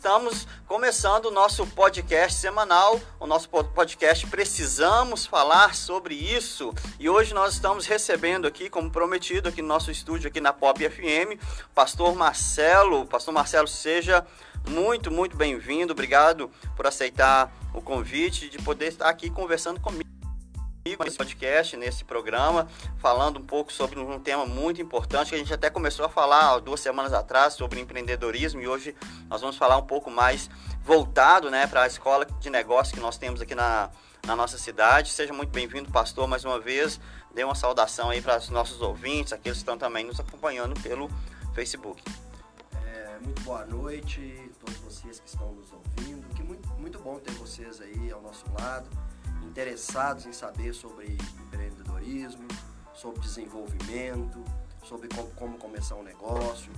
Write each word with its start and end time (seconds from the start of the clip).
estamos 0.00 0.48
começando 0.66 1.26
o 1.26 1.30
nosso 1.30 1.66
podcast 1.66 2.40
semanal, 2.40 2.98
o 3.20 3.26
nosso 3.26 3.50
podcast 3.50 4.26
Precisamos 4.28 5.26
Falar 5.26 5.74
sobre 5.74 6.14
Isso. 6.14 6.72
E 6.98 7.06
hoje 7.06 7.34
nós 7.34 7.52
estamos 7.52 7.84
recebendo 7.84 8.48
aqui, 8.48 8.70
como 8.70 8.90
prometido, 8.90 9.50
aqui 9.50 9.60
no 9.60 9.68
nosso 9.68 9.90
estúdio, 9.90 10.28
aqui 10.28 10.40
na 10.40 10.54
Pop 10.54 10.82
FM, 10.82 11.38
Pastor 11.74 12.14
Marcelo. 12.14 13.04
Pastor 13.04 13.34
Marcelo, 13.34 13.68
seja 13.68 14.26
muito, 14.66 15.10
muito 15.10 15.36
bem-vindo. 15.36 15.92
Obrigado 15.92 16.50
por 16.74 16.86
aceitar 16.86 17.52
o 17.74 17.82
convite 17.82 18.48
de 18.48 18.56
poder 18.56 18.86
estar 18.86 19.10
aqui 19.10 19.28
conversando 19.28 19.80
comigo 19.80 20.09
nesse 20.82 21.16
podcast, 21.16 21.76
nesse 21.76 22.04
programa, 22.04 22.66
falando 22.96 23.38
um 23.38 23.44
pouco 23.44 23.70
sobre 23.70 24.00
um 24.00 24.18
tema 24.18 24.46
muito 24.46 24.80
importante 24.80 25.28
que 25.28 25.34
a 25.34 25.38
gente 25.38 25.52
até 25.52 25.68
começou 25.68 26.06
a 26.06 26.08
falar 26.08 26.58
duas 26.60 26.80
semanas 26.80 27.12
atrás 27.12 27.52
sobre 27.52 27.80
empreendedorismo 27.80 28.62
e 28.62 28.66
hoje 28.66 28.96
nós 29.28 29.42
vamos 29.42 29.58
falar 29.58 29.76
um 29.76 29.86
pouco 29.86 30.10
mais 30.10 30.48
voltado 30.82 31.50
né, 31.50 31.66
para 31.66 31.82
a 31.82 31.86
escola 31.86 32.24
de 32.24 32.48
negócio 32.48 32.94
que 32.94 33.00
nós 33.00 33.18
temos 33.18 33.42
aqui 33.42 33.54
na, 33.54 33.90
na 34.26 34.34
nossa 34.34 34.56
cidade. 34.56 35.10
Seja 35.10 35.34
muito 35.34 35.50
bem-vindo, 35.50 35.90
pastor, 35.90 36.26
mais 36.26 36.46
uma 36.46 36.58
vez. 36.58 36.98
Dê 37.34 37.44
uma 37.44 37.54
saudação 37.54 38.08
aí 38.08 38.22
para 38.22 38.38
os 38.38 38.48
nossos 38.48 38.80
ouvintes, 38.80 39.34
aqueles 39.34 39.58
que 39.58 39.62
estão 39.62 39.76
também 39.76 40.06
nos 40.06 40.18
acompanhando 40.18 40.80
pelo 40.80 41.10
Facebook. 41.52 42.02
É, 42.86 43.18
muito 43.20 43.42
boa 43.42 43.66
noite 43.66 44.50
a 44.50 44.64
todos 44.64 44.80
vocês 44.80 45.20
que 45.20 45.28
estão 45.28 45.52
nos 45.52 45.70
ouvindo. 45.72 46.26
Que 46.34 46.42
muito, 46.42 46.66
muito 46.78 46.98
bom 47.00 47.18
ter 47.18 47.32
vocês 47.32 47.82
aí 47.82 48.10
ao 48.10 48.22
nosso 48.22 48.46
lado 48.58 48.88
interessados 49.50 50.26
em 50.26 50.32
saber 50.32 50.72
sobre 50.72 51.18
empreendedorismo, 51.46 52.46
sobre 52.94 53.20
desenvolvimento, 53.20 54.44
sobre 54.84 55.08
como, 55.08 55.28
como 55.32 55.58
começar 55.58 55.96
um 55.96 56.04
negócio, 56.04 56.72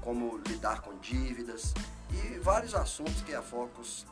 como 0.00 0.38
lidar 0.38 0.80
com 0.80 0.98
dívidas 0.98 1.74
e 2.10 2.38
vários 2.38 2.74
assuntos 2.74 3.20
que 3.22 3.34
a 3.34 3.42
Focus 3.42 4.06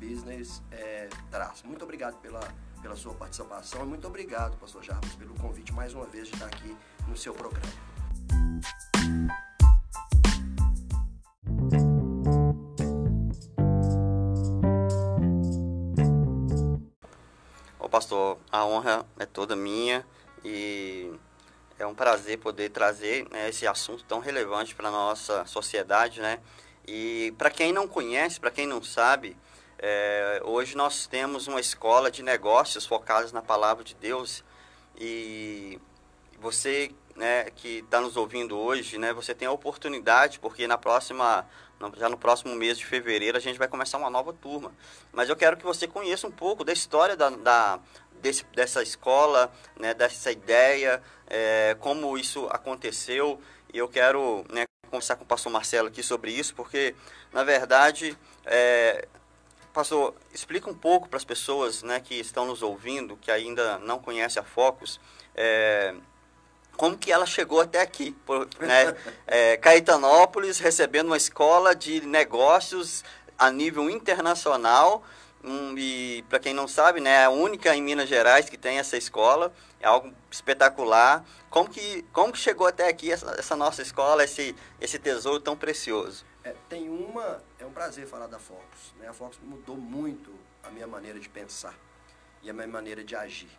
Business 0.00 0.62
é, 0.70 1.08
traz. 1.30 1.62
Muito 1.62 1.84
obrigado 1.84 2.16
pela, 2.20 2.40
pela 2.80 2.96
sua 2.96 3.14
participação 3.14 3.82
e 3.82 3.86
muito 3.86 4.06
obrigado, 4.06 4.56
Pastor 4.58 4.82
Jarbas, 4.82 5.14
pelo 5.14 5.34
convite 5.34 5.72
mais 5.72 5.94
uma 5.94 6.06
vez 6.06 6.28
de 6.28 6.34
estar 6.34 6.46
aqui 6.46 6.76
no 7.06 7.16
seu 7.16 7.34
programa. 7.34 7.68
Pastor, 17.88 18.38
a 18.50 18.64
honra 18.64 19.04
é 19.18 19.26
toda 19.26 19.56
minha 19.56 20.04
e 20.44 21.10
é 21.78 21.86
um 21.86 21.94
prazer 21.94 22.38
poder 22.38 22.70
trazer 22.70 23.28
né, 23.30 23.48
esse 23.48 23.66
assunto 23.66 24.04
tão 24.04 24.18
relevante 24.20 24.74
para 24.74 24.88
a 24.88 24.92
nossa 24.92 25.44
sociedade, 25.46 26.20
né? 26.20 26.40
E 26.86 27.34
para 27.36 27.50
quem 27.50 27.72
não 27.72 27.86
conhece, 27.86 28.40
para 28.40 28.50
quem 28.50 28.66
não 28.66 28.82
sabe, 28.82 29.36
é, 29.78 30.40
hoje 30.44 30.76
nós 30.76 31.06
temos 31.06 31.46
uma 31.46 31.60
escola 31.60 32.10
de 32.10 32.22
negócios 32.22 32.86
focadas 32.86 33.30
na 33.32 33.42
palavra 33.42 33.84
de 33.84 33.94
Deus 33.94 34.42
e 34.98 35.78
você 36.40 36.90
né, 37.14 37.44
que 37.50 37.78
está 37.78 38.00
nos 38.00 38.16
ouvindo 38.16 38.56
hoje, 38.56 38.96
né, 38.96 39.12
você 39.12 39.34
tem 39.34 39.46
a 39.46 39.52
oportunidade, 39.52 40.38
porque 40.38 40.66
na 40.66 40.78
próxima, 40.78 41.46
já 41.96 42.08
no 42.08 42.18
próximo 42.18 42.54
mês 42.54 42.78
de 42.78 42.84
fevereiro 42.84 43.36
a 43.36 43.40
gente 43.40 43.58
vai 43.58 43.68
começar 43.68 43.98
uma 43.98 44.10
nova 44.10 44.32
turma. 44.32 44.72
Mas 45.12 45.28
eu 45.28 45.36
quero 45.36 45.56
que 45.56 45.64
você 45.64 45.86
conheça 45.86 46.26
um 46.26 46.30
pouco 46.30 46.64
da 46.64 46.72
história 46.72 47.16
da, 47.16 47.30
da 47.30 47.80
desse, 48.20 48.44
dessa 48.54 48.82
escola, 48.82 49.52
né, 49.78 49.94
dessa 49.94 50.30
ideia, 50.30 51.02
é, 51.26 51.76
como 51.80 52.18
isso 52.18 52.46
aconteceu. 52.50 53.40
E 53.72 53.78
eu 53.78 53.88
quero 53.88 54.44
né, 54.50 54.64
conversar 54.90 55.16
com 55.16 55.24
o 55.24 55.26
pastor 55.26 55.52
Marcelo 55.52 55.88
aqui 55.88 56.02
sobre 56.02 56.32
isso, 56.32 56.54
porque, 56.54 56.94
na 57.32 57.44
verdade, 57.44 58.16
é, 58.44 59.06
pastor, 59.72 60.14
explica 60.32 60.70
um 60.70 60.74
pouco 60.74 61.08
para 61.08 61.16
as 61.16 61.24
pessoas 61.24 61.82
né, 61.82 62.00
que 62.00 62.14
estão 62.14 62.46
nos 62.46 62.62
ouvindo, 62.62 63.16
que 63.16 63.30
ainda 63.30 63.78
não 63.78 63.98
conhecem 63.98 64.40
a 64.40 64.44
Focus, 64.44 65.00
é, 65.34 65.94
como 66.78 66.96
que 66.96 67.10
ela 67.10 67.26
chegou 67.26 67.60
até 67.60 67.80
aqui, 67.80 68.16
né? 68.60 68.96
é, 69.26 69.56
Caetanópolis 69.56 70.60
recebendo 70.60 71.08
uma 71.08 71.16
escola 71.16 71.74
de 71.74 72.00
negócios 72.06 73.04
a 73.36 73.50
nível 73.50 73.90
internacional 73.90 75.02
um, 75.42 75.76
e 75.76 76.24
para 76.28 76.38
quem 76.38 76.54
não 76.54 76.68
sabe, 76.68 77.00
né, 77.00 77.10
é 77.10 77.24
a 77.24 77.30
única 77.30 77.74
em 77.74 77.82
Minas 77.82 78.08
Gerais 78.08 78.48
que 78.48 78.56
tem 78.56 78.78
essa 78.78 78.96
escola, 78.96 79.52
é 79.80 79.88
algo 79.88 80.12
espetacular. 80.30 81.24
Como 81.50 81.68
que, 81.68 82.04
como 82.12 82.32
que 82.32 82.38
chegou 82.38 82.66
até 82.66 82.88
aqui 82.88 83.10
essa, 83.10 83.34
essa 83.36 83.56
nossa 83.56 83.82
escola, 83.82 84.22
esse, 84.22 84.54
esse 84.80 85.00
tesouro 85.00 85.40
tão 85.40 85.56
precioso? 85.56 86.24
É, 86.44 86.54
tem 86.68 86.88
uma, 86.88 87.42
é 87.58 87.66
um 87.66 87.72
prazer 87.72 88.06
falar 88.06 88.28
da 88.28 88.38
Focus. 88.38 88.94
Né? 89.00 89.08
A 89.08 89.12
Focus 89.12 89.38
mudou 89.42 89.76
muito 89.76 90.32
a 90.62 90.70
minha 90.70 90.86
maneira 90.86 91.18
de 91.18 91.28
pensar 91.28 91.74
e 92.40 92.48
a 92.48 92.52
minha 92.52 92.68
maneira 92.68 93.02
de 93.02 93.16
agir 93.16 93.50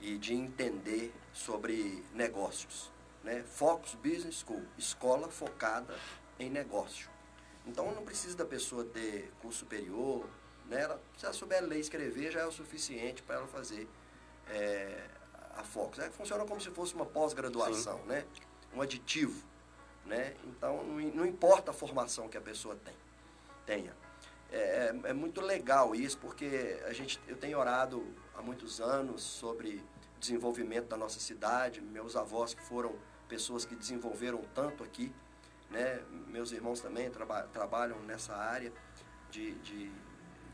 e 0.00 0.16
de 0.16 0.34
entender 0.34 1.12
sobre 1.32 2.04
negócios. 2.14 2.90
Né? 3.22 3.42
Focus 3.42 3.94
Business 3.94 4.44
School, 4.44 4.62
escola 4.76 5.28
focada 5.28 5.98
em 6.38 6.48
negócio. 6.48 7.10
Então 7.66 7.92
não 7.92 8.04
precisa 8.04 8.36
da 8.36 8.44
pessoa 8.44 8.84
ter 8.84 9.30
curso 9.42 9.60
superior, 9.60 10.26
né? 10.66 10.82
ela, 10.82 11.00
se 11.16 11.24
ela 11.24 11.34
souber 11.34 11.62
ler 11.62 11.76
e 11.76 11.80
escrever 11.80 12.30
já 12.30 12.40
é 12.40 12.46
o 12.46 12.52
suficiente 12.52 13.22
para 13.22 13.36
ela 13.36 13.46
fazer 13.48 13.88
é, 14.48 15.04
a 15.56 15.62
Focus. 15.62 15.98
É, 15.98 16.10
funciona 16.10 16.44
como 16.44 16.60
se 16.60 16.70
fosse 16.70 16.94
uma 16.94 17.04
pós-graduação, 17.04 17.98
né? 18.06 18.24
um 18.74 18.80
aditivo. 18.80 19.46
Né? 20.06 20.34
Então 20.44 20.82
não, 20.84 21.00
não 21.10 21.26
importa 21.26 21.70
a 21.70 21.74
formação 21.74 22.28
que 22.28 22.38
a 22.38 22.40
pessoa 22.40 22.76
tem, 22.76 22.94
tenha. 23.66 23.94
É, 24.50 24.56
é, 25.04 25.10
é, 25.10 25.12
muito 25.12 25.40
legal 25.40 25.94
isso, 25.94 26.16
porque 26.18 26.80
a 26.86 26.92
gente, 26.92 27.20
eu 27.28 27.36
tenho 27.36 27.58
orado 27.58 28.06
há 28.34 28.40
muitos 28.40 28.80
anos 28.80 29.22
sobre 29.22 29.84
desenvolvimento 30.18 30.88
da 30.88 30.96
nossa 30.96 31.20
cidade, 31.20 31.80
meus 31.80 32.16
avós 32.16 32.54
que 32.54 32.62
foram 32.62 32.96
pessoas 33.28 33.64
que 33.64 33.74
desenvolveram 33.74 34.42
tanto 34.54 34.82
aqui, 34.82 35.12
né? 35.70 36.02
meus 36.28 36.50
irmãos 36.50 36.80
também 36.80 37.10
traba 37.10 37.42
trabalham 37.52 37.98
nessa 38.00 38.34
área 38.34 38.72
de, 39.30 39.54
de, 39.56 39.92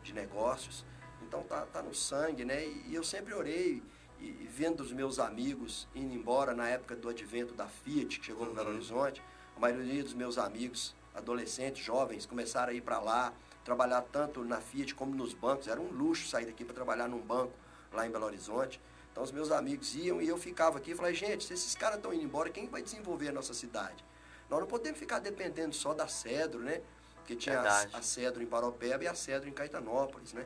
de, 0.02 0.12
negócios, 0.12 0.84
então 1.22 1.42
tá, 1.44 1.64
tá 1.66 1.80
no 1.80 1.94
sangue, 1.94 2.44
né? 2.44 2.66
E, 2.66 2.88
e 2.88 2.94
eu 2.94 3.04
sempre 3.04 3.32
orei 3.32 3.80
e, 4.18 4.24
e, 4.24 4.48
vendo 4.50 4.80
os 4.80 4.92
meus 4.92 5.20
amigos 5.20 5.88
indo 5.94 6.12
embora 6.12 6.52
na 6.52 6.68
época 6.68 6.96
do 6.96 7.08
advento 7.08 7.54
da 7.54 7.68
Fiat, 7.68 8.18
que 8.18 8.26
chegou 8.26 8.44
no 8.44 8.52
Belo 8.52 8.70
uhum. 8.70 8.74
Horizonte, 8.74 9.22
a 9.56 9.60
maioria 9.60 10.02
dos 10.02 10.14
meus 10.14 10.36
amigos, 10.36 10.96
adolescentes, 11.14 11.84
jovens, 11.84 12.26
começaram 12.26 12.72
a 12.72 12.74
ir 12.74 12.80
para 12.80 12.98
lá, 12.98 13.32
trabalhar 13.64 14.02
tanto 14.02 14.44
na 14.44 14.60
Fiat 14.60 14.94
como 14.94 15.14
nos 15.14 15.32
bancos. 15.32 15.68
Era 15.68 15.80
um 15.80 15.90
luxo 15.90 16.28
sair 16.28 16.46
daqui 16.46 16.64
para 16.64 16.74
trabalhar 16.74 17.08
num 17.08 17.20
banco 17.20 17.52
lá 17.92 18.06
em 18.06 18.10
Belo 18.10 18.26
Horizonte. 18.26 18.80
Então 19.10 19.22
os 19.22 19.32
meus 19.32 19.50
amigos 19.50 19.94
iam 19.94 20.20
e 20.20 20.28
eu 20.28 20.36
ficava 20.36 20.78
aqui 20.78 20.90
e 20.90 20.94
falei, 20.94 21.14
gente, 21.14 21.44
se 21.44 21.54
esses 21.54 21.74
caras 21.74 21.96
estão 21.96 22.12
indo 22.12 22.24
embora, 22.24 22.50
quem 22.50 22.68
vai 22.68 22.82
desenvolver 22.82 23.28
a 23.28 23.32
nossa 23.32 23.54
cidade? 23.54 24.04
Nós 24.50 24.60
não 24.60 24.66
podemos 24.66 24.98
ficar 24.98 25.20
dependendo 25.20 25.74
só 25.74 25.94
da 25.94 26.06
Cedro, 26.06 26.60
né? 26.60 26.82
Porque 27.16 27.36
tinha 27.36 27.60
a, 27.60 27.82
a, 27.94 28.02
Cedro 28.02 28.42
em 28.42 28.46
Paropeba 28.46 29.04
e 29.04 29.08
a 29.08 29.14
Cedro 29.14 29.48
em 29.48 29.52
Caetanópolis, 29.52 30.32
né? 30.32 30.44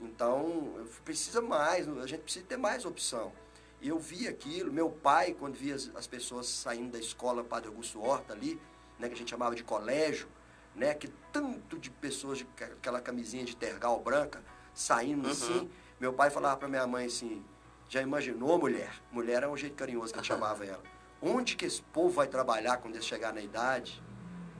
Então, 0.00 0.86
precisa 1.04 1.40
mais, 1.40 1.86
a 1.86 2.06
gente 2.06 2.22
precisa 2.22 2.44
ter 2.46 2.56
mais 2.56 2.84
opção. 2.84 3.32
E 3.80 3.88
eu 3.88 3.98
vi 3.98 4.26
aquilo, 4.26 4.72
meu 4.72 4.90
pai, 4.90 5.36
quando 5.38 5.54
via 5.54 5.74
as, 5.74 5.90
as 5.94 6.06
pessoas 6.06 6.48
saindo 6.48 6.92
da 6.92 6.98
escola 6.98 7.44
Padre 7.44 7.68
Augusto 7.68 8.02
Horta 8.02 8.32
ali, 8.32 8.60
né, 8.98 9.08
que 9.08 9.14
a 9.14 9.16
gente 9.16 9.30
chamava 9.30 9.54
de 9.54 9.62
colégio, 9.62 10.28
né? 10.74 10.94
Que 10.94 11.08
tanto 11.32 11.78
de 11.78 11.90
pessoas 11.90 12.38
de 12.38 12.48
aquela 12.60 13.00
camisinha 13.00 13.44
de 13.44 13.56
tergal 13.56 14.00
branca 14.00 14.42
saindo 14.74 15.26
uhum. 15.26 15.32
assim. 15.32 15.70
Meu 15.98 16.12
pai 16.12 16.30
falava 16.30 16.56
para 16.56 16.68
minha 16.68 16.86
mãe 16.86 17.06
assim: 17.06 17.44
já 17.88 18.00
imaginou, 18.00 18.58
mulher? 18.58 18.92
Mulher 19.10 19.42
é 19.42 19.48
um 19.48 19.56
jeito 19.56 19.74
carinhoso 19.74 20.12
que 20.12 20.18
gente 20.18 20.28
chamava 20.28 20.64
ela. 20.64 20.82
Onde 21.20 21.56
que 21.56 21.66
esse 21.66 21.82
povo 21.82 22.10
vai 22.10 22.26
trabalhar 22.26 22.78
quando 22.78 22.94
eles 22.94 23.06
chegar 23.06 23.32
na 23.32 23.42
idade? 23.42 24.02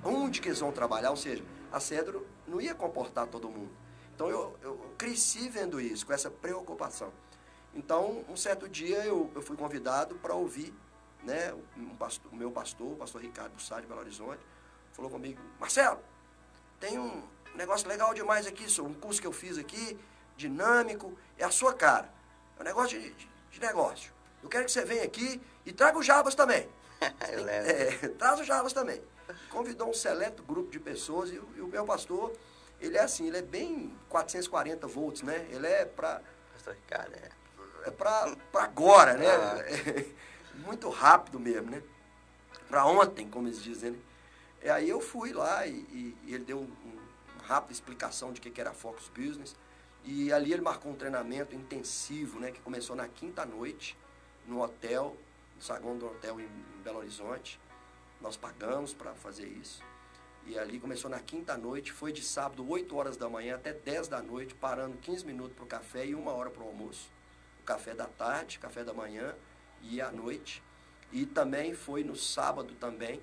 Onde 0.04 0.40
que 0.40 0.48
eles 0.48 0.60
vão 0.60 0.72
trabalhar? 0.72 1.10
Ou 1.10 1.16
seja, 1.16 1.44
a 1.72 1.80
Cedro 1.80 2.26
não 2.46 2.60
ia 2.60 2.74
comportar 2.74 3.26
todo 3.26 3.48
mundo. 3.48 3.70
Então 4.14 4.28
eu, 4.28 4.56
eu 4.62 4.94
cresci 4.98 5.48
vendo 5.48 5.80
isso, 5.80 6.04
com 6.06 6.12
essa 6.12 6.30
preocupação. 6.30 7.10
Então, 7.74 8.24
um 8.28 8.36
certo 8.36 8.68
dia 8.68 9.04
eu, 9.04 9.30
eu 9.34 9.40
fui 9.40 9.56
convidado 9.56 10.16
para 10.16 10.34
ouvir 10.34 10.74
né, 11.22 11.54
um 11.76 11.94
pastor, 11.94 12.32
o 12.32 12.36
meu 12.36 12.50
pastor, 12.50 12.92
o 12.92 12.96
pastor 12.96 13.22
Ricardo 13.22 13.52
Bussard 13.52 13.82
de 13.82 13.88
Belo 13.88 14.00
Horizonte, 14.00 14.40
falou 14.92 15.10
comigo, 15.10 15.40
Marcelo, 15.58 15.98
tem 16.78 16.98
um 16.98 17.22
negócio 17.54 17.88
legal 17.88 18.12
demais 18.14 18.46
aqui, 18.46 18.64
um 18.80 18.94
curso 18.94 19.20
que 19.20 19.26
eu 19.26 19.32
fiz 19.32 19.58
aqui, 19.58 19.98
dinâmico, 20.36 21.16
é 21.38 21.44
a 21.44 21.50
sua 21.50 21.74
cara. 21.74 22.10
É 22.58 22.62
um 22.62 22.64
negócio 22.64 22.98
de, 22.98 23.10
de, 23.10 23.28
de 23.50 23.60
negócio. 23.60 24.12
Eu 24.42 24.48
quero 24.48 24.64
que 24.64 24.72
você 24.72 24.84
venha 24.84 25.04
aqui 25.04 25.40
e 25.66 25.72
traga 25.72 25.98
o 25.98 26.02
Jabas 26.02 26.34
também. 26.34 26.68
é, 27.00 28.08
traz 28.08 28.40
o 28.40 28.44
Jabas 28.44 28.72
também. 28.72 29.02
Convidou 29.50 29.90
um 29.90 29.94
seleto 29.94 30.42
grupo 30.42 30.70
de 30.70 30.80
pessoas 30.80 31.30
e, 31.30 31.34
e, 31.34 31.60
o 31.60 31.68
meu 31.68 31.84
pastor, 31.84 32.32
ele 32.80 32.96
é 32.96 33.02
assim, 33.02 33.28
ele 33.28 33.38
é 33.38 33.42
bem 33.42 33.94
440 34.08 34.86
volts, 34.86 35.22
né? 35.22 35.46
Ele 35.50 35.66
é 35.66 35.84
para... 35.84 36.22
Pastor 36.52 36.74
Ricardo, 36.74 37.14
é. 37.14 37.28
É 37.86 37.90
para 37.90 38.34
agora, 38.54 39.14
né? 39.14 39.26
Ah. 39.30 39.58
É, 39.58 40.06
muito 40.64 40.88
rápido 40.88 41.38
mesmo, 41.38 41.70
né? 41.70 41.82
Para 42.68 42.86
ontem, 42.86 43.28
como 43.28 43.48
eles 43.48 43.62
dizem, 43.62 43.92
né? 43.92 43.98
E 44.62 44.68
aí 44.68 44.88
eu 44.88 45.00
fui 45.00 45.32
lá 45.32 45.66
e, 45.66 45.72
e, 45.72 46.16
e 46.26 46.34
ele 46.34 46.44
deu 46.44 46.58
um, 46.58 46.64
um, 46.64 46.98
rápida 47.42 47.72
explicação 47.72 48.32
de 48.32 48.40
que 48.40 48.50
que 48.50 48.60
era 48.60 48.72
Focus 48.72 49.08
Business. 49.08 49.56
E 50.04 50.32
ali 50.32 50.52
ele 50.52 50.62
marcou 50.62 50.92
um 50.92 50.94
treinamento 50.94 51.54
intensivo, 51.54 52.38
né, 52.38 52.50
que 52.50 52.60
começou 52.60 52.94
na 52.94 53.08
quinta 53.08 53.44
noite, 53.44 53.96
no 54.46 54.62
hotel, 54.62 55.16
no 55.56 55.62
saguão 55.62 55.96
do 55.96 56.06
hotel 56.06 56.40
em 56.40 56.48
Belo 56.82 56.98
Horizonte. 56.98 57.60
Nós 58.20 58.36
pagamos 58.36 58.92
para 58.92 59.14
fazer 59.14 59.46
isso. 59.46 59.82
E 60.46 60.58
ali 60.58 60.80
começou 60.80 61.10
na 61.10 61.20
quinta 61.20 61.56
noite, 61.56 61.92
foi 61.92 62.12
de 62.12 62.22
sábado, 62.22 62.68
8 62.68 62.96
horas 62.96 63.16
da 63.16 63.28
manhã 63.28 63.56
até 63.56 63.72
10 63.72 64.08
da 64.08 64.22
noite, 64.22 64.54
parando 64.54 64.96
15 64.98 65.24
minutos 65.24 65.54
para 65.54 65.64
o 65.64 65.66
café 65.66 66.06
e 66.06 66.14
uma 66.14 66.32
hora 66.32 66.50
para 66.50 66.62
o 66.62 66.66
almoço. 66.66 67.10
O 67.60 67.64
café 67.64 67.94
da 67.94 68.06
tarde, 68.06 68.58
café 68.58 68.82
da 68.82 68.92
manhã 68.92 69.34
e 69.82 70.00
à 70.00 70.10
noite. 70.10 70.62
E 71.12 71.26
também 71.26 71.74
foi 71.74 72.04
no 72.04 72.16
sábado 72.16 72.74
também, 72.74 73.20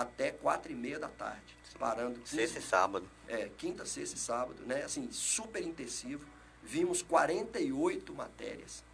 até 0.00 0.30
quatro 0.30 0.70
e 0.70 0.74
meia 0.74 0.98
da 0.98 1.08
tarde. 1.08 1.56
Sim. 1.70 1.78
Parando 1.78 2.18
15, 2.20 2.36
Sexta 2.36 2.58
e 2.58 2.62
sábado. 2.62 3.08
é, 3.26 3.50
quinta, 3.56 3.84
sexta 3.86 4.16
e 4.16 4.18
sábado, 4.18 4.62
né? 4.66 4.82
Assim, 4.84 5.08
super 5.10 5.62
intensivo. 5.62 6.24
Vimos 6.62 7.02
48 7.02 8.12
matérias. 8.14 8.84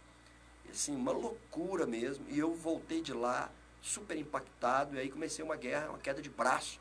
Assim, 0.69 0.95
uma 0.95 1.11
loucura 1.11 1.85
mesmo. 1.85 2.25
E 2.29 2.37
eu 2.39 2.53
voltei 2.53 3.01
de 3.01 3.13
lá 3.13 3.49
super 3.81 4.17
impactado. 4.17 4.95
E 4.95 4.99
aí 4.99 5.09
comecei 5.09 5.43
uma 5.43 5.55
guerra, 5.55 5.89
uma 5.89 5.99
queda 5.99 6.21
de 6.21 6.29
braço, 6.29 6.79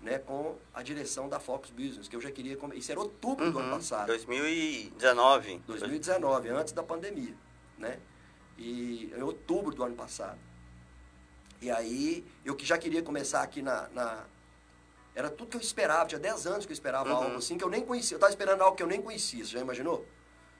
né? 0.00 0.18
Com 0.18 0.56
a 0.74 0.82
direção 0.82 1.28
da 1.28 1.40
Fox 1.40 1.70
Business, 1.70 2.08
que 2.08 2.14
eu 2.16 2.20
já 2.20 2.30
queria... 2.30 2.58
Isso 2.74 2.90
era 2.92 3.00
outubro 3.00 3.50
do 3.50 3.58
ano 3.58 3.68
Uhum. 3.70 3.76
passado. 3.78 4.06
2019. 4.08 5.58
2019, 5.66 6.48
antes 6.50 6.72
da 6.72 6.82
pandemia, 6.82 7.34
né? 7.78 7.98
E 8.58 9.12
em 9.16 9.22
outubro 9.22 9.74
do 9.74 9.82
ano 9.82 9.94
passado. 9.96 10.38
E 11.62 11.70
aí, 11.70 12.24
eu 12.44 12.56
que 12.56 12.66
já 12.66 12.76
queria 12.76 13.02
começar 13.02 13.40
aqui 13.40 13.62
na, 13.62 13.88
na- 13.94 14.24
Era 15.14 15.30
tudo 15.30 15.50
que 15.50 15.56
eu 15.56 15.60
esperava, 15.60 16.06
tinha 16.06 16.18
10 16.18 16.46
anos 16.46 16.66
que 16.66 16.72
eu 16.72 16.74
esperava 16.74 17.08
Uhum. 17.10 17.16
algo 17.16 17.36
assim, 17.36 17.56
que 17.56 17.62
eu 17.62 17.68
nem 17.68 17.82
conhecia. 17.84 18.14
Eu 18.14 18.16
estava 18.16 18.32
esperando 18.32 18.62
algo 18.62 18.76
que 18.76 18.82
eu 18.82 18.86
nem 18.86 19.00
conhecia, 19.00 19.44
você 19.44 19.52
já 19.52 19.60
imaginou? 19.60 20.04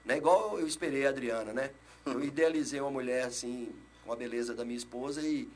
Né? 0.05 0.15
Igual 0.17 0.59
eu 0.59 0.65
esperei 0.67 1.05
a 1.05 1.09
Adriana, 1.09 1.51
né? 1.53 1.71
Eu 2.05 2.23
idealizei 2.23 2.79
uma 2.79 2.91
mulher 2.91 3.25
assim, 3.25 3.73
com 4.05 4.13
a 4.13 4.15
beleza 4.15 4.53
da 4.53 4.63
minha 4.63 4.77
esposa 4.77 5.21
e 5.21 5.49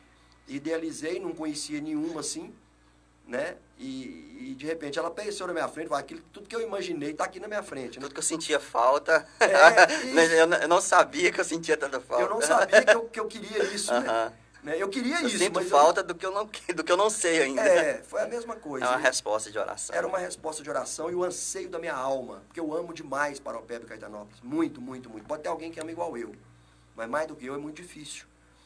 idealizei, 0.47 1.19
não 1.19 1.31
conhecia 1.33 1.79
nenhuma 1.79 2.21
assim, 2.21 2.53
né? 3.27 3.57
E, 3.77 4.49
e 4.51 4.55
de 4.57 4.65
repente 4.65 4.97
ela 4.97 5.09
apareceu 5.09 5.45
na 5.45 5.53
minha 5.53 5.67
frente, 5.67 5.89
falou, 5.89 5.99
aquilo, 6.01 6.21
tudo 6.33 6.47
que 6.49 6.55
eu 6.55 6.61
imaginei 6.61 7.11
está 7.11 7.25
aqui 7.25 7.39
na 7.39 7.47
minha 7.47 7.61
frente, 7.61 7.99
né? 7.99 8.01
Tudo 8.03 8.13
que 8.13 8.19
eu 8.19 8.23
sentia 8.23 8.59
falta. 8.59 9.27
É, 9.39 9.47
Mas 10.15 10.31
eu, 10.31 10.47
não- 10.67 10.81
sabia 10.81 11.31
que 11.31 11.39
eu 11.39 11.45
sentia 11.45 11.77
tanta 11.77 11.99
falta. 12.01 12.23
Eu 12.23 12.29
não 12.29 12.41
sabia 12.41 12.83
que 12.83 12.95
eu, 12.95 13.03
que 13.09 13.19
eu 13.19 13.27
queria 13.27 13.63
isso, 13.75 13.93
né? 13.93 14.33
Né? 14.67 14.75
Eu 14.77 14.89
queria 14.89 15.21
Eu 15.21 15.27
isso, 15.27 15.37
sinto 15.37 15.53
mas 15.53 15.69
falta 15.69 16.03
do, 16.03 16.13
que 16.13 16.25
eu 16.25 16.31
não, 16.33 16.45
do 16.45 16.83
que 16.83 16.91
eu 16.91 16.97
não 16.97 17.09
sei 17.09 17.39
Eu... 17.39 17.43
ainda. 17.43 17.61
É, 17.61 18.03
foi 18.03 18.21
a 18.21 18.27
mesma 18.27 18.53
coisa. 18.57 18.85
É 18.85 18.89
uma 18.89 18.97
resposta 18.97 19.49
de 19.49 19.57
oração. 19.57 19.95
Era 19.95 20.05
uma 20.05 20.17
resposta 20.17 20.61
de 20.61 20.69
oração 20.69 21.09
e 21.09 21.15
o 21.15 21.23
anseio 21.23 21.69
da 21.69 21.79
minha 21.79 21.95
alma, 21.95 22.43
porque 22.47 22.59
eu 22.59 22.75
amo 22.75 22.93
demais 22.93 23.39
Paropeba 23.39 23.85
e 23.85 23.87
Caetanópolis. 23.87 24.41
Muito, 24.41 24.81
muito, 24.81 25.09
muito. 25.09 25.25
Pode 25.25 25.43
ter 25.43 25.47
alguém 25.47 25.71
que 25.71 25.79
ama 25.79 25.89
igual 25.89 26.17
eu, 26.17 26.35
mas 26.97 27.09
mais 27.09 27.27
do 27.27 27.35
que 27.37 27.45
eu 27.45 27.55
é 27.55 27.57
muito 27.57 27.81
difícil. 27.81 28.25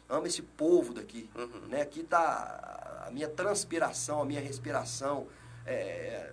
Amo 0.10 0.26
esse 0.26 0.42
povo 0.42 0.92
daqui. 0.92 1.30
Uhum. 1.36 1.68
Né? 1.68 1.82
Aqui 1.82 2.00
está 2.00 3.06
a 3.06 3.12
minha 3.12 3.30
transpiração, 3.30 4.24
a 4.24 4.26
minha 4.26 4.42
respiração. 4.42 5.28
É, 5.68 6.32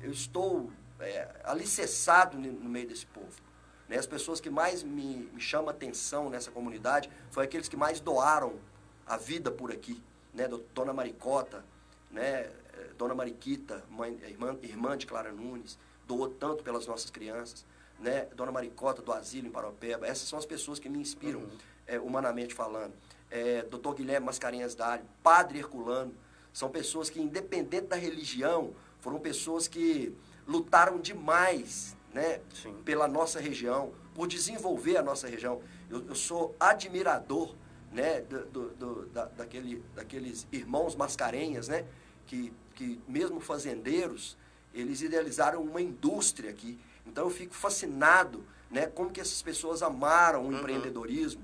eu 0.00 0.12
estou 0.12 0.70
é, 1.00 1.28
alicerçado 1.42 2.38
no 2.38 2.70
meio 2.70 2.86
desse 2.86 3.04
povo. 3.06 3.42
Né? 3.88 3.96
As 3.98 4.06
pessoas 4.06 4.40
que 4.40 4.48
mais 4.48 4.84
me, 4.84 5.28
me 5.32 5.40
chamam 5.40 5.70
atenção 5.70 6.30
nessa 6.30 6.52
comunidade 6.52 7.10
foram 7.32 7.46
aqueles 7.46 7.68
que 7.68 7.76
mais 7.76 7.98
doaram 7.98 8.60
a 9.08 9.16
vida 9.16 9.50
por 9.50 9.72
aqui. 9.72 10.02
Né? 10.34 10.46
Do- 10.46 10.64
Dona 10.74 10.92
Maricota, 10.92 11.64
né? 12.10 12.42
eh, 12.74 12.90
Dona 12.96 13.14
Mariquita, 13.14 13.82
mãe, 13.90 14.18
irmã, 14.26 14.56
irmã 14.62 14.96
de 14.96 15.06
Clara 15.06 15.32
Nunes, 15.32 15.78
doou 16.06 16.28
tanto 16.28 16.62
pelas 16.62 16.86
nossas 16.86 17.10
crianças. 17.10 17.64
Né? 17.98 18.26
Dona 18.36 18.52
Maricota, 18.52 19.02
do 19.02 19.12
Asilo 19.12 19.48
em 19.48 19.50
Paropeba. 19.50 20.06
Essas 20.06 20.28
são 20.28 20.38
as 20.38 20.46
pessoas 20.46 20.78
que 20.78 20.88
me 20.88 20.98
inspiram, 20.98 21.40
Uhum. 21.40 21.48
eh, 21.86 21.98
humanamente 21.98 22.54
falando. 22.54 22.92
É, 23.30 23.62
Dr. 23.62 23.94
Guilherme 23.94 24.24
Mascarenhas 24.26 24.74
Dário, 24.74 25.04
Padre 25.22 25.58
Herculano. 25.58 26.14
São 26.52 26.70
pessoas 26.70 27.10
que, 27.10 27.20
independente 27.20 27.86
da 27.88 27.96
religião, 27.96 28.72
foram 29.00 29.18
pessoas 29.18 29.68
que 29.68 30.16
lutaram 30.46 30.98
demais 30.98 31.94
né, 32.14 32.40
Sim. 32.54 32.72
pela 32.84 33.06
nossa 33.06 33.38
região, 33.38 33.92
por 34.14 34.26
desenvolver 34.26 34.96
a 34.96 35.02
nossa 35.02 35.28
região. 35.28 35.60
Eu, 35.90 36.06
eu 36.06 36.14
sou 36.14 36.56
admirador 36.58 37.54
né, 37.92 38.20
do, 38.22 38.44
do- 38.46 38.70
do- 38.70 39.06
da- 39.06 39.24
daquele, 39.26 39.82
daqueles 39.94 40.46
irmãos 40.52 40.94
mascarenhas, 40.94 41.68
né, 41.68 41.84
que, 42.26 42.52
que 42.74 43.00
mesmo 43.08 43.40
fazendeiros, 43.40 44.36
eles 44.74 45.00
idealizaram 45.00 45.62
uma 45.62 45.80
indústria 45.80 46.50
aqui. 46.50 46.78
Então 47.06 47.24
eu 47.24 47.30
fico 47.30 47.54
fascinado 47.54 48.44
né, 48.70 48.86
como 48.86 49.10
que 49.10 49.20
essas 49.20 49.40
pessoas 49.40 49.82
amaram 49.82 50.42
o 50.42 50.48
Uhum. 50.48 50.58
empreendedorismo, 50.58 51.42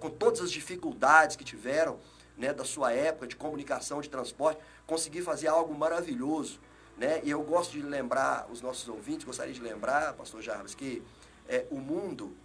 com- 0.00 0.10
todas 0.10 0.40
as 0.40 0.52
dificuldades 0.52 1.34
que 1.34 1.42
tiveram 1.44 1.98
né, 2.38 2.52
da 2.52 2.64
sua 2.64 2.92
época 2.92 3.26
de 3.26 3.34
comunicação, 3.36 4.00
de 4.00 4.08
transporte, 4.08 4.60
conseguir 4.86 5.22
fazer 5.22 5.48
algo 5.48 5.74
maravilhoso. 5.74 6.60
Né? 6.96 7.20
E 7.24 7.30
eu 7.30 7.42
gosto 7.42 7.72
de 7.72 7.82
lembrar 7.82 8.46
os 8.52 8.60
nossos 8.60 8.88
ouvintes, 8.88 9.24
gostaria 9.24 9.52
de 9.52 9.60
lembrar, 9.60 10.12
pastor 10.14 10.40
Jarvis, 10.42 10.76
que 10.76 11.02
é, 11.48 11.66
o 11.70 11.76
mundo 11.78 12.36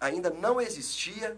ainda 0.00 0.30
não 0.30 0.58
existia, 0.60 1.36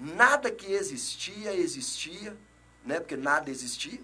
nada 0.00 0.50
que 0.50 0.72
existia, 0.72 1.54
existia, 1.54 2.36
né? 2.84 2.98
porque 2.98 3.16
nada 3.16 3.50
existia, 3.50 4.00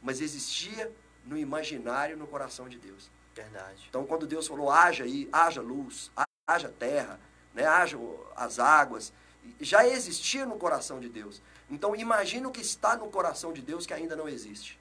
mas 0.00 0.20
existia 0.20 0.92
no 1.24 1.36
imaginário, 1.36 2.16
no 2.16 2.26
coração 2.26 2.68
de 2.68 2.78
Deus. 2.78 3.10
Verdade. 3.34 3.86
Então, 3.88 4.06
quando 4.06 4.26
Deus 4.26 4.46
falou, 4.46 4.70
haja 4.70 5.04
aí, 5.04 5.28
haja 5.32 5.60
luz, 5.60 6.10
haja 6.46 6.68
terra, 6.68 7.20
né, 7.54 7.64
haja 7.64 7.98
as 8.36 8.58
águas, 8.58 9.12
já 9.60 9.86
existia 9.86 10.46
no 10.46 10.56
coração 10.56 11.00
de 11.00 11.08
Deus. 11.08 11.42
Então, 11.68 11.96
imagina 11.96 12.48
o 12.48 12.52
que 12.52 12.60
está 12.60 12.96
no 12.96 13.08
coração 13.08 13.52
de 13.52 13.62
Deus 13.62 13.86
que 13.86 13.94
ainda 13.94 14.14
não 14.14 14.28
existe. 14.28 14.78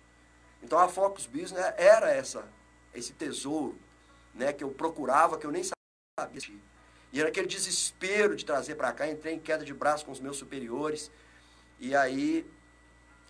Então, 0.62 0.78
a 0.78 0.88
Focus 0.88 1.26
Business 1.26 1.74
era 1.78 2.12
essa, 2.12 2.48
esse 2.94 3.14
tesouro 3.14 3.78
né, 4.34 4.52
que 4.52 4.64
eu 4.64 4.72
procurava, 4.72 5.38
que 5.38 5.46
eu 5.46 5.52
nem 5.52 5.64
sabia. 5.64 6.60
E 7.12 7.20
era 7.20 7.30
aquele 7.30 7.48
desespero 7.48 8.36
de 8.36 8.46
trazer 8.46 8.76
para 8.76 8.92
cá. 8.92 9.08
Entrei 9.08 9.34
em 9.34 9.40
queda 9.40 9.66
de 9.66 9.74
braço 9.74 10.06
com 10.06 10.12
os 10.12 10.20
meus 10.20 10.38
superiores. 10.38 11.10
E 11.80 11.96
aí, 11.96 12.46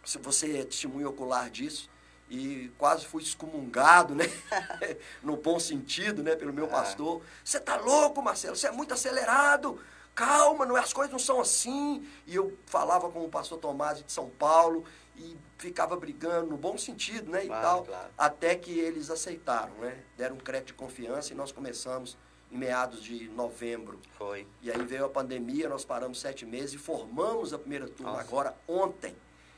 se 0.05 0.17
você 0.17 0.57
é 0.57 0.65
testemunho 0.65 1.09
ocular 1.09 1.49
disso, 1.49 1.89
e 2.29 2.71
quase 2.77 3.05
fui 3.07 3.23
excomungado, 3.23 4.13
né? 4.13 4.25
no 5.23 5.35
bom 5.37 5.59
sentido, 5.59 6.21
né? 6.21 6.35
Pelo 6.35 6.53
meu 6.53 6.65
Ah. 6.65 6.69
pastor. 6.69 7.21
Você 7.43 7.59
tá 7.59 7.77
louco, 7.77 8.21
Marcelo? 8.21 8.55
Você 8.55 8.67
é 8.67 8.71
muito 8.71 8.93
acelerado. 8.93 9.79
Calma, 10.13 10.65
não, 10.65 10.77
é- 10.77 10.81
as 10.81 10.93
coisas 10.93 11.11
não 11.11 11.17
são 11.19 11.39
assim. 11.39 12.05
E 12.27 12.35
eu 12.35 12.55
falava 12.65 13.09
com 13.09 13.23
o 13.25 13.29
pastor 13.29 13.57
Tomás 13.57 14.03
de 14.03 14.11
São 14.11 14.29
Paulo 14.29 14.83
e 15.15 15.35
ficava 15.57 15.95
brigando 15.95 16.47
no 16.51 16.57
bom 16.57 16.77
sentido, 16.77 17.31
né? 17.31 17.45
E 17.45 17.47
Claro, 17.47 17.63
tal. 17.63 17.85
claro. 17.85 18.09
Até 18.17 18.55
que 18.55 18.77
eles 18.77 19.09
aceitaram, 19.09 19.73
né? 19.75 19.97
Deram 20.17 20.35
um 20.35 20.39
crédito 20.39 20.67
de 20.67 20.73
confiança 20.73 21.31
e 21.33 21.35
nós 21.35 21.51
começamos 21.51 22.15
em 22.51 22.57
meados 22.57 23.01
de 23.03 23.27
novembro. 23.29 23.99
Foi. 24.17 24.45
E 24.61 24.71
aí 24.71 24.83
veio 24.83 25.05
a 25.05 25.09
pandemia, 25.09 25.69
nós 25.69 25.85
paramos 25.85 26.19
sete 26.19 26.45
meses 26.45 26.73
e 26.73 26.77
formamos 26.77 27.53
a 27.53 27.59
primeira 27.59 27.87
turma 27.87 28.13
Nossa. 28.13 28.23
agora 28.23 28.55
ontem, 28.67 29.15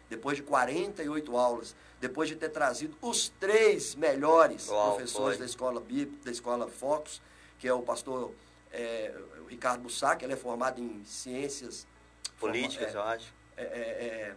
depois 0.10 0.38
de 0.38 0.44
48 0.44 1.38
aulas, 1.38 1.76
depois 2.00 2.28
de 2.28 2.36
ter 2.36 2.50
trazido 2.50 2.96
os 3.02 3.30
três 3.40 3.96
melhores 3.96 4.68
Uau, 4.68 4.92
professores 4.96 5.38
foi. 5.38 5.38
da 5.38 5.46
escola 5.46 5.80
bíblica, 5.80 6.26
da 6.26 6.32
escola 6.32 6.68
Focus, 6.68 7.22
que 7.60 7.68
é 7.68 7.74
o 7.74 7.82
pastor 7.82 8.32
é, 8.74 9.14
o 9.42 9.46
Ricardo 9.46 9.82
Bussac, 9.84 10.24
ele 10.24 10.34
é 10.34 10.38
formado 10.38 10.82
em 10.82 11.04
ciências 11.06 11.86
Políticas, 12.40 12.92
forma- 12.94 13.10
eu 13.10 13.14
acho. 13.16 13.34
é, 13.58 13.64
é, 13.64 13.66
é, 13.66 14.36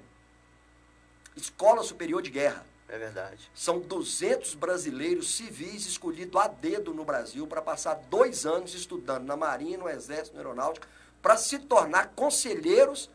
Escola 1.37 1.83
Superior 1.83 2.21
de 2.23 2.31
Guerra. 2.31 2.65
É 2.89 2.99
verdade. 2.99 3.51
São 3.55 3.79
200 3.81 4.55
brasileiros 4.55 5.35
civis 5.35 5.87
escolhidos 5.87 6.41
a 6.41 6.49
dedo 6.49 6.93
no 6.93 7.05
Brasil 7.05 7.47
para 7.47 7.63
passar 7.63 7.95
dois 8.11 8.45
anos 8.45 8.75
estudando 8.75 9.25
na 9.25 9.37
Marinha, 9.37 9.79
no 9.79 9.89
Exército, 9.89 10.37
na 10.37 10.43
Aeronáutica, 10.43 10.87
para 11.23 11.37
se 11.37 11.59
tornar 11.59 12.09
conselheiros 12.15 13.11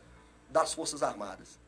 das 0.48 0.74
Forças 0.74 1.02
Armadas. 1.02 1.58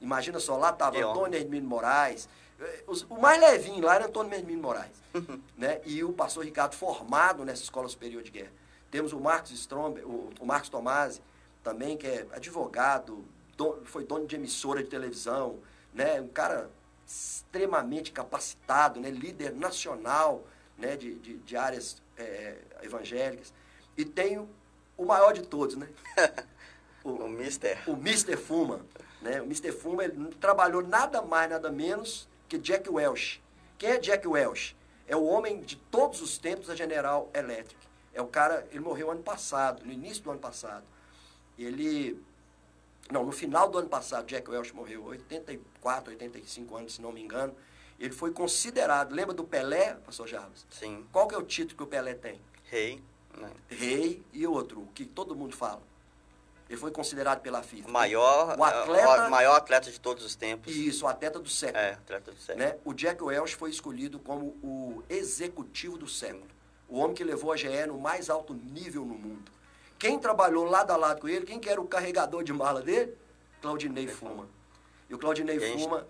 Imagina 0.00 0.38
só, 0.38 0.56
lá 0.58 0.70
estava. 0.70 0.96
Antônio 1.12 1.38
Hermínio 1.38 1.66
Moraes, 1.68 2.28
eh, 2.60 2.84
o 3.08 3.18
mais 3.18 3.40
levinho 3.40 3.82
lá 3.84 3.94
era 3.94 4.06
Antônio 4.06 4.34
Hermínio 4.34 4.60
Moraes, 4.62 4.92
né? 5.56 5.80
e 5.86 6.04
o 6.04 6.12
pastor 6.12 6.44
Ricardo 6.44 6.74
formado 6.74 7.42
nessa 7.46 7.62
Escola 7.62 7.88
Superior 7.88 8.22
de 8.22 8.30
Guerra. 8.30 8.52
Temos 8.90 9.14
o 9.14 9.18
Marcos 9.18 9.50
Strombe, 9.52 10.02
o, 10.02 10.28
o 10.38 10.44
Marcos 10.46 10.68
Tomasi, 10.68 11.22
também, 11.64 11.96
que 11.96 12.06
é 12.06 12.26
advogado, 12.32 13.24
don- 13.56 13.78
foi 13.86 14.04
dono 14.04 14.26
de 14.26 14.36
emissora 14.36 14.82
de 14.82 14.90
televisão, 14.90 15.58
né? 15.94 16.20
um 16.20 16.28
cara 16.28 16.68
extremamente 17.06 18.12
capacitado, 18.12 19.00
né? 19.00 19.10
líder 19.10 19.54
nacional 19.54 20.44
né? 20.76 20.96
de, 20.96 21.14
de, 21.16 21.36
de 21.38 21.56
áreas 21.56 22.02
eh, 22.18 22.56
evangélicas. 22.82 23.52
E 23.96 24.04
tem 24.04 24.38
o, 24.38 24.48
o 24.96 25.04
maior 25.04 25.32
de 25.32 25.42
todos, 25.42 25.76
né? 25.76 25.88
O 27.04 27.28
Mister. 27.28 27.78
o 27.86 27.92
Mr. 27.92 28.36
Fuma. 28.36 28.84
Né? 29.22 29.40
O 29.40 29.44
Mr. 29.44 29.70
Fuma 29.70 30.02
ele 30.02 30.34
trabalhou 30.40 30.82
nada 30.82 31.22
mais, 31.22 31.48
nada 31.48 31.70
menos 31.70 32.28
que 32.48 32.58
Jack 32.58 32.90
Welch. 32.90 33.40
Quem 33.78 33.90
é 33.90 33.98
Jack 33.98 34.26
Welch? 34.26 34.76
é 35.08 35.16
o 35.16 35.24
homem 35.24 35.60
de 35.60 35.76
todos 35.76 36.20
os 36.20 36.36
tempos 36.38 36.66
da 36.66 36.74
General 36.74 37.30
Electric. 37.32 37.76
É 38.12 38.20
o 38.20 38.26
cara, 38.26 38.66
ele 38.70 38.80
morreu 38.80 39.10
ano 39.10 39.22
passado, 39.22 39.84
no 39.84 39.92
início 39.92 40.22
do 40.22 40.30
ano 40.30 40.40
passado. 40.40 40.84
Ele, 41.58 42.20
não, 43.10 43.24
no 43.24 43.32
final 43.32 43.68
do 43.68 43.78
ano 43.78 43.88
passado, 43.88 44.26
Jack 44.26 44.50
Welch 44.50 44.74
morreu, 44.74 45.04
84, 45.04 46.10
85 46.12 46.76
anos, 46.76 46.94
se 46.94 47.02
não 47.02 47.12
me 47.12 47.22
engano. 47.22 47.54
Ele 47.98 48.12
foi 48.12 48.30
considerado, 48.30 49.14
lembra 49.14 49.34
do 49.34 49.44
Pelé, 49.44 49.94
pastor 50.04 50.26
Jarvis? 50.26 50.66
Sim. 50.70 51.06
Qual 51.10 51.26
que 51.26 51.34
é 51.34 51.38
o 51.38 51.42
título 51.42 51.76
que 51.76 51.82
o 51.82 51.86
Pelé 51.86 52.14
tem? 52.14 52.40
Rei. 52.64 53.02
Né? 53.36 53.50
Rei 53.68 54.22
e 54.32 54.46
outro, 54.46 54.86
que 54.94 55.04
todo 55.04 55.34
mundo 55.34 55.56
fala. 55.56 55.82
Ele 56.68 56.78
foi 56.78 56.90
considerado 56.90 57.40
pela 57.40 57.62
FIFA. 57.62 57.88
O 57.88 57.92
maior, 57.92 58.58
o 58.58 58.64
atleta, 58.64 59.26
o 59.28 59.30
maior 59.30 59.56
atleta 59.56 59.90
de 59.90 60.00
todos 60.00 60.24
os 60.24 60.34
tempos. 60.34 60.74
Isso, 60.74 61.04
o 61.04 61.08
atleta 61.08 61.38
do 61.38 61.48
século. 61.48 61.78
É, 61.78 61.92
atleta 61.92 62.32
do 62.32 62.38
século. 62.38 62.66
Né? 62.66 62.76
O 62.84 62.92
Jack 62.92 63.22
Welch 63.22 63.54
foi 63.54 63.70
escolhido 63.70 64.18
como 64.18 64.46
o 64.62 65.02
executivo 65.08 65.96
do 65.96 66.08
século. 66.08 66.48
O 66.88 66.98
homem 66.98 67.14
que 67.14 67.22
levou 67.22 67.52
a 67.52 67.56
GE 67.56 67.86
no 67.86 67.98
mais 67.98 68.28
alto 68.28 68.52
nível 68.52 69.04
no 69.04 69.14
mundo. 69.14 69.50
Quem 69.98 70.18
trabalhou 70.18 70.64
lado 70.64 70.90
a 70.90 70.96
lado 70.96 71.20
com 71.20 71.28
ele, 71.28 71.46
quem 71.46 71.58
que 71.58 71.68
era 71.68 71.80
o 71.80 71.86
carregador 71.86 72.44
de 72.44 72.52
mala 72.52 72.82
dele? 72.82 73.16
Claudinei 73.62 74.06
Fuma. 74.06 74.48
E 75.08 75.14
o 75.14 75.18
Claudinei 75.18 75.58
Gente. 75.58 75.82
Fuma, 75.82 76.06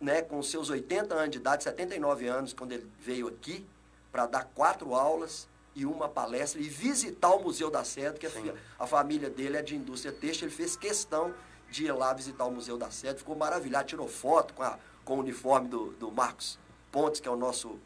né, 0.00 0.22
com 0.22 0.42
seus 0.42 0.70
80 0.70 1.14
anos 1.14 1.30
de 1.30 1.38
idade, 1.38 1.64
79 1.64 2.26
anos, 2.26 2.52
quando 2.52 2.72
ele 2.72 2.90
veio 3.00 3.28
aqui 3.28 3.66
para 4.10 4.26
dar 4.26 4.44
quatro 4.44 4.94
aulas, 4.94 5.48
e 5.74 5.84
uma 5.84 6.08
palestra 6.08 6.60
e 6.60 6.68
visitar 6.68 7.34
o 7.34 7.42
Museu 7.42 7.70
da 7.70 7.82
Seda, 7.82 8.16
que 8.16 8.26
a, 8.26 8.30
a, 8.78 8.86
família 8.86 9.28
dele 9.28 9.56
é 9.56 9.62
de 9.62 9.74
indústria 9.74 10.12
têxtil. 10.12 10.46
Ele 10.46 10.54
fez 10.54 10.76
questão 10.76 11.34
de 11.68 11.86
ir 11.86 11.92
lá 11.92 12.12
visitar 12.12 12.44
o 12.44 12.50
Museu 12.50 12.78
da 12.78 12.90
Seda, 12.90 13.18
ficou 13.18 13.34
maravilhado, 13.34 13.88
tirou 13.88 14.06
foto 14.06 14.54
com, 14.54 14.62
a, 14.62 14.78
com 15.04 15.16
o 15.16 15.18
uniforme 15.18 15.68
do, 15.68 15.90
do 15.92 16.12
Marcos 16.12 16.58
Pontes, 16.92 17.20
que 17.20 17.26
é 17.26 17.30
o 17.30 17.36
nosso, 17.36 17.76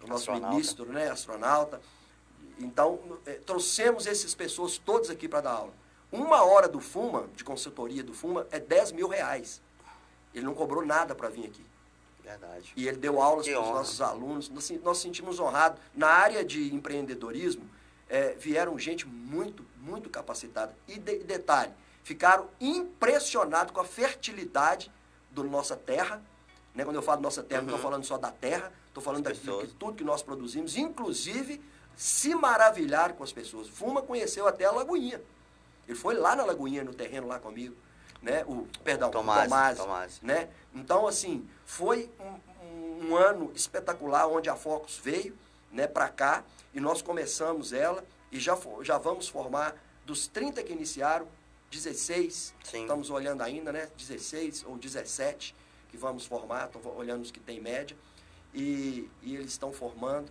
o 0.00 0.06
nosso 0.06 0.30
ministro, 0.32 0.86
né, 0.92 1.10
astronauta. 1.10 1.80
Então, 2.58 2.98
é, 3.26 3.34
trouxemos 3.34 4.06
essas 4.06 4.34
pessoas 4.34 4.78
todas 4.78 5.10
aqui 5.10 5.28
para 5.28 5.40
dar 5.40 5.52
aula. 5.52 5.72
Uma 6.12 6.44
hora 6.44 6.68
do 6.68 6.80
FUMA, 6.80 7.28
de 7.34 7.42
consultoria 7.42 8.02
do 8.02 8.14
FUMA, 8.14 8.46
é 8.50 8.60
10 8.60 8.92
mil 8.92 9.08
reais. 9.08 9.60
Ele 10.32 10.44
não 10.44 10.54
cobrou 10.54 10.84
nada 10.84 11.14
para 11.14 11.28
vir 11.28 11.46
aqui. 11.46 11.64
Verdade. 12.22 12.72
E 12.76 12.88
ele 12.88 12.96
deu 12.96 13.20
aulas 13.20 13.46
para 13.46 13.60
os 13.60 13.68
nossos 13.68 14.00
alunos. 14.00 14.48
Nós, 14.48 14.70
nós 14.82 14.98
sentimos 14.98 15.38
honrado. 15.38 15.78
Na 15.94 16.08
área 16.08 16.44
de 16.44 16.72
empreendedorismo, 16.72 17.68
é, 18.08 18.34
vieram 18.34 18.78
gente 18.78 19.06
muito, 19.06 19.64
muito 19.80 20.08
capacitada. 20.08 20.74
E 20.88 20.98
de, 20.98 21.18
detalhe, 21.18 21.72
ficaram 22.02 22.48
impressionados 22.60 23.72
com 23.72 23.80
a 23.80 23.84
fertilidade 23.84 24.90
da 25.30 25.42
nossa 25.42 25.76
terra. 25.76 26.22
Né? 26.74 26.84
Quando 26.84 26.96
eu 26.96 27.02
falo 27.02 27.20
nossa 27.20 27.42
terra, 27.42 27.60
uhum. 27.60 27.66
não 27.66 27.74
estou 27.74 27.90
falando 27.90 28.04
só 28.04 28.16
da 28.16 28.30
terra, 28.30 28.72
estou 28.88 29.02
falando 29.02 29.24
daquilo 29.24 29.60
que 29.60 29.74
tudo 29.74 29.94
que 29.94 30.04
nós 30.04 30.22
produzimos, 30.22 30.76
inclusive 30.76 31.60
se 31.96 32.34
maravilhar 32.34 33.14
com 33.14 33.24
as 33.24 33.32
pessoas. 33.32 33.68
Fuma 33.68 34.02
conheceu 34.02 34.46
até 34.46 34.64
a 34.64 34.72
Lagoinha. 34.72 35.20
Ele 35.86 35.96
foi 35.96 36.14
lá 36.14 36.34
na 36.34 36.44
Lagoinha, 36.44 36.82
no 36.82 36.94
terreno 36.94 37.26
lá 37.26 37.38
comigo 37.38 37.76
né? 38.24 38.42
O, 38.46 38.66
perdão, 38.82 39.10
Tomás, 39.10 39.44
Tomás, 39.44 39.78
Tomás. 39.78 40.20
né? 40.22 40.48
Então, 40.74 41.06
assim, 41.06 41.46
foi 41.66 42.10
um, 42.18 43.08
um, 43.08 43.16
ano 43.16 43.52
espetacular 43.54 44.26
onde 44.26 44.48
a 44.48 44.56
Focus 44.56 44.96
veio, 44.96 45.36
né, 45.70 45.86
para 45.86 46.08
cá 46.08 46.42
e 46.72 46.80
nós 46.80 47.02
começamos 47.02 47.72
ela 47.72 48.02
e 48.32 48.40
já, 48.40 48.56
já 48.80 48.96
vamos 48.96 49.28
formar 49.28 49.76
dos 50.06 50.26
30 50.26 50.62
que 50.62 50.72
iniciaram, 50.72 51.26
16, 51.70 52.54
Sim. 52.62 52.82
estamos 52.82 53.10
olhando 53.10 53.42
ainda, 53.42 53.72
né? 53.72 53.90
16 53.96 54.64
ou 54.66 54.78
17 54.78 55.54
que 55.90 55.96
vamos 55.96 56.24
formar, 56.24 56.66
estou 56.66 56.96
olhando 56.96 57.22
os 57.22 57.30
que 57.30 57.40
tem 57.40 57.60
média, 57.60 57.96
e, 58.52 59.08
e 59.22 59.36
eles 59.36 59.50
estão 59.50 59.72
formando. 59.72 60.30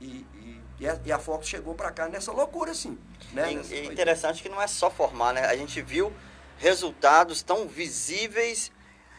E, 0.00 0.26
e, 0.34 0.62
e, 0.80 0.88
a, 0.88 1.00
e 1.04 1.12
a 1.12 1.18
Fox 1.18 1.48
chegou 1.48 1.74
para 1.74 1.90
cá 1.90 2.08
nessa 2.08 2.32
loucura, 2.32 2.72
assim. 2.72 2.98
Né? 3.32 3.52
E, 3.52 3.86
interessante 3.86 4.42
que 4.42 4.48
não 4.48 4.60
é 4.60 4.66
só 4.66 4.90
formar, 4.90 5.32
né? 5.32 5.46
A 5.46 5.56
gente 5.56 5.80
viu 5.80 6.12
resultados 6.58 7.42
tão 7.42 7.66
visíveis, 7.66 8.70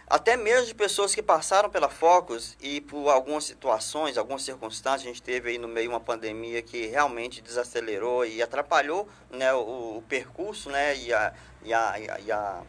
até 0.08 0.38
mesmo 0.38 0.68
de 0.68 0.76
pessoas 0.76 1.16
que 1.16 1.22
passaram 1.22 1.70
pela 1.70 1.90
Focus 1.90 2.56
e 2.62 2.80
por 2.82 3.10
algumas 3.10 3.46
situações, 3.46 4.18
algumas 4.18 4.44
circunstâncias, 4.44 5.04
a 5.04 5.06
gente 5.06 5.22
teve 5.22 5.50
aí 5.50 5.58
no 5.58 5.68
meio 5.68 5.90
uma 5.90 6.00
pandemia 6.00 6.62
que 6.62 6.86
realmente 6.86 7.42
desacelerou 7.42 8.26
e 8.26 8.42
atrapalhou 8.42 9.08
né, 9.32 9.54
o, 9.54 9.98
o 9.98 10.04
percurso 10.08 10.70
né, 10.70 10.96
e, 10.96 11.12
a, 11.12 11.34
e, 11.64 11.74
a, 11.74 12.20
e 12.24 12.32
a, 12.32 12.62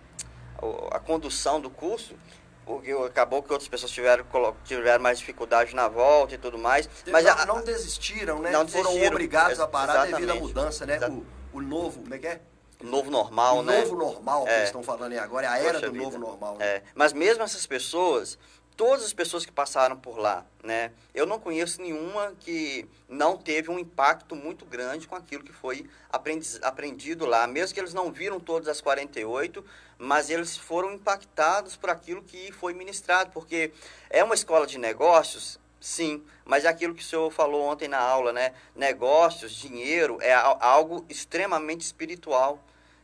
a, 0.93 1.01
condução 1.01 1.61
do 1.61 1.69
curso 1.69 2.15
porque 2.67 2.91
acabou 2.91 3.41
que 3.45 3.53
outras 3.53 3.69
pessoas 3.69 3.93
tiveram, 3.93 4.27
tiveram 4.65 5.01
mais 5.03 5.21
dificuldade 5.21 5.75
na 5.75 5.87
volta 5.87 6.35
e 6.35 6.39
tudo 6.39 6.59
mais. 6.59 6.89
Mas 7.07 7.25
não, 7.25 7.33
a, 7.33 7.47
não 7.47 7.63
desistiram, 7.63 8.41
né? 8.41 8.51
Não 8.51 8.67
Foram 8.67 8.87
desistiram, 8.87 9.13
obrigados 9.13 9.61
a 9.61 9.69
parar 9.69 10.05
devido 10.07 10.31
à 10.31 10.35
mudança, 10.35 10.85
né? 10.85 10.99
O, 11.09 11.25
o 11.59 11.63
novo, 11.63 12.01
como 12.01 12.15
é 12.15 12.19
que 12.19 12.27
é? 12.27 12.41
novo 12.83 13.11
normal, 13.11 13.59
o 13.59 13.63
né? 13.63 13.81
novo 13.81 13.97
normal 13.97 14.45
que 14.45 14.51
é. 14.51 14.57
eles 14.57 14.69
estão 14.69 14.83
falando 14.83 15.13
aí 15.13 15.19
agora, 15.19 15.47
é 15.47 15.49
a 15.49 15.59
era 15.59 15.81
do 15.81 15.93
vida. 15.93 16.05
novo 16.05 16.19
normal. 16.19 16.57
Né? 16.57 16.67
É. 16.67 16.83
Mas 16.95 17.13
mesmo 17.13 17.43
essas 17.43 17.67
pessoas, 17.67 18.39
todas 18.77 19.05
as 19.05 19.13
pessoas 19.13 19.47
que 19.47 19.53
passaram 19.53 19.97
por 19.97 20.19
lá, 20.19 20.45
né? 20.63 20.93
Eu 21.15 21.27
não 21.27 21.41
conheço 21.41 21.81
nenhuma 21.81 22.35
que 22.39 22.87
não 23.09 23.37
teve 23.37 23.71
um 23.71 23.79
impacto 23.79 24.37
muito 24.37 24.65
grande 24.65 25.09
com 25.09 25.17
aquilo 25.17 25.43
que 25.43 25.53
foi 25.53 25.89
aprendido 26.63 27.25
lá. 27.25 27.47
Mesmo 27.47 27.75
que 27.75 27.81
eles 27.81 27.95
não 27.95 28.13
viram 28.13 28.39
todas 28.39 28.69
as 28.69 28.81
48, 28.81 29.65
mas 29.99 30.29
eles 30.29 30.57
foram 30.57 30.93
impactados 30.93 31.77
por 31.77 31.91
aquilo 31.91 32.23
que 32.23 32.53
foi 32.53 32.75
ministrado, 32.75 33.31
porque 33.33 33.73
é 34.11 34.23
uma 34.23 34.35
escola 34.35 34.67
de 34.67 34.79
negócios, 34.79 35.59
Sim, 35.79 36.25
mas 36.45 36.65
é 36.65 36.69
aquilo 36.69 36.95
que 36.95 37.03
o 37.03 37.07
senhor 37.07 37.31
falou 37.31 37.63
ontem 37.63 37.87
na 37.87 37.99
aula, 37.99 38.33
né? 38.33 38.55
Negócios, 38.75 39.53
dinheiro 39.53 40.19
é 40.21 40.35
algo 40.35 41.05
extremamente 41.09 41.83
espiritual. 41.83 42.59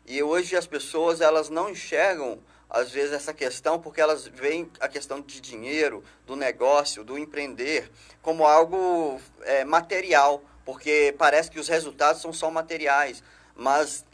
E 0.04 0.20
hoje 0.20 0.56
as 0.56 0.66
pessoas 0.66 1.20
elas 1.20 1.48
não 1.48 1.70
enxergam 1.70 2.40
às 2.72 2.90
vezes 2.90 3.12
essa 3.12 3.34
questão 3.34 3.78
porque 3.78 4.00
elas 4.00 4.26
veem 4.26 4.70
a 4.80 4.88
questão 4.88 5.20
de 5.20 5.40
dinheiro, 5.42 6.02
do 6.26 6.34
negócio, 6.34 7.04
do 7.04 7.18
empreender 7.18 7.90
como 8.22 8.46
algo 8.46 9.20
é, 9.42 9.62
material, 9.62 10.42
porque 10.64 11.14
parece 11.18 11.50
que 11.50 11.60
os 11.60 11.68
resultados 11.68 12.22
são 12.22 12.32
só 12.32 12.50
materiais, 12.50 13.22
mas 13.54 14.06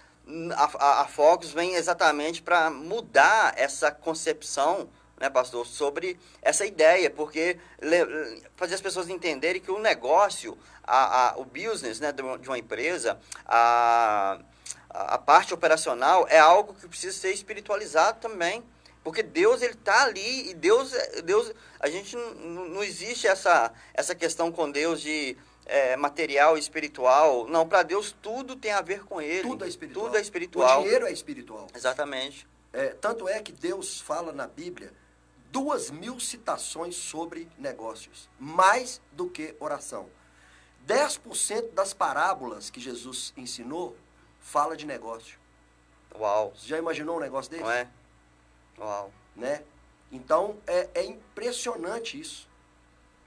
a, 0.57 0.65
a, 0.85 1.01
a 1.03 1.05
Focus 1.07 1.53
vem 1.53 1.77
exatamente 1.77 2.43
para 2.43 2.69
mudar 2.69 3.55
essa 3.57 3.93
concepção 3.93 4.89
né, 5.21 5.31
pastor, 5.31 5.67
sobre 5.67 6.19
essa 6.43 6.65
ideia, 6.65 7.11
porque 7.11 7.59
fazer 8.57 8.75
as 8.75 8.81
pessoas 8.81 9.09
entenderem 9.09 9.61
que 9.61 9.71
o 9.71 9.79
negócio, 9.79 10.57
a, 10.83 11.31
a, 11.31 11.39
o 11.39 11.45
business 11.45 12.01
né, 12.01 12.13
de 12.13 12.49
uma 12.49 12.59
empresa, 12.59 13.19
a, 13.45 14.39
a 15.07 15.19
parte 15.19 15.55
operacional 15.55 16.27
é 16.29 16.39
algo 16.39 16.75
que 16.75 16.89
precisa 16.89 17.17
ser 17.17 17.33
espiritualizado 17.33 18.21
também. 18.21 18.65
Porque 19.05 19.23
Deus 19.23 19.63
ele 19.63 19.75
está 19.75 20.03
ali 20.03 20.51
e 20.51 20.55
Deus, 20.55 20.93
Deus 21.25 21.53
a 21.79 21.89
gente 21.89 22.17
não, 22.17 22.69
não 22.69 22.85
existe 22.85 23.27
essa, 23.27 23.73
essa 23.95 24.15
questão 24.15 24.51
com 24.51 24.71
Deus 24.71 25.01
de 25.01 25.37
é, 25.65 25.97
material 25.97 26.57
e 26.57 26.61
espiritual. 26.61 27.47
Não, 27.47 27.67
para 27.67 27.83
Deus 27.83 28.15
tudo 28.21 28.57
tem 28.57 28.73
a 28.73 28.81
ver 28.81 29.05
com 29.05 29.21
Ele. 29.21 29.43
Tudo 29.43 29.65
é 29.65 29.69
espiritual. 29.69 30.07
Tudo 30.07 30.19
é 30.19 30.21
espiritual. 30.21 30.81
O 30.81 30.83
dinheiro 30.83 31.07
é 31.07 31.13
espiritual. 31.13 31.67
Exatamente. 31.75 32.47
É, 32.73 32.89
tanto 32.89 33.29
é 33.29 33.41
que 33.41 33.53
Deus 33.53 34.01
fala 34.01 34.33
na 34.33 34.47
Bíblia 34.47 34.93
duas 35.51 35.91
mil 35.91 36.21
citações 36.21 36.97
sobre 36.97 37.49
negócios, 37.57 38.29
mais 38.39 39.01
do 39.13 39.31
que 39.31 39.55
oração. 39.61 40.11
10% 40.87 41.73
das 41.73 41.93
parábolas 41.93 42.71
que 42.71 42.81
Jesus 42.81 43.33
ensinou 43.37 43.97
fala 44.51 44.77
de 44.77 44.87
negócio. 44.87 45.39
Uau. 46.19 46.53
Você 46.57 46.67
já 46.69 46.79
imaginou 46.79 47.17
um 47.17 47.21
negócio 47.21 47.51
desse? 47.51 47.63
Não 47.63 47.71
é? 47.71 47.89
Uau. 48.79 49.13
Né? 49.37 49.63
Então, 50.11 50.57
é, 50.67 50.89
é 50.95 51.05
impressionante 51.05 52.19
isso. 52.19 52.49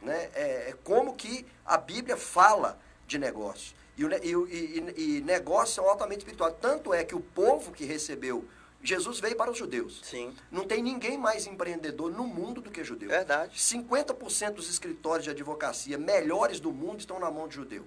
Né? 0.01 0.29
É, 0.33 0.69
é, 0.69 0.75
como 0.83 1.15
que 1.15 1.45
a 1.63 1.77
Bíblia 1.77 2.17
fala 2.17 2.79
de 3.05 3.19
negócio. 3.19 3.75
E, 3.97 4.03
e, 4.03 4.33
e, 4.33 5.17
e 5.17 5.21
negócios 5.21 5.75
são 5.75 5.87
altamente 5.87 6.19
espirituais. 6.19 6.55
Tanto 6.59 6.93
é 6.93 7.03
que 7.03 7.15
o 7.15 7.21
povo 7.21 7.71
que 7.71 7.85
recebeu 7.85 8.47
Jesus 8.83 9.19
veio 9.19 9.35
para 9.35 9.51
os 9.51 9.57
judeus. 9.57 10.01
Sim. 10.03 10.35
Não 10.49 10.65
tem 10.65 10.81
ninguém 10.81 11.17
mais 11.17 11.45
empreendedor 11.45 12.11
no 12.11 12.25
mundo 12.25 12.61
do 12.61 12.71
que 12.71 12.83
judeu. 12.83 13.09
Verdade. 13.09 13.55
50% 13.55 14.53
dos 14.53 14.69
escritórios 14.69 15.23
de 15.23 15.29
advocacia 15.29 15.99
melhores 15.99 16.59
do 16.59 16.71
mundo 16.71 16.99
estão 16.99 17.19
na 17.19 17.29
mão 17.29 17.47
de 17.47 17.55
judeu. 17.55 17.85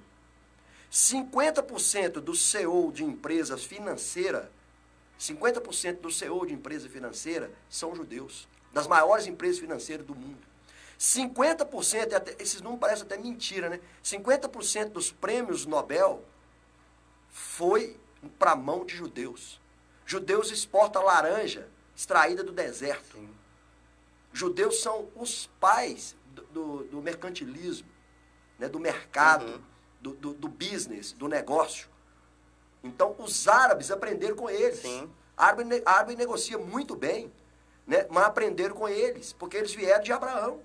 50% 0.94 2.20
do 2.20 2.36
CEO 2.36 2.92
de 2.92 3.02
empresa 3.02 3.58
financeira, 3.58 4.48
50% 5.18 5.98
do 5.98 6.08
CEO 6.08 6.46
de 6.46 6.54
empresa 6.54 6.88
financeira 6.88 7.50
são 7.68 7.96
judeus. 7.96 8.46
Das 8.72 8.86
maiores 8.86 9.26
empresas 9.26 9.58
financeiras 9.58 10.06
do 10.06 10.14
mundo. 10.14 10.38
50%, 10.96 12.14
até, 12.14 12.40
esses 12.40 12.60
números 12.60 12.80
parecem 12.80 13.04
até 13.04 13.16
mentira, 13.16 13.68
né? 13.68 13.80
50% 14.04 14.90
dos 14.90 15.10
prêmios 15.10 15.66
Nobel 15.66 16.24
foi 17.28 17.96
para 18.38 18.52
a 18.52 18.56
mão 18.56 18.84
de 18.84 18.94
judeus. 18.94 19.60
Judeus 20.06 20.52
exportam 20.52 21.02
laranja 21.02 21.68
extraída 21.96 22.44
do 22.44 22.52
deserto. 22.52 23.16
Sim. 23.16 23.28
Judeus 24.32 24.80
são 24.80 25.08
os 25.16 25.48
pais 25.58 26.14
do, 26.26 26.42
do, 26.44 26.84
do 26.84 27.02
mercantilismo. 27.02 27.88
né, 28.60 28.68
do 28.68 28.78
mercado, 28.78 29.46
Uhum. 29.46 29.73
Do, 30.04 30.12
do, 30.12 30.34
do 30.34 30.48
business, 30.48 31.12
do 31.12 31.26
negócio. 31.26 31.88
Então, 32.82 33.16
os 33.18 33.48
árabes 33.48 33.90
aprenderam 33.90 34.36
com 34.36 34.50
eles. 34.50 34.80
Sim. 34.80 35.10
Árabe, 35.34 35.82
árabe 35.86 36.14
negocia 36.14 36.58
muito 36.58 36.94
bem, 36.94 37.32
né? 37.86 38.06
mas 38.10 38.24
aprenderam 38.26 38.76
com 38.76 38.86
eles, 38.86 39.32
porque 39.32 39.56
eles 39.56 39.72
vieram 39.72 40.04
de 40.04 40.12
Abraão. 40.12 40.60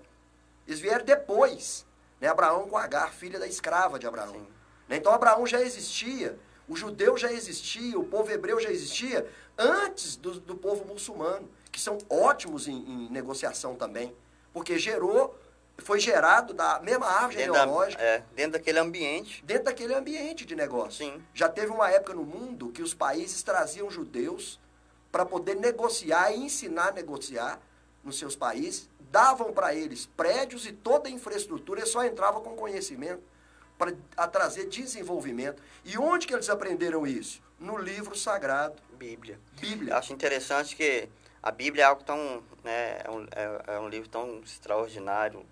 Eles 0.67 0.81
vieram 0.81 1.05
depois. 1.05 1.85
Né? 2.19 2.27
Abraão 2.27 2.67
com 2.67 2.77
Agar, 2.77 3.13
filha 3.13 3.39
da 3.39 3.47
escrava 3.47 3.97
de 3.97 4.05
Abraão. 4.05 4.45
Né? 4.89 4.97
Então 4.97 5.13
Abraão 5.13 5.47
já 5.47 5.61
existia, 5.61 6.37
o 6.67 6.75
judeu 6.75 7.17
já 7.17 7.31
existia, 7.31 7.97
o 7.97 8.03
povo 8.03 8.29
hebreu 8.29 8.59
já 8.59 8.69
existia 8.69 9.25
antes 9.57 10.17
do, 10.17 10.37
do 10.39 10.55
povo 10.55 10.85
muçulmano, 10.85 11.49
que 11.71 11.79
são 11.79 11.97
ótimos 12.09 12.67
em, 12.67 12.75
em 12.75 13.09
negociação 13.09 13.75
também, 13.75 14.13
porque 14.51 14.77
gerou, 14.77 15.39
foi 15.79 15.99
gerado 15.99 16.53
da 16.53 16.79
mesma 16.79 17.05
árvore 17.07 17.37
Dentro, 17.37 17.53
da- 17.53 17.59
genealógica 17.61 18.01
é, 18.03 18.23
dentro 18.35 18.51
daquele 18.53 18.79
ambiente. 18.79 19.43
dentro 19.45 19.63
daquele 19.65 19.93
ambiente 19.93 20.45
de 20.45 20.55
negócio. 20.55 21.05
Sim. 21.05 21.21
Já 21.33 21.47
teve 21.49 21.71
uma 21.71 21.89
época 21.91 22.13
no 22.13 22.23
mundo 22.23 22.69
que 22.69 22.81
os 22.81 22.93
países 22.93 23.41
traziam 23.43 23.89
judeus 23.89 24.59
para 25.11 25.25
poder 25.25 25.55
negociar 25.55 26.31
e 26.31 26.37
ensinar 26.43 26.89
a 26.89 26.91
negociar 26.91 27.59
nos 28.03 28.17
seus 28.17 28.35
países, 28.35 28.89
davam 29.11 29.51
para 29.51 29.73
eles 29.73 30.05
prédios 30.05 30.65
e 30.65 30.71
toda 30.71 31.09
a 31.09 31.11
infraestrutura, 31.11 31.79
eles 31.81 31.89
só 31.91 32.03
entravam 32.05 32.41
com 32.41 32.55
conhecimento 32.55 33.21
para 33.77 33.91
trazer 34.27 34.67
desenvolvimento. 34.67 35.61
E 35.83 35.97
onde 35.97 36.27
que 36.27 36.33
eles 36.33 36.49
aprenderam 36.49 37.05
isso? 37.07 37.41
No 37.59 37.77
livro 37.77 38.15
sagrado, 38.15 38.75
Bíblia. 38.97 39.39
Eu 39.55 39.69
Bíblia. 39.69 39.95
acho 39.97 40.13
interessante 40.13 40.75
que 40.75 41.09
a 41.41 41.51
Bíblia 41.51 41.83
é 41.83 41.87
algo 41.87 42.03
tão, 42.03 42.43
né, 42.63 43.01
é 43.03 43.09
um, 43.09 43.25
é, 43.31 43.75
é 43.75 43.79
um 43.79 43.89
livro 43.89 44.07
tão 44.09 44.39
extraordinário, 44.41 45.45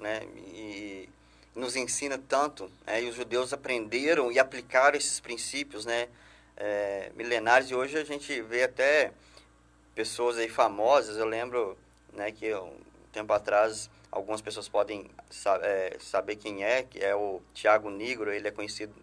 né, 0.00 0.22
e 0.54 1.08
nos 1.54 1.76
ensina 1.76 2.18
tanto, 2.18 2.70
né, 2.86 3.02
e 3.02 3.08
os 3.08 3.14
judeus 3.14 3.52
aprenderam 3.52 4.32
e 4.32 4.38
aplicaram 4.38 4.96
esses 4.96 5.20
princípios, 5.20 5.84
né, 5.84 6.08
é, 6.56 7.10
milenares, 7.14 7.70
e 7.70 7.74
hoje 7.74 7.96
a 7.98 8.04
gente 8.04 8.40
vê 8.42 8.64
até 8.64 9.12
pessoas 9.94 10.38
aí 10.38 10.48
famosas, 10.48 11.16
eu 11.16 11.26
lembro, 11.26 11.76
né, 12.12 12.32
que 12.32 12.52
um 12.54 12.76
tempo 13.12 13.32
atrás 13.32 13.90
algumas 14.10 14.40
pessoas 14.40 14.68
podem 14.68 15.10
sa 15.30 15.58
é, 15.62 15.96
saber 16.00 16.36
quem 16.36 16.64
é, 16.64 16.82
que 16.82 16.98
é 16.98 17.14
o 17.14 17.40
Tiago 17.54 17.90
Negro, 17.90 18.32
ele 18.32 18.48
é 18.48 18.50
conhecido, 18.50 18.94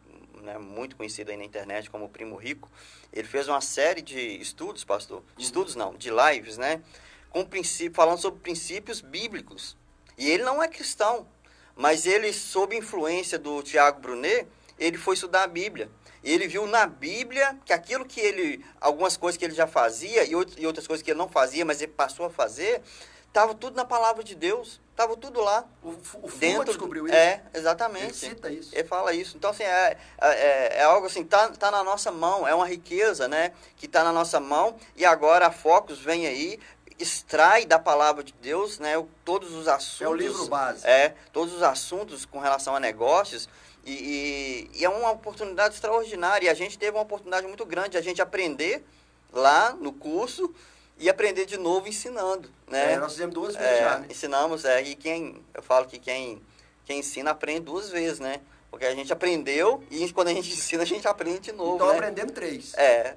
né, 0.42 0.58
muito 0.58 0.96
conhecido 0.96 1.32
aí 1.32 1.38
na 1.38 1.44
internet 1.44 1.90
como 1.90 2.06
o 2.06 2.10
Primo 2.10 2.36
Rico. 2.36 2.70
Ele 3.14 3.28
fez 3.28 3.48
uma 3.48 3.62
série 3.62 4.02
de 4.02 4.20
estudos, 4.20 4.84
pastor, 4.84 5.24
de 5.36 5.44
estudos 5.44 5.76
não, 5.76 5.96
de 5.96 6.10
lives, 6.10 6.58
né, 6.58 6.82
com 7.30 7.46
princípio, 7.46 7.96
falando 7.96 8.20
sobre 8.20 8.40
princípios 8.40 9.02
bíblicos. 9.02 9.76
E 10.18 10.30
ele 10.30 10.44
não 10.44 10.62
é 10.64 10.68
cristão, 10.68 11.28
mas 11.76 12.06
ele, 12.08 12.34
sob 12.34 12.76
influência 12.76 13.38
do 13.38 13.62
Tiago 13.62 14.00
Brunet, 14.00 14.48
ele 14.80 14.98
foi 14.98 15.14
estudar 15.14 15.44
a 15.44 15.48
Bíblia. 15.48 15.90
E 16.24 16.32
ele 16.34 16.48
viu 16.48 16.66
na 16.66 16.88
Bíblia 16.88 17.58
que 17.64 17.72
aquilo 17.72 18.04
que 18.04 18.20
ele, 18.20 18.66
algumas 18.82 19.16
coisas 19.16 19.38
que 19.38 19.46
ele 19.46 19.54
já 19.54 19.68
fazia 19.68 20.24
e, 20.26 20.34
out- 20.34 20.66
outras 20.66 20.88
coisas 20.88 21.04
que 21.04 21.12
ele 21.12 21.20
não 21.20 21.30
fazia, 21.30 21.64
mas 21.64 21.82
ele 21.82 21.92
passou 21.92 22.26
a 22.26 22.30
fazer, 22.30 22.82
estava 23.28 23.54
tudo 23.54 23.76
na 23.76 23.86
palavra 23.86 24.24
de 24.24 24.34
Deus, 24.34 24.82
estava 24.90 25.16
tudo 25.16 25.40
lá. 25.40 25.64
O, 25.84 25.90
o 26.24 26.32
dentro 26.32 26.66
descobriu 26.66 27.06
isso. 27.06 27.16
É, 27.16 27.44
exatamente. 27.54 28.06
Ele 28.06 28.14
cita 28.14 28.50
isso. 28.50 28.76
Ele 28.76 28.88
fala 28.88 29.14
isso. 29.14 29.38
Então, 29.38 29.52
assim, 29.52 29.64
é, 29.64 29.98
é, 30.20 30.78
é 30.80 30.84
algo 30.84 31.06
assim, 31.06 31.24
tá, 31.24 31.50
tá 31.50 31.70
na 31.70 31.84
nossa 31.84 32.12
mão, 32.12 32.48
é 32.48 32.56
uma 32.56 32.68
riqueza, 32.68 33.28
né? 33.28 33.54
Que 33.76 33.88
tá 33.88 34.04
na 34.04 34.12
nossa 34.12 34.40
mão. 34.40 34.76
E 34.96 35.06
agora 35.06 35.46
a 35.46 35.52
Focus 35.52 36.00
vem 36.00 36.26
aí, 36.26 36.60
extrai 37.00 37.66
da 37.66 37.78
palavra 37.80 38.24
de 38.24 38.34
Deus, 38.42 38.80
né? 38.80 38.94
Todos 39.24 39.54
os 39.54 39.68
assuntos. 39.68 40.02
É 40.02 40.08
o 40.10 40.14
livro 40.14 40.46
base. 40.48 40.86
É, 40.86 41.14
todos 41.32 41.54
os 41.54 41.64
assuntos 41.64 42.26
com 42.26 42.40
relação 42.40 42.76
a 42.76 42.80
negócios. 42.80 43.48
E, 43.86 43.92
e- 43.94 44.80
e 44.80 44.86
é 44.86 44.90
uma 44.90 45.12
oportunidade 45.12 45.76
extraordinária. 45.76 46.48
E 46.48 46.50
a 46.50 46.54
gente 46.54 46.78
teve 46.78 46.92
uma 46.98 47.04
oportunidade 47.04 47.48
muito 47.48 47.66
grande 47.66 47.92
de 47.92 47.98
a 47.98 48.02
gente 48.02 48.22
aprender 48.22 48.84
lá 49.32 49.72
no 49.74 49.94
curso 49.94 50.54
e 50.98 51.10
aprender 51.10 51.46
de 51.46 51.58
novo 51.58 51.88
ensinando, 51.88 52.50
né? 52.68 52.94
É, 52.94 52.98
nós 52.98 53.12
fizemos 53.14 53.34
duas 53.36 53.56
vezes 53.56 53.72
É, 53.72 53.80
já, 53.82 54.00
né? 54.00 54.08
Ensinamos, 54.10 54.66
é, 54.66 54.82
e 54.82 54.96
quem, 54.96 55.44
eu 55.54 55.62
falo 55.62 55.86
que 55.86 56.00
quem, 56.00 56.42
quem 56.86 57.00
ensina 57.00 57.32
aprende 57.32 57.60
duas 57.62 57.90
vezes, 57.90 58.20
né? 58.20 58.42
Porque 58.72 58.86
a 58.86 58.96
gente 58.96 59.14
aprendeu 59.14 59.84
e 59.92 60.10
quando 60.12 60.30
a 60.30 60.34
gente 60.34 60.52
ensina, 60.52 60.82
a 60.84 60.86
gente 60.86 61.08
aprende 61.08 61.40
de 61.40 61.52
novo, 61.52 61.76
Então 61.76 61.88
né? 61.90 61.94
aprendemos 61.94 62.34
três. 62.34 62.74
É, 62.74 63.16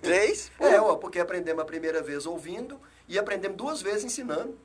três? 0.00 0.50
Pô, 0.56 0.66
É, 0.66 0.80
ó, 0.80 0.96
porque 0.96 1.20
aprendemos 1.20 1.62
a 1.62 1.66
primeira 1.66 2.02
vez 2.02 2.24
ouvindo 2.24 2.80
e 3.08 3.18
aprendemos 3.18 3.56
duas 3.56 3.82
vezes 3.82 4.04
ensinando. 4.04 4.58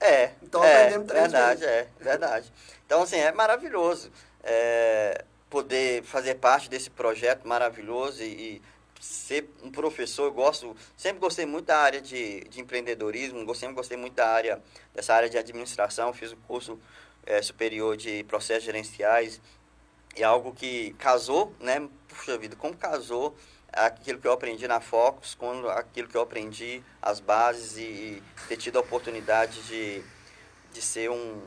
É, 0.00 0.32
Então 0.42 0.62
é, 0.62 0.76
aprendemos 0.76 1.08
três 1.08 1.22
verdade, 1.22 1.64
é, 1.64 1.88
verdade. 1.98 2.52
Então, 2.84 3.02
assim, 3.02 3.16
é 3.16 3.32
maravilhoso 3.32 4.10
é, 4.42 5.24
poder 5.48 6.02
fazer 6.02 6.34
parte 6.34 6.68
desse 6.68 6.90
projeto 6.90 7.46
maravilhoso 7.46 8.22
e, 8.22 8.26
e 8.56 8.62
ser 9.00 9.48
um 9.62 9.70
professor. 9.70 10.24
Eu 10.24 10.32
gosto, 10.32 10.76
sempre 10.96 11.20
gostei 11.20 11.46
muito 11.46 11.66
da 11.66 11.78
área 11.78 12.00
de, 12.00 12.40
de 12.44 12.60
empreendedorismo, 12.60 13.54
sempre 13.54 13.74
gostei 13.74 13.96
muito 13.96 14.14
da 14.14 14.28
área, 14.28 14.60
dessa 14.94 15.14
área 15.14 15.28
de 15.28 15.38
administração. 15.38 16.12
Fiz 16.12 16.32
o 16.32 16.36
curso 16.36 16.78
é, 17.24 17.40
superior 17.40 17.96
de 17.96 18.24
processos 18.24 18.64
gerenciais 18.64 19.40
e 20.16 20.22
é 20.22 20.24
algo 20.24 20.52
que 20.52 20.94
casou, 20.94 21.52
né? 21.60 21.88
Puxa 22.08 22.38
vida, 22.38 22.56
como 22.56 22.76
casou 22.76 23.36
aquilo 23.74 24.18
que 24.18 24.26
eu 24.26 24.32
aprendi 24.32 24.66
na 24.66 24.80
Focus, 24.80 25.34
com 25.34 25.68
aquilo 25.68 26.08
que 26.08 26.16
eu 26.16 26.22
aprendi, 26.22 26.82
as 27.02 27.20
bases 27.20 27.76
e, 27.76 27.82
e 27.82 28.22
ter 28.48 28.56
tido 28.56 28.76
a 28.76 28.80
oportunidade 28.80 29.60
de, 29.62 30.02
de 30.72 30.82
ser 30.82 31.10
um 31.10 31.42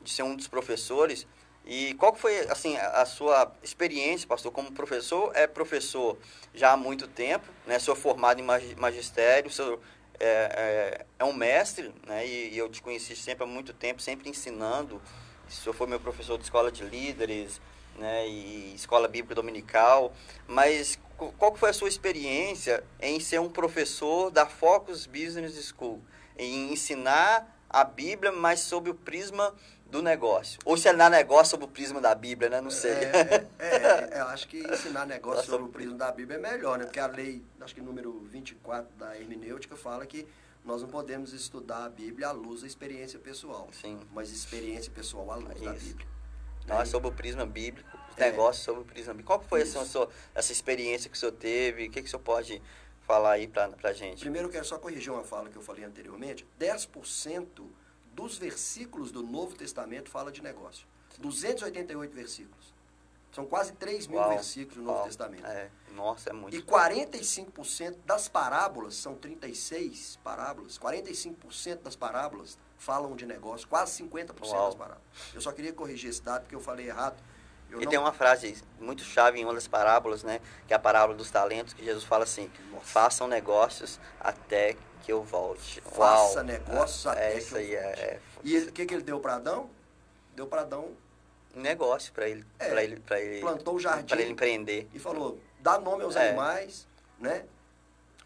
de 0.00 0.10
ser 0.10 0.22
um 0.22 0.36
dos 0.36 0.48
professores. 0.48 1.26
E 1.66 1.92
qual 1.94 2.14
foi 2.14 2.40
assim 2.48 2.76
a 2.78 3.04
sua 3.04 3.52
experiência, 3.62 4.26
pastor, 4.26 4.50
como 4.50 4.72
professor? 4.72 5.32
É 5.34 5.46
professor 5.46 6.16
já 6.54 6.72
há 6.72 6.76
muito 6.76 7.06
tempo, 7.06 7.46
né? 7.66 7.78
Sou 7.78 7.94
formado 7.94 8.40
em 8.40 8.44
magi- 8.44 8.74
magistério, 8.76 9.50
sou 9.50 9.78
é, 10.18 10.26
é, 10.28 11.06
é 11.18 11.24
um 11.24 11.32
mestre, 11.32 11.92
né? 12.06 12.26
E, 12.26 12.54
e 12.54 12.58
eu 12.58 12.68
te 12.70 12.80
conheci 12.80 13.14
sempre 13.14 13.44
há 13.44 13.46
muito 13.46 13.74
tempo, 13.74 14.00
sempre 14.00 14.30
ensinando. 14.30 15.02
O 15.46 15.52
senhor 15.52 15.74
foi 15.74 15.86
meu 15.86 16.00
professor 16.00 16.38
de 16.38 16.44
escola 16.44 16.72
de 16.72 16.84
líderes, 16.84 17.60
né? 17.96 18.26
E 18.26 18.72
escola 18.74 19.06
bíblica 19.06 19.34
dominical. 19.34 20.14
Mas 20.46 20.98
qual 21.18 21.54
foi 21.56 21.70
a 21.70 21.72
sua 21.72 21.88
experiência 21.88 22.84
em 23.00 23.18
ser 23.18 23.40
um 23.40 23.48
professor 23.48 24.30
da 24.30 24.46
Focus 24.46 25.06
Business 25.06 25.74
School? 25.76 26.00
Em 26.36 26.72
ensinar 26.72 27.58
a 27.68 27.84
Bíblia, 27.84 28.30
mas 28.32 28.60
sob 28.60 28.88
o 28.90 28.94
prisma 28.94 29.52
do 29.90 30.02
negócio. 30.02 30.58
Ou 30.64 30.76
se 30.76 30.88
é 30.88 30.92
na 30.92 31.10
negócio 31.10 31.52
sob 31.52 31.64
o 31.64 31.68
prisma 31.68 32.00
da 32.00 32.14
Bíblia, 32.14 32.48
né? 32.48 32.60
Não 32.60 32.70
sei. 32.70 32.92
É, 32.92 33.46
é, 33.58 33.66
é, 34.14 34.20
eu 34.20 34.28
acho 34.28 34.46
que 34.48 34.58
ensinar 34.58 35.06
negócio 35.06 35.44
sobre 35.44 35.66
o 35.66 35.68
prisma 35.68 35.96
da 35.96 36.12
Bíblia 36.12 36.38
é 36.38 36.40
melhor, 36.40 36.78
né? 36.78 36.84
Porque 36.84 37.00
a 37.00 37.06
lei, 37.06 37.42
acho 37.60 37.74
que 37.74 37.80
número 37.80 38.20
24 38.30 38.88
da 38.96 39.16
hermenêutica 39.18 39.76
fala 39.76 40.06
que 40.06 40.26
nós 40.64 40.82
não 40.82 40.88
podemos 40.88 41.32
estudar 41.32 41.86
a 41.86 41.88
Bíblia 41.88 42.28
à 42.28 42.32
luz 42.32 42.60
da 42.60 42.66
experiência 42.66 43.18
pessoal, 43.18 43.68
Sim. 43.72 43.98
mas 44.12 44.30
experiência 44.30 44.92
pessoal 44.92 45.30
à 45.32 45.36
luz 45.36 45.60
da 45.60 45.74
Isso. 45.74 45.86
Bíblia. 45.86 46.06
Não, 46.66 46.76
é 46.76 46.78
Né? 46.80 46.84
sobre 46.84 47.08
o 47.08 47.12
prisma 47.12 47.46
bíblico, 47.46 47.97
É. 48.24 48.30
negócios 48.30 48.64
sobre 48.64 48.82
o 48.82 48.84
prisma. 48.84 49.14
Qual 49.22 49.40
foi 49.40 49.62
essa, 49.62 49.84
sua, 49.84 50.08
essa 50.34 50.52
experiência 50.52 51.10
que 51.10 51.16
o 51.16 51.20
senhor 51.20 51.32
teve? 51.32 51.86
O 51.86 51.90
que, 51.90 52.02
que 52.02 52.06
o 52.08 52.10
senhor 52.10 52.22
pode 52.22 52.62
falar 53.02 53.32
aí 53.32 53.48
pra, 53.48 53.68
pra 53.68 53.92
gente? 53.92 54.20
Primeiro 54.20 54.48
eu 54.48 54.52
quero 54.52 54.64
só 54.64 54.78
corrigir 54.78 55.12
uma 55.12 55.24
fala 55.24 55.48
que 55.48 55.56
eu 55.56 55.62
falei 55.62 55.84
anteriormente. 55.84 56.46
10% 56.60 57.66
dos 58.12 58.36
versículos 58.38 59.10
do 59.12 59.22
Novo 59.22 59.56
Testamento 59.56 60.10
fala 60.10 60.32
de 60.32 60.42
negócio. 60.42 60.86
288 61.18 62.14
versículos. 62.14 62.74
São 63.30 63.44
quase 63.44 63.72
3 63.74 64.06
mil 64.06 64.18
Uau, 64.18 64.30
versículos 64.30 64.76
do 64.76 64.82
Novo 64.82 64.98
uau. 64.98 65.06
Testamento. 65.06 65.46
É, 65.46 65.70
nossa, 65.94 66.30
é 66.30 66.32
muito. 66.32 66.56
E 66.56 66.62
45% 66.62 67.98
das 68.06 68.26
parábolas, 68.28 68.94
são 68.94 69.14
36 69.14 70.18
parábolas, 70.24 70.78
45% 70.78 71.82
das 71.82 71.94
parábolas 71.94 72.58
falam 72.78 73.14
de 73.14 73.26
negócio, 73.26 73.68
quase 73.68 74.02
50% 74.02 74.46
Uau. 74.46 74.66
das 74.66 74.74
parábolas. 74.74 75.02
Eu 75.34 75.40
só 75.40 75.52
queria 75.52 75.72
corrigir 75.72 76.10
esse 76.10 76.22
dado 76.22 76.42
porque 76.42 76.54
eu 76.54 76.60
falei 76.60 76.88
errado. 76.88 77.22
Eu 77.70 77.80
E 77.80 77.84
não- 77.84 77.90
tem 77.90 77.98
uma 77.98 78.12
frase 78.12 78.56
muito 78.80 79.02
chave 79.02 79.38
em 79.40 79.44
uma 79.44 79.52
das 79.54 79.68
parábolas, 79.68 80.22
né? 80.22 80.40
Que 80.66 80.72
é 80.72 80.76
a 80.76 80.78
parábola 80.78 81.16
dos 81.16 81.30
talentos, 81.30 81.74
que 81.74 81.84
Jesus 81.84 82.04
fala 82.04 82.24
assim: 82.24 82.50
Nossa. 82.72 82.84
façam 82.86 83.28
negócios 83.28 84.00
até 84.20 84.76
que 85.02 85.12
eu 85.12 85.22
volte. 85.22 85.80
Faça 85.82 86.36
Uau. 86.36 86.44
negócios 86.44 87.06
é, 87.06 87.10
até 87.10 87.38
isso 87.38 87.48
que 87.48 87.54
eu 87.54 87.58
aí 87.58 87.74
é, 87.74 87.82
volte. 87.82 88.00
é 88.00 88.20
E 88.44 88.58
o 88.58 88.72
que, 88.72 88.86
que 88.86 88.94
ele 88.94 89.02
deu 89.02 89.20
para 89.20 89.34
Adão? 89.36 89.70
Deu 90.34 90.46
para 90.46 90.62
Adão, 90.62 90.92
um 91.54 91.60
negócio 91.60 92.12
para 92.12 92.28
ele, 92.28 92.44
É, 92.58 92.68
para 92.70 92.84
ele, 92.84 93.00
para 93.00 93.20
ele, 93.20 93.40
plantou 93.40 93.74
o 93.74 93.80
jardim. 93.80 94.06
para 94.06 94.22
ele 94.22 94.32
empreender. 94.32 94.88
e 94.94 94.98
falou: 94.98 95.38
dá 95.60 95.78
nome 95.78 96.04
aos 96.04 96.16
É. 96.16 96.28
animais, 96.28 96.86
né? 97.18 97.44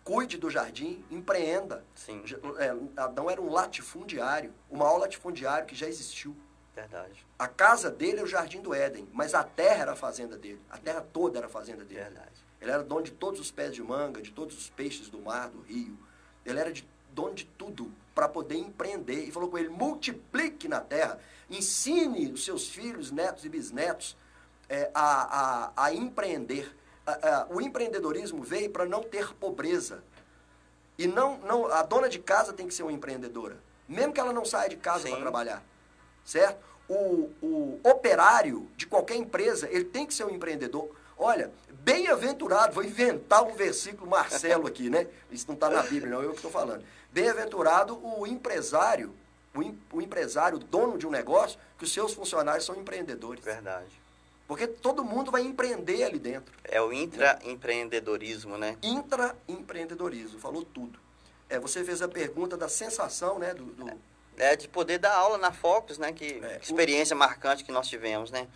Cuide 0.04 0.36
do 0.36 0.50
jardim, 0.50 1.04
empreenda. 1.10 1.84
Sim, 1.94 2.24
é, 2.58 3.00
Adão 3.00 3.30
era 3.30 3.40
um 3.40 3.48
latifundiário, 3.50 4.52
o 4.68 4.76
maior 4.76 4.98
latifundiário 4.98 5.64
que 5.66 5.74
já 5.76 5.86
existiu. 5.88 6.36
Verdade, 6.74 7.26
A 7.38 7.46
casa 7.48 7.90
dele 7.90 8.20
é 8.20 8.22
o 8.22 8.26
jardim 8.26 8.60
do 8.60 8.74
Éden, 8.74 9.08
mas 9.12 9.34
a 9.34 9.44
terra 9.44 9.82
era 9.82 9.92
a 9.92 9.96
fazenda 9.96 10.36
dele. 10.36 10.60
A 10.70 10.78
terra 10.78 11.00
toda 11.12 11.38
era 11.38 11.46
a 11.46 11.50
fazenda 11.50 11.84
dele. 11.84 12.00
verdade. 12.00 12.42
Ele 12.60 12.70
era 12.70 12.82
dono 12.82 13.02
de 13.02 13.10
todos 13.10 13.40
os 13.40 13.50
pés 13.50 13.74
de 13.74 13.82
manga, 13.82 14.22
de 14.22 14.30
todos 14.30 14.56
os 14.56 14.70
peixes 14.70 15.08
do 15.08 15.20
mar, 15.20 15.50
do 15.50 15.60
rio. 15.62 15.98
Ele 16.46 16.58
era 16.58 16.72
de, 16.72 16.88
dono 17.10 17.34
de 17.34 17.44
tudo 17.44 17.92
para 18.14 18.28
poder 18.28 18.56
empreender. 18.56 19.24
E 19.24 19.32
falou 19.32 19.50
com 19.50 19.58
ele: 19.58 19.68
multiplique 19.68 20.68
na 20.68 20.80
terra, 20.80 21.18
ensine 21.50 22.30
os 22.30 22.44
seus 22.44 22.68
filhos, 22.68 23.10
netos 23.10 23.44
e 23.44 23.48
bisnetos 23.48 24.16
é, 24.68 24.90
a, 24.94 25.72
a, 25.74 25.86
a, 25.86 25.94
empreender. 25.94 26.74
o 27.50 27.60
empreendedorismo 27.60 28.42
veio 28.42 28.70
para 28.70 28.86
não 28.86 29.02
ter 29.02 29.34
pobreza. 29.34 30.02
E 30.96 31.06
não, 31.06 31.38
não, 31.38 31.66
a 31.66 31.82
dona 31.82 32.08
de 32.08 32.18
casa 32.18 32.52
tem 32.52 32.66
que 32.66 32.74
ser 32.74 32.82
uma 32.82 32.92
empreendedora, 32.92 33.58
mesmo 33.88 34.12
que 34.12 34.20
ela 34.20 34.32
não 34.32 34.44
saia 34.44 34.68
de 34.68 34.76
casa 34.76 35.08
para 35.08 35.20
trabalhar, 35.20 35.62
certo? 36.24 36.58
O, 36.88 37.30
o 37.40 37.80
operário 37.84 38.68
de 38.76 38.86
qualquer 38.86 39.16
empresa, 39.16 39.68
ele 39.70 39.84
tem 39.84 40.06
que 40.06 40.12
ser 40.12 40.24
um 40.24 40.30
empreendedor. 40.30 40.90
Olha, 41.16 41.52
bem-aventurado, 41.70 42.74
vou 42.74 42.84
inventar 42.84 43.44
um 43.44 43.54
versículo 43.54 44.10
Marcelo 44.10 44.66
aqui, 44.66 44.90
né? 44.90 45.06
Isso 45.30 45.46
não 45.46 45.54
está 45.54 45.70
na 45.70 45.82
Bíblia, 45.82 46.10
não, 46.10 46.22
eu 46.22 46.30
que 46.30 46.36
estou 46.36 46.50
falando. 46.50 46.84
Bem-aventurado 47.12 47.98
o 48.02 48.26
empresário, 48.26 49.14
o, 49.54 49.62
em, 49.62 49.78
o 49.92 50.02
empresário, 50.02 50.58
o 50.58 50.60
dono 50.60 50.98
de 50.98 51.06
um 51.06 51.10
negócio, 51.10 51.58
que 51.78 51.84
os 51.84 51.92
seus 51.92 52.12
funcionários 52.12 52.64
são 52.64 52.74
empreendedores. 52.74 53.44
Verdade. 53.44 54.00
Porque 54.48 54.66
todo 54.66 55.04
mundo 55.04 55.30
vai 55.30 55.42
empreender 55.42 56.04
ali 56.04 56.18
dentro. 56.18 56.52
É 56.64 56.80
o 56.82 56.92
intraempreendedorismo, 56.92 58.58
né? 58.58 58.76
Intraempreendedorismo, 58.82 60.38
falou 60.38 60.64
tudo. 60.64 60.98
É, 61.48 61.58
você 61.58 61.84
fez 61.84 62.02
a 62.02 62.08
pergunta 62.08 62.56
da 62.56 62.68
sensação, 62.68 63.38
né? 63.38 63.54
Do, 63.54 63.64
do... 63.64 63.86
É, 64.36 64.56
de 64.56 64.66
poder 64.68 64.98
dar 64.98 65.14
aula 65.14 65.36
na 65.38 65.52
Focus, 65.52 65.98
né? 65.98 66.12
Que, 66.12 66.40
é, 66.42 66.58
experiência 66.62 67.14
o... 67.14 67.18
marcante 67.18 67.64
que 67.64 67.72
nós 67.72 67.88
tivemos, 67.88 68.30
né? 68.30 68.48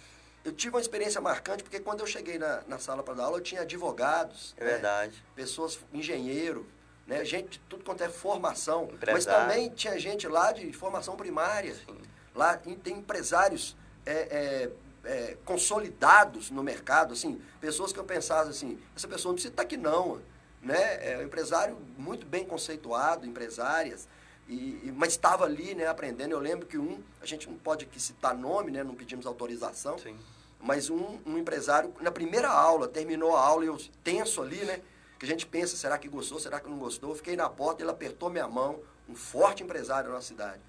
Eu 0.45 0.53
tive 0.53 0.75
uma 0.75 0.81
experiência 0.81 1.21
marcante 1.21 1.62
porque 1.62 1.81
quando 1.81 2.01
eu 2.01 2.07
cheguei 2.07 2.39
na, 2.39 2.62
na 2.69 2.79
sala 2.79 3.03
para 3.03 3.15
dar 3.15 3.25
aula, 3.25 3.39
eu 3.39 3.43
tinha 3.43 3.62
advogados. 3.62 4.55
É 4.57 4.65
né? 4.65 4.71
verdade. 4.71 5.25
Pessoas, 5.35 5.79
engenheiro, 5.93 6.67
né? 7.07 7.25
Gente 7.25 7.51
de 7.51 7.59
tudo 7.69 7.85
quanto 7.85 8.03
é 8.03 8.09
formação. 8.09 8.85
Empresário. 8.85 9.12
Mas 9.12 9.25
também 9.25 9.71
tinha 9.71 9.99
gente 9.99 10.27
lá 10.27 10.53
de 10.53 10.73
formação 10.73 11.17
primária. 11.17 11.75
Sim. 11.75 12.01
Lá 12.35 12.57
tem 12.57 12.95
empresários 12.95 13.77
é, 14.05 14.12
é, 14.12 14.71
é, 15.05 15.37
consolidados 15.45 16.51
no 16.51 16.62
mercado, 16.62 17.12
assim, 17.15 17.41
pessoas 17.61 17.93
que 17.93 17.99
eu 17.99 18.05
pensava 18.05 18.51
assim, 18.51 18.79
essa 18.95 19.09
pessoa 19.09 19.31
não 19.31 19.35
precisa 19.35 19.53
estar 19.53 19.62
aqui 19.62 19.77
não, 19.77 20.21
né? 20.61 21.12
É 21.12 21.19
um 21.19 21.23
empresário 21.23 21.79
muito 21.97 22.27
bem 22.27 22.45
conceituado, 22.45 23.27
empresárias, 23.27 24.07
e, 24.54 24.92
mas 24.94 25.12
estava 25.12 25.44
ali, 25.44 25.74
né, 25.74 25.87
aprendendo. 25.87 26.32
Eu 26.32 26.38
lembro 26.38 26.66
que 26.66 26.78
um, 26.78 27.02
a 27.20 27.26
gente 27.26 27.48
não 27.48 27.56
pode 27.56 27.85
aqui 27.85 28.00
citar 28.00 28.35
nome, 28.37 28.70
né, 28.70 28.85
não 28.85 28.94
pedimos 28.94 29.26
autorização, 29.26 29.98
Sim. 29.98 30.16
mas 30.61 30.88
um, 30.88 31.18
um 31.26 31.37
empresário, 31.37 31.92
na 32.00 32.11
primeira 32.11 32.48
aula, 32.48 32.87
terminou 32.87 33.35
a 33.35 33.40
aula 33.40 33.64
e 33.64 33.68
eu 33.68 33.76
tenso 34.04 34.40
ali, 34.42 34.64
né, 34.64 34.80
que 35.18 35.24
a 35.24 35.28
gente 35.28 35.46
pensa, 35.46 35.76
será 35.76 35.98
que 35.98 36.09
gostou, 36.09 36.38
será 36.38 36.61
que 36.61 36.68
não 36.68 36.78
gostou? 36.78 37.11
Eu 37.11 37.16
fiquei 37.16 37.37
na 37.37 37.48
porta, 37.48 37.82
ele 37.82 37.90
apertou 37.90 38.30
minha 38.30 38.46
mão, 38.46 38.80
um 39.09 39.14
forte 39.14 39.62
empresário 39.62 40.11
da 40.11 40.14
nossa 40.14 40.28
cidade, 40.28 40.61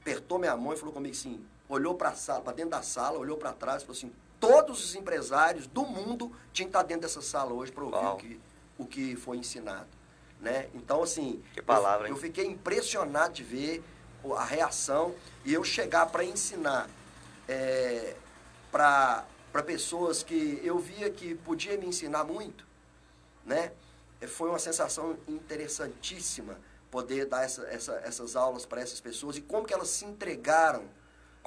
apertou 0.00 0.38
minha 0.38 0.56
mão 0.56 0.72
e 0.72 0.76
falou 0.76 0.92
comigo 0.92 1.14
assim, 1.14 1.44
olhou 1.68 1.94
para 1.94 2.10
a 2.10 2.14
sala, 2.14 2.40
para 2.40 2.52
dentro 2.52 2.70
da 2.70 2.82
sala, 2.82 3.18
olhou 3.18 3.36
para 3.36 3.52
trás 3.52 3.82
e 3.82 3.86
falou 3.86 3.96
assim: 3.96 4.12
todos 4.40 4.84
os 4.84 4.94
empresários 4.94 5.66
do 5.66 5.84
mundo 5.84 6.32
tinham 6.52 6.66
que 6.66 6.76
estar 6.76 6.82
dentro 6.82 7.02
dessa 7.02 7.20
sala 7.20 7.52
hoje 7.52 7.70
para 7.70 7.84
ouvir 7.84 8.06
o 8.06 8.16
que, 8.16 8.40
o 8.78 8.86
que 8.86 9.16
foi 9.16 9.36
ensinado. 9.36 9.86
Né? 10.40 10.68
Então, 10.74 11.02
assim, 11.02 11.42
que 11.52 11.60
palavra, 11.60 12.08
eu, 12.08 12.12
eu 12.12 12.16
fiquei 12.16 12.46
impressionado 12.46 13.34
de 13.34 13.42
ver 13.42 13.82
a 14.36 14.44
reação 14.44 15.14
e 15.44 15.52
eu 15.52 15.64
chegar 15.64 16.06
para 16.06 16.24
ensinar 16.24 16.88
é, 17.48 18.14
para 18.70 19.26
pessoas 19.66 20.22
que 20.22 20.60
eu 20.62 20.78
via 20.78 21.10
que 21.10 21.34
podia 21.34 21.76
me 21.76 21.86
ensinar 21.86 22.24
muito, 22.24 22.64
né? 23.44 23.72
Foi 24.28 24.48
uma 24.48 24.58
sensação 24.58 25.16
interessantíssima 25.28 26.58
poder 26.90 27.26
dar 27.26 27.44
essa, 27.44 27.62
essa, 27.68 27.92
essas 28.04 28.34
aulas 28.34 28.66
para 28.66 28.80
essas 28.80 29.00
pessoas 29.00 29.36
e 29.36 29.40
como 29.40 29.66
que 29.66 29.72
elas 29.72 29.88
se 29.88 30.04
entregaram 30.04 30.84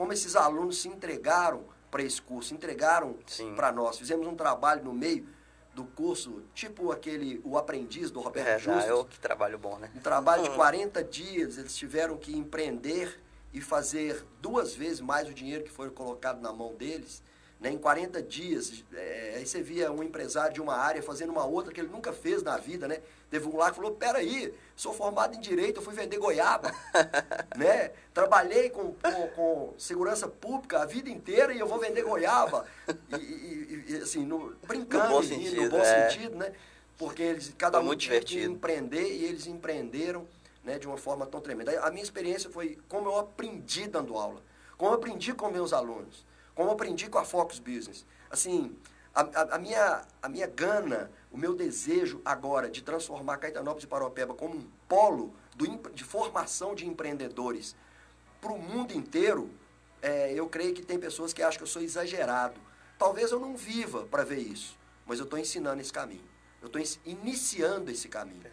como 0.01 0.13
esses 0.13 0.35
alunos 0.35 0.81
se 0.81 0.87
entregaram 0.87 1.63
para 1.91 2.01
esse 2.01 2.19
curso, 2.19 2.55
entregaram 2.55 3.15
para 3.55 3.71
nós. 3.71 3.99
Fizemos 3.99 4.25
um 4.25 4.35
trabalho 4.35 4.83
no 4.83 4.93
meio 4.93 5.27
do 5.73 5.85
curso, 5.85 6.43
tipo 6.53 6.91
aquele, 6.91 7.41
o 7.43 7.57
aprendiz 7.57 8.11
do 8.11 8.19
Roberto 8.19 8.47
é, 8.47 8.59
Justus. 8.59 8.85
É, 8.85 9.03
que 9.09 9.19
trabalho 9.19 9.57
bom, 9.57 9.77
né? 9.77 9.89
Um 9.95 9.99
trabalho 9.99 10.43
de 10.43 10.49
40 10.51 11.03
dias, 11.03 11.57
eles 11.57 11.75
tiveram 11.75 12.17
que 12.17 12.35
empreender 12.35 13.19
e 13.53 13.61
fazer 13.61 14.25
duas 14.41 14.73
vezes 14.73 14.99
mais 15.01 15.27
o 15.29 15.33
dinheiro 15.33 15.63
que 15.63 15.71
foi 15.71 15.89
colocado 15.89 16.41
na 16.41 16.51
mão 16.51 16.73
deles 16.75 17.21
né, 17.61 17.69
em 17.69 17.77
40 17.77 18.23
dias. 18.23 18.83
É, 18.91 19.35
aí 19.37 19.45
você 19.45 19.61
via 19.61 19.91
um 19.91 20.01
empresário 20.01 20.51
de 20.51 20.59
uma 20.59 20.75
área 20.75 21.01
fazendo 21.03 21.29
uma 21.29 21.45
outra 21.45 21.71
que 21.71 21.79
ele 21.79 21.89
nunca 21.89 22.11
fez 22.11 22.41
na 22.41 22.57
vida, 22.57 22.87
né? 22.87 22.99
Teve 23.29 23.47
um 23.47 23.55
lá 23.55 23.69
que 23.69 23.75
falou, 23.75 23.91
peraí, 23.91 24.51
sou 24.75 24.91
formado 24.91 25.35
em 25.35 25.39
Direito, 25.39 25.77
eu 25.77 25.83
fui 25.83 25.93
vender 25.93 26.17
goiaba, 26.17 26.73
né? 27.55 27.91
Trabalhei 28.13 28.71
com, 28.71 28.93
com, 28.93 29.27
com, 29.35 29.73
segurança 29.77 30.27
pública 30.27 30.81
a 30.81 30.85
vida 30.85 31.07
inteira 31.09 31.53
e 31.53 31.59
eu 31.59 31.67
vou 31.67 31.77
vender 31.77 32.01
goiaba. 32.01 32.65
E, 33.11 33.15
e, 33.15 33.85
e 33.89 33.95
assim, 33.97 34.25
no, 34.25 34.55
brincando, 34.67 35.09
no 35.09 35.11
bom, 35.11 35.23
sentido, 35.23 35.61
no 35.61 35.69
bom 35.69 35.79
é. 35.81 36.09
sentido, 36.09 36.35
né? 36.35 36.51
Porque 36.97 37.21
eles, 37.21 37.53
cada 37.57 37.79
um 37.79 37.95
tinha 37.95 38.19
que 38.19 38.43
empreender 38.43 39.07
e 39.07 39.25
eles 39.25 39.45
empreenderam 39.45 40.27
né, 40.63 40.79
de 40.79 40.87
uma 40.87 40.97
forma 40.97 41.27
tão 41.27 41.39
tremenda. 41.39 41.79
A 41.81 41.91
minha 41.91 42.03
experiência 42.03 42.49
foi 42.49 42.79
como 42.89 43.07
eu 43.07 43.19
aprendi 43.19 43.87
dando 43.87 44.17
aula, 44.17 44.41
como 44.77 44.91
eu 44.91 44.95
aprendi 44.95 45.31
com 45.31 45.49
meus 45.49 45.73
alunos 45.73 46.30
como 46.61 46.73
aprendi 46.73 47.09
com 47.09 47.17
a 47.17 47.25
Focus 47.25 47.57
Business. 47.57 48.05
Assim, 48.29 48.75
a, 49.15 49.21
a, 49.21 49.55
a, 49.55 49.57
minha, 49.57 50.03
a 50.21 50.29
minha 50.29 50.45
gana, 50.45 51.11
o 51.31 51.37
meu 51.37 51.55
desejo 51.55 52.21
agora 52.23 52.69
de 52.69 52.83
transformar 52.83 53.37
Caetanópolis 53.37 53.83
e 53.83 53.87
Paropeba 53.87 54.35
como 54.35 54.57
um 54.57 54.67
polo 54.87 55.33
do, 55.55 55.65
de 55.89 56.03
formação 56.03 56.75
de 56.75 56.85
empreendedores 56.85 57.75
para 58.39 58.51
o 58.51 58.59
mundo 58.61 58.93
inteiro, 58.93 59.49
é, 60.03 60.33
eu 60.33 60.47
creio 60.47 60.71
que 60.75 60.83
tem 60.83 60.99
pessoas 60.99 61.33
que 61.33 61.41
acham 61.41 61.57
que 61.57 61.63
eu 61.63 61.67
sou 61.67 61.81
exagerado. 61.81 62.61
Talvez 62.99 63.31
eu 63.31 63.39
não 63.39 63.57
viva 63.57 64.05
para 64.05 64.23
ver 64.23 64.37
isso, 64.37 64.77
mas 65.07 65.17
eu 65.17 65.25
estou 65.25 65.39
ensinando 65.39 65.81
esse 65.81 65.91
caminho. 65.91 66.29
Eu 66.61 66.67
estou 66.67 66.79
iniciando 67.05 67.89
esse 67.89 68.07
caminho. 68.07 68.43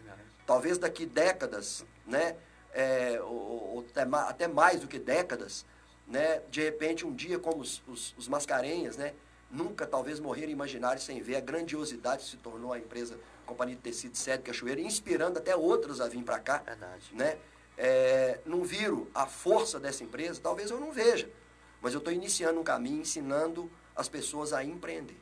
Talvez 0.47 0.79
daqui 0.79 1.05
décadas, 1.05 1.85
né, 2.07 2.35
é, 2.73 3.21
ou, 3.21 3.75
ou 3.75 3.85
até, 3.87 4.01
até 4.01 4.47
mais 4.47 4.81
do 4.81 4.87
que 4.87 4.97
décadas, 4.97 5.63
né? 6.09 6.41
De 6.49 6.61
repente, 6.61 7.05
um 7.05 7.13
dia, 7.13 7.39
como 7.39 7.61
os, 7.61 7.81
os, 7.87 8.15
os 8.17 8.27
mascarenhas, 8.27 8.97
né? 8.97 9.13
Nunca 9.49 9.87
talvez 9.87 10.19
morreram 10.19 10.51
imaginários 10.51 11.05
sem 11.05 11.21
ver 11.21 11.35
a 11.35 11.39
grandiosidade 11.39 12.23
que 12.23 12.29
se 12.29 12.37
tornou 12.37 12.73
a 12.73 12.77
empresa 12.77 13.17
Companhia 13.45 13.75
de 13.75 13.81
Tecido 13.81 14.15
Sede 14.15 14.43
Cachoeira, 14.43 14.79
inspirando 14.79 15.39
até 15.39 15.55
outros 15.55 15.99
a 16.01 16.07
vir 16.07 16.23
para 16.23 16.39
cá. 16.39 16.57
Verdade. 16.59 17.03
Né? 17.13 17.37
É, 17.77 18.39
não 18.45 18.63
viram 18.63 19.07
a 19.13 19.25
força 19.25 19.79
dessa 19.79 20.03
empresa, 20.03 20.39
talvez 20.41 20.69
eu 20.69 20.79
não 20.79 20.91
veja. 20.91 21.29
Mas 21.81 21.93
eu 21.93 21.99
estou 21.99 22.13
iniciando 22.13 22.59
um 22.59 22.63
caminho, 22.63 23.01
ensinando 23.01 23.71
as 23.95 24.07
pessoas 24.07 24.53
a 24.53 24.63
empreender. 24.63 25.17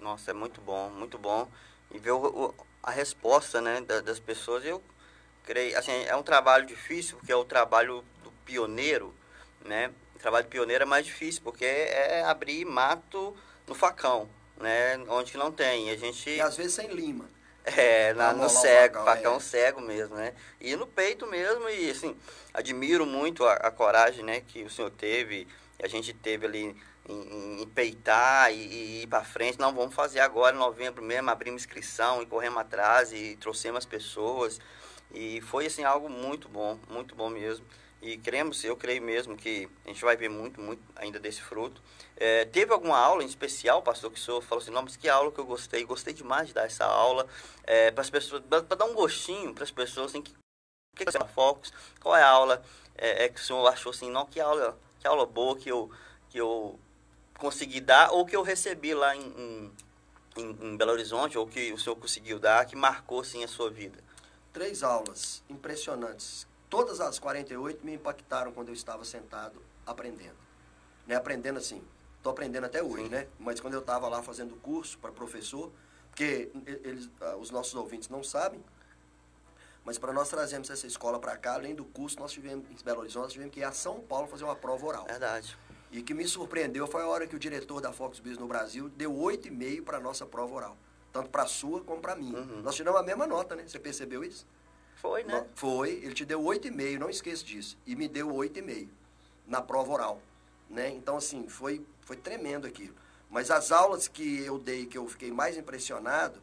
Nossa, 0.00 0.32
é 0.32 0.34
muito 0.34 0.60
bom, 0.60 0.90
muito 0.90 1.16
bom. 1.16 1.48
E 1.90 1.98
ver 1.98 2.10
o, 2.10 2.26
o, 2.26 2.54
a 2.82 2.90
resposta 2.90 3.60
né, 3.60 3.80
das 3.80 4.20
pessoas, 4.20 4.64
eu 4.64 4.82
creio, 5.44 5.78
assim, 5.78 5.92
é 5.92 6.14
um 6.16 6.22
trabalho 6.22 6.66
difícil, 6.66 7.16
porque 7.16 7.32
é 7.32 7.36
o 7.36 7.44
trabalho 7.44 8.04
do 8.22 8.30
pioneiro, 8.44 9.14
né? 9.64 9.90
Trabalho 10.18 10.46
pioneiro 10.46 10.82
é 10.82 10.86
mais 10.86 11.06
difícil, 11.06 11.42
porque 11.42 11.64
é 11.64 12.22
abrir 12.24 12.64
mato 12.64 13.36
no 13.66 13.74
facão, 13.74 14.28
né? 14.58 14.98
Onde 15.08 15.36
não 15.36 15.50
tem. 15.52 15.90
A 15.90 15.96
gente... 15.96 16.30
E 16.30 16.40
às 16.40 16.56
vezes 16.56 16.74
sem 16.74 16.88
lima. 16.88 17.28
É, 17.64 18.12
na, 18.12 18.34
no 18.34 18.48
cego, 18.50 18.96
facão, 18.98 19.14
facão 19.14 19.36
é. 19.36 19.40
cego 19.40 19.80
mesmo, 19.80 20.16
né? 20.16 20.34
E 20.60 20.76
no 20.76 20.86
peito 20.86 21.26
mesmo, 21.26 21.66
e 21.70 21.90
assim, 21.90 22.14
admiro 22.52 23.06
muito 23.06 23.42
a, 23.44 23.54
a 23.54 23.70
coragem, 23.70 24.22
né, 24.22 24.42
que 24.42 24.62
o 24.62 24.70
senhor 24.70 24.90
teve, 24.90 25.48
a 25.82 25.88
gente 25.88 26.12
teve 26.12 26.44
ali 26.44 26.76
em, 27.08 27.62
em 27.62 27.66
peitar 27.68 28.52
e, 28.52 28.56
e 28.56 29.02
ir 29.04 29.06
para 29.06 29.24
frente. 29.24 29.58
Não, 29.58 29.74
vamos 29.74 29.94
fazer 29.94 30.20
agora, 30.20 30.54
em 30.54 30.58
novembro 30.58 31.02
mesmo, 31.02 31.30
abrimos 31.30 31.62
inscrição 31.62 32.22
e 32.22 32.26
corremos 32.26 32.58
atrás 32.58 33.12
e 33.12 33.36
trouxemos 33.40 33.78
as 33.78 33.86
pessoas. 33.86 34.60
E 35.10 35.40
foi, 35.40 35.64
assim, 35.64 35.84
algo 35.84 36.10
muito 36.10 36.48
bom, 36.50 36.78
muito 36.88 37.14
bom 37.14 37.30
mesmo. 37.30 37.64
E 38.04 38.18
cremos, 38.18 38.62
eu 38.62 38.76
creio 38.76 39.00
mesmo 39.00 39.34
que 39.34 39.66
a 39.82 39.88
gente 39.88 40.04
vai 40.04 40.14
ver 40.14 40.28
muito, 40.28 40.60
muito 40.60 40.82
ainda 40.94 41.18
desse 41.18 41.40
fruto. 41.40 41.80
É, 42.18 42.44
teve 42.44 42.70
alguma 42.70 42.98
aula 42.98 43.24
em 43.24 43.26
especial, 43.26 43.80
pastor, 43.80 44.12
que 44.12 44.20
o 44.20 44.22
senhor 44.22 44.42
falou 44.42 44.62
assim, 44.62 44.70
não, 44.70 44.82
mas 44.82 44.94
que 44.94 45.08
aula 45.08 45.32
que 45.32 45.38
eu 45.38 45.46
gostei, 45.46 45.82
gostei 45.86 46.12
demais 46.12 46.48
de 46.48 46.52
dar 46.52 46.66
essa 46.66 46.84
aula, 46.84 47.26
é, 47.62 47.90
para 47.90 48.02
as 48.02 48.10
pessoas, 48.10 48.42
para 48.44 48.60
dar 48.60 48.84
um 48.84 48.92
gostinho 48.92 49.54
para 49.54 49.64
as 49.64 49.70
pessoas, 49.70 50.10
assim, 50.10 50.20
que, 50.20 50.34
que 50.94 51.02
é 51.02 51.28
Focus, 51.28 51.72
qual 51.98 52.14
é 52.14 52.22
a 52.22 52.28
aula 52.28 52.62
é, 52.94 53.24
é, 53.24 53.28
que 53.30 53.40
o 53.40 53.42
senhor 53.42 53.66
achou 53.66 53.88
assim, 53.88 54.10
não, 54.10 54.26
que 54.26 54.38
aula, 54.38 54.78
que 55.00 55.08
aula 55.08 55.24
boa 55.24 55.56
que 55.56 55.70
eu, 55.70 55.90
que 56.28 56.36
eu 56.36 56.78
consegui 57.38 57.80
dar, 57.80 58.10
ou 58.12 58.26
que 58.26 58.36
eu 58.36 58.42
recebi 58.42 58.92
lá 58.92 59.16
em, 59.16 59.72
em, 60.36 60.50
em 60.60 60.76
Belo 60.76 60.92
Horizonte, 60.92 61.38
ou 61.38 61.46
que 61.46 61.72
o 61.72 61.78
senhor 61.78 61.96
conseguiu 61.96 62.38
dar, 62.38 62.66
que 62.66 62.76
marcou, 62.76 63.20
assim, 63.20 63.42
a 63.42 63.48
sua 63.48 63.70
vida? 63.70 63.98
Três 64.52 64.82
aulas 64.82 65.42
impressionantes 65.48 66.46
todas 66.74 67.00
as 67.00 67.20
48 67.20 67.86
me 67.86 67.94
impactaram 67.94 68.50
quando 68.50 68.66
eu 68.66 68.74
estava 68.74 69.04
sentado 69.04 69.62
aprendendo. 69.86 70.34
Né? 71.06 71.14
Aprendendo 71.14 71.56
assim, 71.56 71.80
estou 72.16 72.32
aprendendo 72.32 72.64
até 72.64 72.82
hoje, 72.82 73.08
né? 73.08 73.28
Mas 73.38 73.60
quando 73.60 73.74
eu 73.74 73.80
estava 73.80 74.08
lá 74.08 74.24
fazendo 74.24 74.56
curso 74.56 74.98
para 74.98 75.12
professor, 75.12 75.70
porque 76.10 76.50
eles, 76.82 77.08
ah, 77.20 77.36
os 77.36 77.52
nossos 77.52 77.74
ouvintes 77.76 78.08
não 78.08 78.24
sabem, 78.24 78.60
Mas 79.84 79.98
para 79.98 80.12
nós 80.14 80.30
trazermos 80.30 80.70
essa 80.70 80.86
escola 80.86 81.20
para 81.20 81.36
cá, 81.36 81.54
além 81.54 81.74
do 81.74 81.84
curso, 81.84 82.18
nós 82.18 82.32
tivemos 82.32 82.64
em 82.70 82.84
Belo 82.84 83.00
Horizonte, 83.00 83.24
nós 83.24 83.32
tivemos 83.34 83.52
que 83.52 83.60
ir 83.60 83.64
a 83.64 83.70
São 83.70 84.00
Paulo 84.00 84.26
fazer 84.26 84.42
uma 84.42 84.56
prova 84.56 84.84
oral. 84.86 85.04
Verdade. 85.04 85.56
E 85.92 86.00
o 86.00 86.02
que 86.02 86.14
me 86.14 86.26
surpreendeu 86.26 86.86
foi 86.86 87.02
a 87.02 87.06
hora 87.06 87.26
que 87.26 87.36
o 87.36 87.38
diretor 87.38 87.82
da 87.82 87.92
Fox 87.92 88.18
Business 88.18 88.38
no 88.38 88.48
Brasil 88.48 88.88
deu 88.88 89.12
8,5 89.12 89.84
para 89.84 89.98
a 89.98 90.00
nossa 90.00 90.24
prova 90.24 90.54
oral. 90.54 90.76
Tanto 91.12 91.28
para 91.28 91.42
a 91.42 91.46
sua 91.46 91.82
como 91.82 92.00
para 92.00 92.16
mim. 92.16 92.34
Uhum. 92.34 92.62
Nós 92.62 92.74
tiramos 92.74 92.98
a 92.98 93.02
mesma 93.04 93.26
nota, 93.26 93.54
né? 93.54 93.64
Você 93.64 93.78
percebeu 93.78 94.24
isso? 94.24 94.46
Foi, 95.04 95.22
né? 95.22 95.46
Foi, 95.54 95.90
ele 95.90 96.14
te 96.14 96.24
deu 96.24 96.40
8,5, 96.40 96.98
não 96.98 97.10
esqueça 97.10 97.44
disso. 97.44 97.76
E 97.86 97.94
me 97.94 98.08
deu 98.08 98.28
8,5 98.28 98.88
na 99.46 99.60
prova 99.60 99.92
oral. 99.92 100.22
Né? 100.70 100.88
Então, 100.88 101.18
assim, 101.18 101.46
foi, 101.46 101.86
foi 102.00 102.16
tremendo 102.16 102.66
aquilo. 102.66 102.94
Mas 103.28 103.50
as 103.50 103.70
aulas 103.70 104.08
que 104.08 104.40
eu 104.42 104.58
dei, 104.58 104.86
que 104.86 104.96
eu 104.96 105.06
fiquei 105.06 105.30
mais 105.30 105.58
impressionado, 105.58 106.40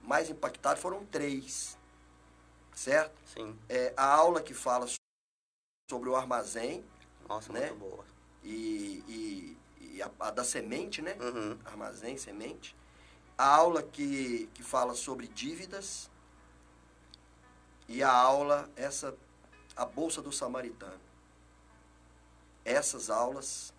mais 0.00 0.30
impactado, 0.30 0.78
foram 0.78 1.04
três. 1.06 1.76
Certo? 2.72 3.12
Sim. 3.26 3.58
É, 3.68 3.92
a 3.96 4.06
aula 4.06 4.40
que 4.40 4.54
fala 4.54 4.86
sobre 5.90 6.08
o 6.08 6.14
armazém 6.14 6.84
Nossa, 7.28 7.52
Né? 7.52 7.70
muito 7.70 7.78
boa. 7.80 8.04
e, 8.44 9.02
e, 9.08 9.58
e 9.96 10.02
a, 10.02 10.08
a 10.20 10.30
da 10.30 10.44
semente, 10.44 11.02
né? 11.02 11.16
Uhum. 11.20 11.58
Armazém, 11.64 12.16
semente. 12.16 12.76
A 13.36 13.56
aula 13.56 13.82
que, 13.82 14.48
que 14.54 14.62
fala 14.62 14.94
sobre 14.94 15.26
dívidas. 15.26 16.08
E 17.88 18.02
a 18.02 18.10
aula, 18.10 18.68
essa, 18.76 19.14
a 19.76 19.84
Bolsa 19.84 20.22
do 20.22 20.32
Samaritano. 20.32 21.00
Essas 22.64 23.10
aulas 23.10 23.72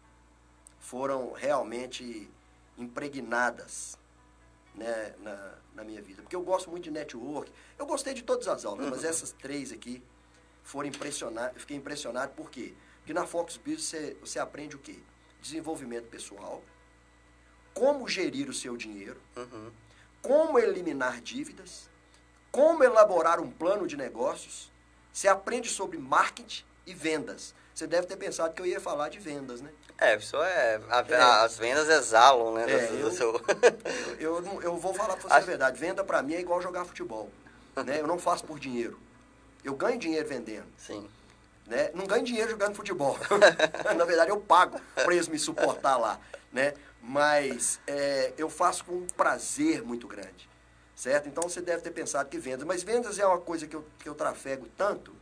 foram 0.79 1.31
realmente 1.33 2.29
impregnadas 2.77 3.97
né, 4.75 5.15
na, 5.19 5.55
na 5.73 5.83
minha 5.83 6.01
vida. 6.01 6.21
Porque 6.21 6.35
eu 6.35 6.43
gosto 6.43 6.69
muito 6.69 6.83
de 6.83 6.91
network. 6.91 7.51
Eu 7.79 7.85
gostei 7.85 8.13
de 8.13 8.21
todas 8.23 8.47
as 8.47 8.63
aulas, 8.65 8.87
mas 8.89 9.03
essas 9.05 9.31
três 9.31 9.71
aqui 9.71 10.03
foram 10.63 10.87
impressionadas. 10.89 11.55
Eu 11.55 11.61
fiquei 11.61 11.77
impressionado 11.77 12.33
por 12.33 12.49
quê? 12.51 12.73
Porque 12.99 13.13
na 13.13 13.25
Fox 13.25 13.57
Business 13.57 13.83
você, 13.85 14.17
você 14.21 14.39
aprende 14.39 14.75
o 14.75 14.79
quê? 14.79 14.99
Desenvolvimento 15.41 16.07
pessoal, 16.09 16.61
como 17.73 18.07
gerir 18.07 18.49
o 18.49 18.53
seu 18.53 18.75
dinheiro, 18.77 19.19
Uhum. 19.35 19.71
como 20.21 20.57
eliminar 20.57 21.21
dívidas, 21.21 21.89
como 22.55 22.81
elaborar 22.85 23.41
um 23.41 23.51
plano 23.51 23.85
de 23.85 23.97
negócios. 23.97 24.71
Você 25.11 25.27
aprende 25.27 25.67
sobre 25.69 25.97
marketing 25.97 26.63
e 26.87 26.93
vendas. 26.93 27.53
Você 27.73 27.85
deve 27.85 28.07
ter 28.07 28.15
pensado 28.15 28.53
que 28.53 28.61
eu 28.61 28.65
ia 28.65 28.79
falar 28.79 29.09
de 29.09 29.19
vendas, 29.19 29.59
né? 29.59 29.69
É, 29.97 30.15
isso 30.15 30.37
é, 30.37 30.79
a- 30.89 31.05
É. 31.09 31.15
As 31.43 31.57
vendas 31.57 31.89
exalam, 31.89 32.53
né? 32.53 32.63
É, 32.71 32.87
do, 32.87 32.93
do 32.93 32.99
eu- 33.07 33.11
seu... 33.11 33.41
Eu, 34.19 34.37
eu, 34.45 34.61
eu 34.61 34.77
vou 34.77 34.93
falar 34.93 35.17
pra 35.17 35.27
você 35.29 35.33
a 35.35 35.39
verdade. 35.41 35.77
Venda 35.77 36.01
pra 36.03 36.21
mim 36.21 36.33
é 36.33 36.39
igual 36.39 36.61
jogar 36.61 36.85
futebol. 36.85 37.29
Né? 37.85 37.99
Eu 37.99 38.07
não 38.07 38.17
faço 38.17 38.45
por 38.45 38.57
dinheiro. 38.57 38.97
Eu 39.63 39.73
ganho 39.75 39.99
dinheiro 39.99 40.27
vendendo. 40.27 40.65
Sim. 40.77 41.09
Né? 41.67 41.91
Não 41.93 42.07
ganho 42.07 42.23
dinheiro 42.23 42.51
jogando 42.51 42.73
futebol. 42.75 43.17
Na 43.97 44.05
verdade, 44.05 44.31
eu 44.31 44.39
pago 44.39 44.79
para 44.93 45.13
eles 45.13 45.27
me 45.27 45.37
suportar 45.37 45.97
lá. 45.97 46.17
Né? 46.53 46.73
Mas 47.01 47.79
é, 47.85 48.31
eu 48.37 48.49
faço 48.49 48.85
com 48.85 48.93
um 48.93 49.07
prazer 49.07 49.81
muito 49.83 50.07
grande. 50.07 50.47
Certo? 50.95 51.27
Então 51.27 51.43
você 51.43 51.61
deve 51.61 51.81
ter 51.81 51.91
pensado 51.91 52.29
que 52.29 52.37
vendas. 52.37 52.65
Mas 52.65 52.81
vendas 52.83 53.19
é 53.19 53.25
uma 53.25 53.39
coisa 53.39 53.67
que 53.67 53.75
eu, 53.75 53.85
que 53.99 54.07
eu 54.07 54.15
trafego 54.15 54.67
tanto, 54.77 55.13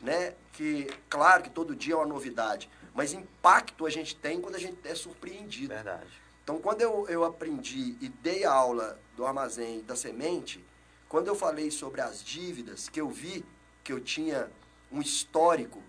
né? 0.00 0.34
Que, 0.52 0.86
claro 1.10 1.42
que 1.42 1.50
todo 1.50 1.76
dia 1.76 1.92
é 1.94 1.96
uma 1.96 2.06
novidade. 2.06 2.70
Mas 2.94 3.12
impacto 3.12 3.84
a 3.86 3.90
gente 3.90 4.16
tem 4.16 4.40
quando 4.40 4.54
a 4.54 4.58
gente 4.58 4.78
é 4.88 4.94
surpreendido. 4.94 5.74
Verdade. 5.74 6.10
Então, 6.42 6.58
quando 6.58 6.80
eu, 6.80 7.06
eu 7.08 7.22
aprendi 7.24 7.96
e 8.00 8.08
dei 8.08 8.44
a 8.44 8.52
aula 8.52 8.98
do 9.14 9.24
armazém 9.26 9.82
da 9.82 9.94
semente, 9.94 10.64
quando 11.08 11.28
eu 11.28 11.34
falei 11.34 11.70
sobre 11.70 12.00
as 12.00 12.24
dívidas, 12.24 12.88
que 12.88 13.00
eu 13.00 13.08
vi 13.08 13.44
que 13.84 13.92
eu 13.92 14.00
tinha 14.00 14.50
um 14.90 15.00
histórico 15.00 15.82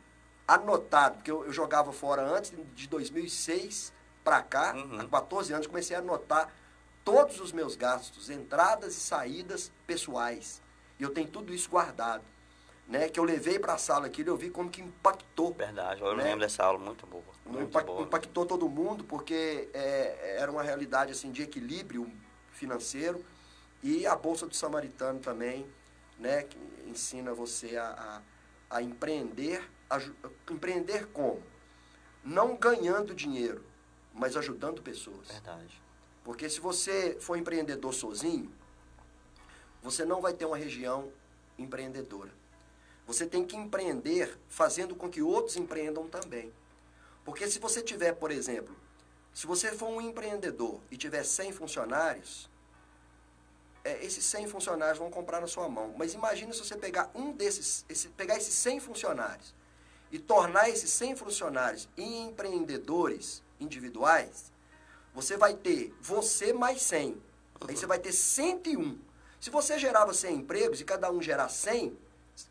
anotado, 0.48 1.16
porque 1.16 1.32
eu, 1.32 1.46
eu 1.46 1.54
jogava 1.54 1.92
fora 1.94 2.22
antes 2.22 2.52
de 2.76 2.88
2006 2.88 3.94
para 4.24 4.42
cá, 4.44 4.74
Uhum. 4.76 5.00
há 5.00 5.08
14 5.08 5.54
anos, 5.54 5.68
comecei 5.68 5.96
a 5.96 6.00
anotar 6.00 6.54
todos 7.04 7.40
os 7.40 7.52
meus 7.52 7.76
gastos, 7.76 8.30
entradas 8.30 8.96
e 8.96 9.00
saídas 9.00 9.72
pessoais. 9.88 10.62
E 11.00 11.04
eu 11.04 11.10
tenho 11.12 11.28
tudo 11.28 11.54
isso 11.54 11.70
guardado. 11.70 12.24
Né, 12.88 13.08
que 13.08 13.18
eu 13.18 13.24
levei 13.24 13.58
para 13.58 13.76
a 13.76 13.78
sala 13.78 14.08
aqui 14.08 14.22
e 14.22 14.28
eu 14.28 14.36
vi 14.36 14.50
como 14.50 14.70
que 14.70 14.82
impactou 14.82 15.54
Verdade. 15.54 16.02
Eu 16.02 16.14
Né? 16.14 16.24
lembro 16.24 16.42
dessa 16.42 16.62
aula 16.66 16.78
muito 16.78 17.08
boa. 17.08 17.24
Muito 17.46 17.70
impact- 17.70 17.86
boa. 17.88 18.02
impactou 18.02 18.46
todo 18.46 18.68
mundo 18.68 19.06
porque 19.06 19.70
é, 19.74 20.36
era 20.40 20.52
uma 20.52 20.62
realidade 20.62 21.12
assim 21.14 21.32
de 21.32 21.42
equilíbrio 21.42 22.12
financeiro 22.52 23.24
e 23.82 24.06
a 24.06 24.14
bolsa 24.14 24.46
do 24.46 24.54
samaritano 24.54 25.20
também 25.20 25.66
né 26.20 26.44
que 26.44 26.58
ensina 26.86 27.34
você 27.34 27.78
a, 27.78 28.22
a, 28.70 28.78
a 28.78 28.82
empreender 28.82 29.64
aju- 29.90 30.16
empreender 30.50 31.08
como 31.14 31.42
não 32.26 32.58
ganhando 32.58 33.16
dinheiro 33.16 33.64
mas 34.14 34.36
ajudando 34.36 34.82
pessoas 34.82 35.30
Verdade. 35.30 35.82
Porque 36.24 36.50
se 36.50 36.60
você 36.60 37.18
for 37.20 37.38
empreendedor 37.38 37.94
sozinho, 37.94 38.52
você 39.82 40.06
não 40.06 40.22
vai 40.22 40.34
ter 40.34 40.46
uma 40.46 40.58
região 40.58 41.12
empreendedora. 41.58 42.32
Você 43.08 43.26
tem 43.26 43.46
que 43.46 43.56
empreender 43.56 44.38
fazendo 44.48 44.96
com 44.96 45.10
que 45.10 45.22
outros 45.22 45.58
empreendam 45.58 46.08
também. 46.08 46.54
Porque 47.26 47.50
se 47.50 47.60
você 47.60 47.82
tiver, 47.82 48.14
por 48.14 48.32
exemplo, 48.32 48.76
se 49.34 49.48
você 49.48 49.72
for 49.72 49.88
um 49.90 50.02
empreendedor 50.02 50.80
e 50.92 50.98
tiver 50.98 51.24
100 51.24 51.52
funcionários, 51.54 52.50
é, 53.84 54.04
esses 54.06 54.24
100 54.26 54.48
funcionários 54.48 55.00
vão 55.00 55.10
comprar 55.10 55.42
na 55.42 55.48
sua 55.48 55.68
mão. 55.68 55.94
Mas 55.98 56.14
imagina 56.14 56.54
se 56.54 56.60
você 56.60 56.76
pegar 56.76 57.10
um 57.16 57.32
desses, 57.32 57.86
esse, 57.90 58.10
pegar 58.10 58.38
esses 58.38 58.54
100 58.54 58.80
funcionários 58.80 59.54
e 60.12 60.20
tornar 60.20 60.70
esses 60.70 60.90
100 60.92 61.16
funcionários 61.16 61.90
em 61.98 62.28
empreendedores 62.28 63.42
individuais, 63.60 64.51
você 65.14 65.38
vai 65.38 65.54
ter 65.54 65.94
você 66.02 66.54
mais 66.54 66.82
100. 66.82 67.22
Aí 67.68 67.76
você 67.76 67.86
vai 67.86 68.00
ter 68.00 68.12
101. 68.12 68.98
Se 69.40 69.50
você 69.50 69.78
gerava 69.78 70.14
100 70.14 70.36
empregos 70.38 70.82
e 70.82 70.86
cada 70.86 71.12
um 71.12 71.22
gerar 71.22 71.50
100, 71.50 71.98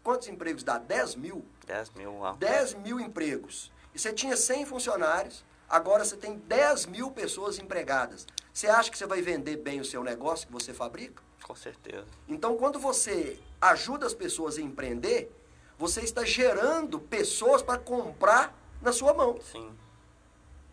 quantos 0.03 0.29
empregos 0.29 0.63
dá? 0.63 0.79
10 0.79 1.15
mil. 1.17 1.45
10 1.67 1.91
mil 1.91 2.19
lá. 2.19 2.33
10 2.35 2.75
mil 2.75 3.01
empregos. 3.01 3.73
E 3.95 3.99
você 3.99 4.13
tinha 4.13 4.37
100 4.37 4.67
funcionários, 4.67 5.45
agora 5.69 6.05
você 6.05 6.17
tem 6.17 6.39
10 6.39 6.87
mil 6.87 7.11
pessoas 7.11 7.59
empregadas. 7.59 8.27
Você 8.53 8.67
acha 8.67 8.91
que 8.91 8.99
você 8.99 9.07
vai 9.07 9.23
vender 9.23 9.57
bem 9.57 9.81
o 9.81 9.85
seu 9.85 10.03
negócio 10.03 10.47
que 10.47 10.53
você 10.53 10.75
fabrica? 10.75 11.23
Com 11.43 11.55
certeza. 11.55 12.07
Então, 12.29 12.57
quando 12.57 12.79
você 12.79 13.39
ajuda 13.61 14.07
as 14.07 14.15
pessoas 14.15 14.59
a 14.59 14.61
empreender, 14.61 15.33
você 15.79 16.03
está 16.03 16.25
gerando 16.25 17.01
pessoas 17.01 17.63
para 17.63 17.79
comprar 17.79 18.55
na 18.83 18.93
sua 18.93 19.15
mão. 19.15 19.41
Sim. 19.41 19.73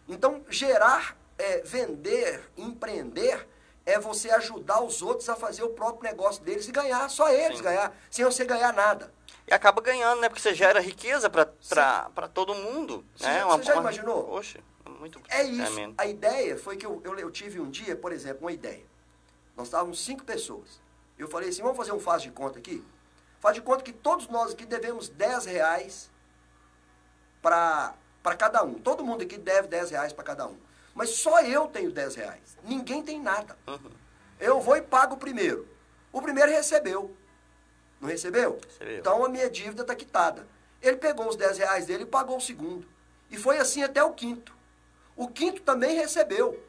Então, 0.08 0.44
gerar, 0.50 1.18
é, 1.38 1.62
vender, 1.62 2.44
empreender 2.58 3.48
é 3.86 3.98
você 4.00 4.30
ajudar 4.32 4.82
os 4.82 5.02
outros 5.02 5.30
a 5.30 5.36
fazer 5.36 5.64
o 5.64 5.70
próprio 5.70 6.10
negócio 6.10 6.44
deles 6.44 6.68
e 6.68 6.72
ganhar, 6.72 7.10
só 7.10 7.30
eles 7.30 7.58
Sim. 7.60 7.64
ganhar, 7.64 7.96
sem 8.12 8.26
você 8.26 8.44
ganhar 8.44 8.74
nada. 8.74 9.14
E 9.48 9.54
acaba 9.54 9.82
ganhando, 9.82 10.20
né? 10.20 10.28
Porque 10.28 10.42
você 10.42 10.54
gera 10.54 10.82
riqueza 10.82 11.30
pra 11.30 11.46
todo 12.34 12.54
mundo. 12.54 13.06
Você 13.16 13.26
né? 13.26 13.40
já- 13.40 13.46
Uma- 13.46 13.58
você 13.58 13.64
já 13.64 13.74
uma- 13.76 13.82
imaginou? 13.84 14.24
Poxa, 14.26 14.60
muito 15.00 15.22
É 15.30 15.44
isso. 15.44 15.64
tremendo. 15.72 15.96
A 15.98 16.06
ideia 16.06 16.58
foi 16.58 16.76
que 16.76 16.86
eu, 16.86 17.02
eu, 17.06 17.18
eu 17.18 17.32
tive 17.32 17.62
um 17.62 17.70
dia, 17.70 17.96
por 17.96 18.12
exemplo, 18.12 18.42
uma 18.42 18.52
ideia. 18.52 18.84
Nós 19.56 19.68
estávamos 19.68 20.04
cinco 20.04 20.26
pessoas. 20.26 20.82
Eu 21.18 21.30
falei 21.30 21.48
assim, 21.50 21.62
vamos 21.62 21.78
fazer 21.78 21.94
um 21.94 22.00
faz 22.00 22.22
de 22.22 22.30
conta 22.30 22.60
aqui? 22.60 22.84
Faz 23.40 23.56
de 23.56 23.62
conta 23.62 23.84
que 23.84 23.94
todos 23.94 24.28
nós 24.28 24.52
aqui 24.52 24.66
devemos 24.66 25.08
10 25.08 25.46
reais 25.46 26.12
para 27.42 27.96
cada 28.38 28.64
um. 28.64 28.74
Todo 28.76 29.04
mundo 29.04 29.22
aqui 29.24 29.38
deve 29.38 29.68
10 29.68 29.92
reais 29.92 30.12
para 30.12 30.24
cada 30.24 30.48
um. 30.48 30.58
Mas 30.98 31.12
só 31.12 31.42
eu 31.42 31.68
tenho 31.68 31.92
10 31.92 32.16
reais. 32.16 32.58
Ninguém 32.64 33.04
tem 33.04 33.22
nada. 33.22 33.56
Uhum. 33.68 33.92
Eu 34.40 34.60
vou 34.60 34.76
e 34.76 34.82
pago 34.82 35.14
o 35.14 35.18
primeiro. 35.18 35.68
O 36.12 36.20
primeiro 36.24 36.52
recebeu. 36.52 37.16
Não 38.02 38.10
recebeu? 38.10 38.60
Recebeu. 38.68 38.98
Então 38.98 39.24
a 39.24 39.30
minha 39.30 39.48
dívida 39.48 39.84
está 39.84 39.94
quitada. 39.94 40.48
Ele 40.82 40.98
pegou 40.98 41.28
os 41.30 41.36
10 41.36 41.60
reais 41.60 41.86
dele 41.86 42.02
e 42.02 42.08
pagou 42.08 42.38
o 42.38 42.42
segundo. 42.42 42.88
E 43.30 43.38
foi 43.38 43.60
assim 43.60 43.84
até 43.84 44.04
o 44.04 44.12
quinto. 44.12 44.52
O 45.16 45.28
quinto 45.28 45.62
também 45.62 45.96
recebeu. 45.96 46.60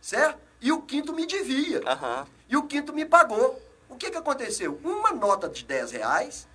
Certo? 0.00 0.38
E 0.58 0.72
o 0.72 0.80
quinto 0.80 1.12
me 1.12 1.26
devia. 1.26 1.82
Aham. 1.86 2.26
E 2.48 2.56
o 2.56 2.66
quinto 2.66 2.94
me 2.94 3.04
pagou. 3.04 3.60
O 3.90 3.96
que, 3.96 4.10
que 4.10 4.16
aconteceu? 4.16 4.80
Uma 4.82 5.12
nota 5.12 5.50
de 5.50 5.64
10 5.66 5.92
reais 5.92 6.48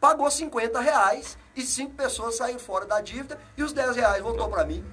pagou 0.00 0.28
50 0.28 0.80
reais 0.80 1.38
e 1.54 1.62
cinco 1.62 1.94
pessoas 1.94 2.34
saíram 2.34 2.58
fora 2.58 2.84
da 2.84 3.00
dívida 3.00 3.40
e 3.56 3.62
os 3.62 3.72
10 3.72 3.94
reais 3.94 4.20
voltou 4.20 4.48
para 4.48 4.64
mim. 4.64 4.84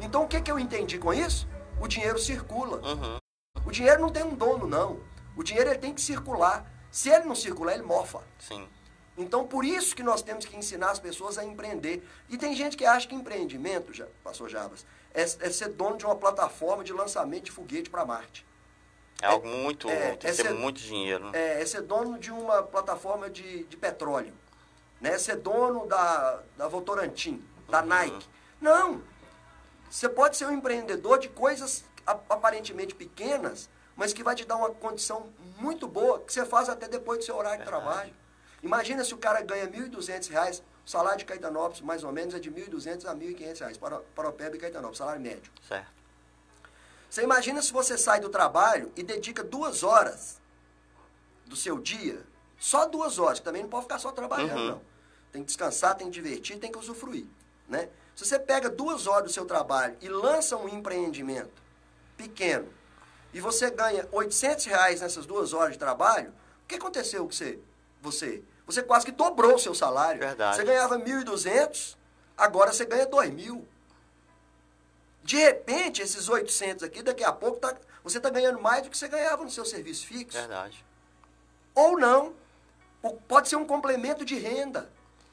Então 0.00 0.24
o 0.24 0.28
que, 0.28 0.40
que 0.40 0.50
eu 0.50 0.58
entendi 0.58 0.98
com 0.98 1.12
isso? 1.12 1.48
O 1.80 1.88
dinheiro 1.88 2.18
circula. 2.18 2.78
Uhum. 2.78 3.18
O 3.64 3.70
dinheiro 3.70 4.00
não 4.00 4.10
tem 4.10 4.22
um 4.22 4.34
dono, 4.34 4.66
não. 4.66 5.00
O 5.36 5.42
dinheiro 5.42 5.70
ele 5.70 5.78
tem 5.78 5.94
que 5.94 6.00
circular. 6.00 6.70
Se 6.90 7.10
ele 7.10 7.24
não 7.24 7.34
circular, 7.34 7.74
ele 7.74 7.82
mofa. 7.82 8.22
Sim. 8.38 8.68
Então, 9.16 9.46
por 9.46 9.64
isso 9.64 9.96
que 9.96 10.02
nós 10.02 10.22
temos 10.22 10.46
que 10.46 10.56
ensinar 10.56 10.90
as 10.90 11.00
pessoas 11.00 11.38
a 11.38 11.44
empreender. 11.44 12.06
E 12.28 12.38
tem 12.38 12.54
gente 12.54 12.76
que 12.76 12.86
acha 12.86 13.06
que 13.06 13.14
empreendimento, 13.14 13.92
já, 13.92 14.06
pastor 14.22 14.48
Jabas, 14.48 14.86
é, 15.12 15.22
é 15.22 15.50
ser 15.50 15.70
dono 15.70 15.96
de 15.96 16.06
uma 16.06 16.14
plataforma 16.14 16.84
de 16.84 16.92
lançamento 16.92 17.44
de 17.44 17.50
foguete 17.50 17.90
para 17.90 18.04
Marte. 18.04 18.46
É, 19.20 19.26
algo 19.26 19.48
muito, 19.48 19.88
é, 19.90 20.14
tem 20.16 20.30
é 20.30 20.32
ser, 20.32 20.54
muito 20.54 20.80
dinheiro. 20.80 21.30
Né? 21.30 21.32
É, 21.34 21.62
é 21.62 21.66
ser 21.66 21.82
dono 21.82 22.16
de 22.16 22.30
uma 22.30 22.62
plataforma 22.62 23.28
de, 23.28 23.64
de 23.64 23.76
petróleo. 23.76 24.32
Né? 25.00 25.10
É 25.10 25.18
ser 25.18 25.36
dono 25.36 25.86
da, 25.86 26.42
da 26.56 26.68
Votorantim, 26.68 27.44
da 27.68 27.80
uhum. 27.80 27.86
Nike. 27.86 28.28
Não! 28.60 29.02
Você 29.90 30.08
pode 30.08 30.36
ser 30.36 30.46
um 30.46 30.52
empreendedor 30.52 31.18
de 31.18 31.28
coisas 31.28 31.84
aparentemente 32.06 32.94
pequenas, 32.94 33.68
mas 33.96 34.12
que 34.12 34.22
vai 34.22 34.34
te 34.34 34.44
dar 34.44 34.56
uma 34.56 34.70
condição 34.70 35.32
muito 35.58 35.88
boa, 35.88 36.20
que 36.20 36.32
você 36.32 36.44
faz 36.44 36.68
até 36.68 36.88
depois 36.88 37.18
do 37.18 37.24
seu 37.24 37.36
horário 37.36 37.64
Verdade. 37.64 37.80
de 37.80 37.86
trabalho. 37.86 38.14
Imagina 38.62 39.04
se 39.04 39.14
o 39.14 39.18
cara 39.18 39.40
ganha 39.40 39.64
R$ 39.64 39.88
1.200, 39.88 40.62
o 40.86 40.90
salário 40.90 41.18
de 41.18 41.24
Caetanópolis, 41.24 41.80
mais 41.80 42.02
ou 42.04 42.12
menos, 42.12 42.34
é 42.34 42.38
de 42.38 42.48
R$ 42.48 42.66
1.200 42.66 43.06
a 43.06 43.12
R$ 43.12 43.18
1.500, 43.18 43.78
para, 43.78 43.98
para 43.98 44.28
o 44.28 44.32
PEB 44.32 44.56
e 44.56 44.60
Caetanópolis, 44.60 44.98
salário 44.98 45.20
médio. 45.20 45.52
Certo. 45.66 45.98
Você 47.08 47.22
imagina 47.22 47.62
se 47.62 47.72
você 47.72 47.96
sai 47.96 48.20
do 48.20 48.28
trabalho 48.28 48.92
e 48.94 49.02
dedica 49.02 49.42
duas 49.42 49.82
horas 49.82 50.40
do 51.46 51.56
seu 51.56 51.78
dia, 51.78 52.22
só 52.58 52.86
duas 52.86 53.18
horas, 53.18 53.38
que 53.38 53.44
também 53.44 53.62
não 53.62 53.70
pode 53.70 53.84
ficar 53.84 53.98
só 53.98 54.12
trabalhando, 54.12 54.58
uhum. 54.58 54.68
não. 54.68 54.82
Tem 55.32 55.42
que 55.42 55.46
descansar, 55.46 55.94
tem 55.96 56.08
que 56.08 56.12
divertir, 56.12 56.58
tem 56.58 56.70
que 56.70 56.78
usufruir, 56.78 57.26
né? 57.68 57.88
Se 58.18 58.24
você 58.24 58.36
pega 58.36 58.68
duas 58.68 59.06
horas 59.06 59.28
do 59.28 59.32
seu 59.32 59.46
trabalho 59.46 59.96
e 60.00 60.08
lança 60.08 60.56
um 60.56 60.68
empreendimento 60.68 61.62
pequeno, 62.16 62.68
e 63.32 63.40
você 63.40 63.70
ganha 63.70 64.08
800 64.10 64.64
reais 64.64 65.00
nessas 65.00 65.24
duas 65.24 65.52
horas 65.52 65.74
de 65.74 65.78
trabalho, 65.78 66.30
o 66.64 66.66
que 66.66 66.74
aconteceu 66.74 67.24
com 67.24 67.30
você? 67.30 67.60
Você, 68.02 68.42
você 68.66 68.82
quase 68.82 69.06
que 69.06 69.12
dobrou 69.12 69.54
o 69.54 69.58
seu 69.60 69.72
salário. 69.72 70.18
Verdade. 70.18 70.56
Você 70.56 70.64
ganhava 70.64 70.98
1.200, 70.98 71.96
agora 72.36 72.72
você 72.72 72.84
ganha 72.84 73.06
2.000. 73.06 73.62
De 75.22 75.36
repente, 75.36 76.02
esses 76.02 76.28
800 76.28 76.82
aqui, 76.82 77.04
daqui 77.04 77.22
a 77.22 77.32
pouco, 77.32 77.60
tá, 77.60 77.76
você 78.02 78.16
está 78.16 78.30
ganhando 78.30 78.60
mais 78.60 78.82
do 78.82 78.90
que 78.90 78.98
você 78.98 79.06
ganhava 79.06 79.44
no 79.44 79.50
seu 79.50 79.64
serviço 79.64 80.04
fixo. 80.04 80.36
Verdade. 80.36 80.84
Ou 81.72 81.96
não. 81.96 82.34
Pode 83.28 83.48
ser 83.48 83.54
um 83.54 83.64
complemento 83.64 84.24
de 84.24 84.36
renda. 84.36 84.90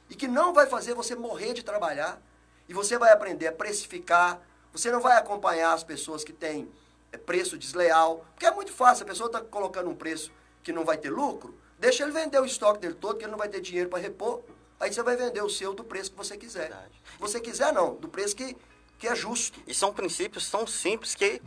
E 0.08 0.14
que 0.14 0.28
não 0.28 0.54
vai 0.54 0.68
fazer 0.68 0.94
você 0.94 1.16
morrer 1.16 1.52
de 1.52 1.64
trabalhar. 1.64 2.22
E 2.68 2.74
você 2.74 2.98
vai 2.98 3.12
aprender 3.12 3.46
a 3.46 3.52
precificar. 3.52 4.40
Você 4.72 4.90
não 4.90 5.00
vai 5.00 5.16
acompanhar 5.16 5.72
as 5.72 5.84
pessoas 5.84 6.24
que 6.24 6.32
têm 6.32 6.68
é, 7.12 7.16
preço 7.16 7.56
desleal. 7.56 8.24
Porque 8.32 8.46
é 8.46 8.50
muito 8.50 8.72
fácil. 8.72 9.04
A 9.04 9.08
pessoa 9.08 9.26
está 9.26 9.40
colocando 9.40 9.90
um 9.90 9.94
preço 9.94 10.32
que 10.62 10.72
não 10.72 10.84
vai 10.84 10.96
ter 10.98 11.10
lucro. 11.10 11.54
Deixa 11.78 12.02
ele 12.02 12.12
vender 12.12 12.40
o 12.40 12.44
estoque 12.44 12.80
dele 12.80 12.94
todo, 12.94 13.18
que 13.18 13.24
ele 13.24 13.30
não 13.30 13.38
vai 13.38 13.48
ter 13.48 13.60
dinheiro 13.60 13.88
para 13.88 13.98
repor. 13.98 14.42
Aí 14.80 14.92
você 14.92 15.02
vai 15.02 15.16
vender 15.16 15.42
o 15.42 15.48
seu 15.48 15.72
do 15.74 15.84
preço 15.84 16.10
que 16.10 16.16
você 16.16 16.36
quiser. 16.36 16.68
Verdade. 16.68 17.02
Você 17.18 17.40
quiser, 17.40 17.72
não. 17.72 17.94
Do 17.94 18.08
preço 18.08 18.34
que, 18.36 18.56
que 18.98 19.06
é 19.08 19.14
justo. 19.14 19.60
E 19.66 19.74
são 19.74 19.92
princípios 19.92 20.50
tão 20.50 20.66
simples 20.66 21.14
que, 21.14 21.40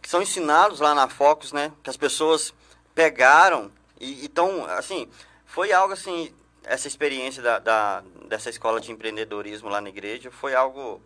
que 0.00 0.08
são 0.08 0.22
ensinados 0.22 0.80
lá 0.80 0.94
na 0.94 1.08
Focus, 1.08 1.52
né? 1.52 1.72
Que 1.82 1.90
as 1.90 1.96
pessoas 1.96 2.52
pegaram 2.94 3.72
e 4.00 4.24
então, 4.24 4.64
assim, 4.64 5.08
foi 5.44 5.72
algo 5.72 5.92
assim, 5.92 6.32
essa 6.64 6.88
experiência 6.88 7.42
da, 7.42 7.58
da, 7.58 8.02
dessa 8.30 8.48
escola 8.48 8.80
de 8.80 8.90
empreendedorismo 8.92 9.68
lá 9.68 9.80
na 9.80 9.88
igreja 9.88 10.30
foi 10.30 10.54
algo 10.54 11.02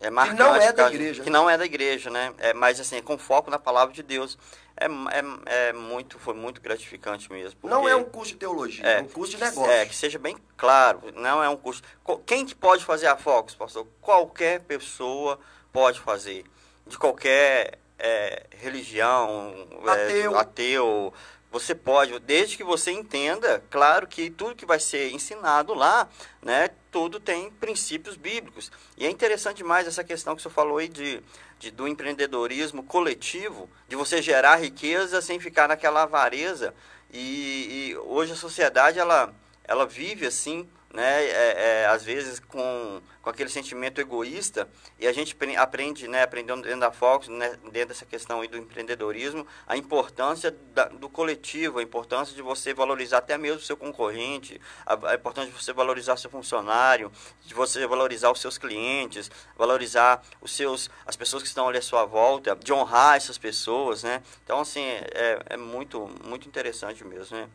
é 0.00 0.08
marcante. 0.10 0.36
Que 0.36 0.42
não 0.42 0.56
é 0.56 0.72
da 0.72 0.88
igreja. 0.88 1.22
Que 1.22 1.30
não 1.30 1.50
é 1.50 1.58
da 1.58 1.64
igreja, 1.64 2.10
né? 2.10 2.32
É, 2.38 2.54
mas 2.54 2.78
assim, 2.78 3.02
com 3.02 3.18
foco 3.18 3.50
na 3.50 3.58
palavra 3.58 3.92
de 3.92 4.02
Deus. 4.02 4.38
É, 4.76 4.86
é, 4.86 5.68
é 5.68 5.72
muito, 5.74 6.18
foi 6.18 6.32
muito 6.32 6.58
gratificante 6.58 7.30
mesmo. 7.30 7.58
Não 7.62 7.86
é 7.86 7.94
um 7.94 8.04
curso 8.04 8.32
de 8.32 8.38
teologia, 8.38 8.86
é, 8.86 8.98
é 8.98 9.02
um 9.02 9.08
curso 9.08 9.36
de 9.36 9.42
negócio. 9.42 9.70
É, 9.70 9.84
que 9.84 9.94
seja 9.94 10.18
bem 10.18 10.38
claro, 10.56 11.02
não 11.16 11.44
é 11.44 11.48
um 11.50 11.56
curso. 11.56 11.82
Quem 12.24 12.46
que 12.46 12.54
pode 12.54 12.82
fazer 12.82 13.06
a 13.06 13.16
Focus, 13.16 13.54
pastor? 13.54 13.86
Qualquer 14.00 14.60
pessoa 14.60 15.38
pode 15.70 16.00
fazer. 16.00 16.46
De 16.86 16.96
qualquer 16.96 17.78
é, 17.98 18.46
religião, 18.58 19.54
é, 19.86 19.90
ateu. 19.90 20.38
ateu 20.38 21.14
você 21.50 21.74
pode, 21.74 22.16
desde 22.20 22.56
que 22.56 22.62
você 22.62 22.92
entenda, 22.92 23.62
claro 23.70 24.06
que 24.06 24.30
tudo 24.30 24.54
que 24.54 24.64
vai 24.64 24.78
ser 24.78 25.10
ensinado 25.10 25.74
lá, 25.74 26.08
né, 26.40 26.70
tudo 26.92 27.18
tem 27.18 27.50
princípios 27.50 28.16
bíblicos. 28.16 28.70
E 28.96 29.04
é 29.04 29.10
interessante 29.10 29.58
demais 29.58 29.86
essa 29.86 30.04
questão 30.04 30.36
que 30.36 30.42
você 30.42 30.50
falou 30.50 30.78
aí 30.78 30.88
de, 30.88 31.20
de, 31.58 31.72
do 31.72 31.88
empreendedorismo 31.88 32.84
coletivo, 32.84 33.68
de 33.88 33.96
você 33.96 34.22
gerar 34.22 34.56
riqueza 34.56 35.20
sem 35.20 35.40
ficar 35.40 35.66
naquela 35.66 36.02
avareza. 36.02 36.72
E, 37.12 37.90
e 37.90 37.96
hoje 37.98 38.32
a 38.32 38.36
sociedade, 38.36 39.00
ela, 39.00 39.34
ela 39.64 39.86
vive 39.86 40.26
assim, 40.26 40.68
né, 40.92 41.24
é, 41.24 41.82
é, 41.82 41.86
às 41.86 42.04
vezes 42.04 42.40
com, 42.40 43.00
com 43.22 43.30
aquele 43.30 43.48
sentimento 43.48 44.00
egoísta, 44.00 44.68
e 44.98 45.06
a 45.06 45.12
gente 45.12 45.36
aprende, 45.56 46.08
né, 46.08 46.22
aprendendo 46.22 46.62
dentro 46.62 46.80
da 46.80 46.90
Fox, 46.90 47.28
né, 47.28 47.56
dentro 47.70 47.88
dessa 47.88 48.04
questão 48.04 48.40
aí 48.40 48.48
do 48.48 48.58
empreendedorismo, 48.58 49.46
a 49.66 49.76
importância 49.76 50.50
da, 50.74 50.86
do 50.86 51.08
coletivo, 51.08 51.78
a 51.78 51.82
importância 51.82 52.34
de 52.34 52.42
você 52.42 52.74
valorizar 52.74 53.18
até 53.18 53.38
mesmo 53.38 53.58
o 53.58 53.64
seu 53.64 53.76
concorrente, 53.76 54.60
a, 54.84 55.10
a 55.10 55.14
importância 55.14 55.50
de 55.50 55.56
você 55.56 55.72
valorizar 55.72 56.16
seu 56.16 56.30
funcionário, 56.30 57.12
de 57.44 57.54
você 57.54 57.86
valorizar 57.86 58.30
os 58.30 58.40
seus 58.40 58.58
clientes, 58.58 59.30
valorizar 59.56 60.22
os 60.40 60.54
seus, 60.54 60.90
as 61.06 61.16
pessoas 61.16 61.42
que 61.42 61.48
estão 61.48 61.68
ali 61.68 61.78
à 61.78 61.82
sua 61.82 62.04
volta, 62.04 62.56
de 62.56 62.72
honrar 62.72 63.16
essas 63.16 63.38
pessoas, 63.38 64.02
né? 64.02 64.22
Então, 64.44 64.60
assim, 64.60 64.82
é, 64.82 65.40
é 65.50 65.56
muito, 65.56 66.10
muito 66.24 66.48
interessante 66.48 67.04
mesmo, 67.04 67.36
né? 67.36 67.48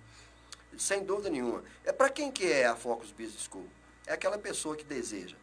Sem 0.78 1.04
dúvida 1.04 1.30
nenhuma. 1.30 1.64
É 1.84 1.92
para 1.92 2.10
quem 2.10 2.32
que 2.32 2.52
é 2.52 2.66
a 2.66 2.76
Focus 2.76 3.12
Business 3.12 3.48
School? 3.50 3.68
É 4.06 4.14
aquela 4.14 4.38
pessoa 4.38 4.76
que 4.76 4.84
deseja 4.84 5.36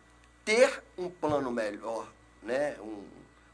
ter 0.45 0.83
um 0.97 1.09
plano 1.09 1.51
melhor, 1.51 2.13
né? 2.43 2.77
Um, 2.81 3.05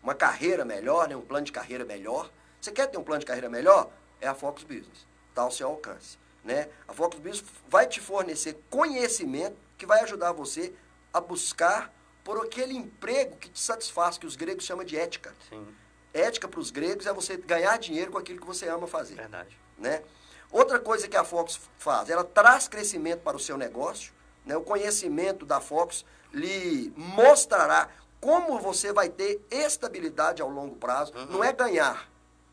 uma 0.03 0.14
carreira 0.14 0.64
melhor, 0.64 1.09
né? 1.09 1.17
um 1.17 1.23
plano 1.23 1.45
de 1.45 1.53
carreira 1.53 1.85
melhor. 1.85 2.31
Você 2.61 2.73
quer 2.73 2.87
ter 2.87 2.99
um 2.99 3.05
plano 3.05 3.21
de 3.21 3.27
carreira 3.27 3.49
melhor? 3.49 3.91
É 4.21 4.29
a 4.29 4.35
Focus 4.35 4.64
Business. 4.64 5.07
Está 5.29 5.43
ao 5.43 5.51
seu 5.51 5.69
alcance. 5.69 6.19
Né? 6.45 6.69
A 6.87 6.93
Focus 6.93 7.19
Business 7.21 7.45
vai 7.69 7.87
te 7.87 8.01
fornecer 8.01 8.59
conhecimento 8.71 9.57
que 9.77 9.85
vai 9.87 10.01
ajudar 10.01 10.33
você 10.33 10.73
a 11.12 11.21
buscar 11.21 11.93
por 12.25 12.45
aquele 12.45 12.75
emprego 12.75 13.37
que 13.37 13.49
te 13.49 13.61
satisfaz, 13.61 14.19
que 14.19 14.27
os 14.27 14.37
gregos 14.37 14.64
chamam 14.64 14.85
de 14.85 14.97
ética. 14.97 15.35
Sim. 15.49 15.67
Ética 16.12 16.49
para 16.49 16.61
os 16.61 16.71
gregos 16.71 17.07
é 17.07 17.12
você 17.12 17.37
ganhar 17.37 17.77
dinheiro 17.79 18.11
com 18.11 18.19
aquilo 18.19 18.41
que 18.41 18.47
você 18.47 18.69
ama 18.69 18.87
fazer. 18.87 19.14
Verdade. 19.14 19.59
Né? 19.77 20.03
Outra 20.50 20.78
coisa 20.78 21.06
que 21.08 21.16
a 21.16 21.24
Fox 21.24 21.61
faz, 21.78 22.08
ela 22.08 22.24
traz 22.24 22.68
crescimento 22.68 23.20
para 23.20 23.37
o 23.37 23.40
seu 23.40 23.56
negócio. 23.56 24.12
Né? 24.44 24.56
O 24.56 24.62
conhecimento 24.62 25.44
da 25.44 25.61
Fox 25.61 26.04
lhe 26.32 26.92
mostrará 26.96 27.88
como 28.20 28.58
você 28.58 28.92
vai 28.92 29.08
ter 29.08 29.40
estabilidade 29.50 30.42
ao 30.42 30.48
longo 30.48 30.76
prazo. 30.76 31.12
Uhum. 31.14 31.26
Não 31.26 31.44
é 31.44 31.52
ganhar, 31.52 32.08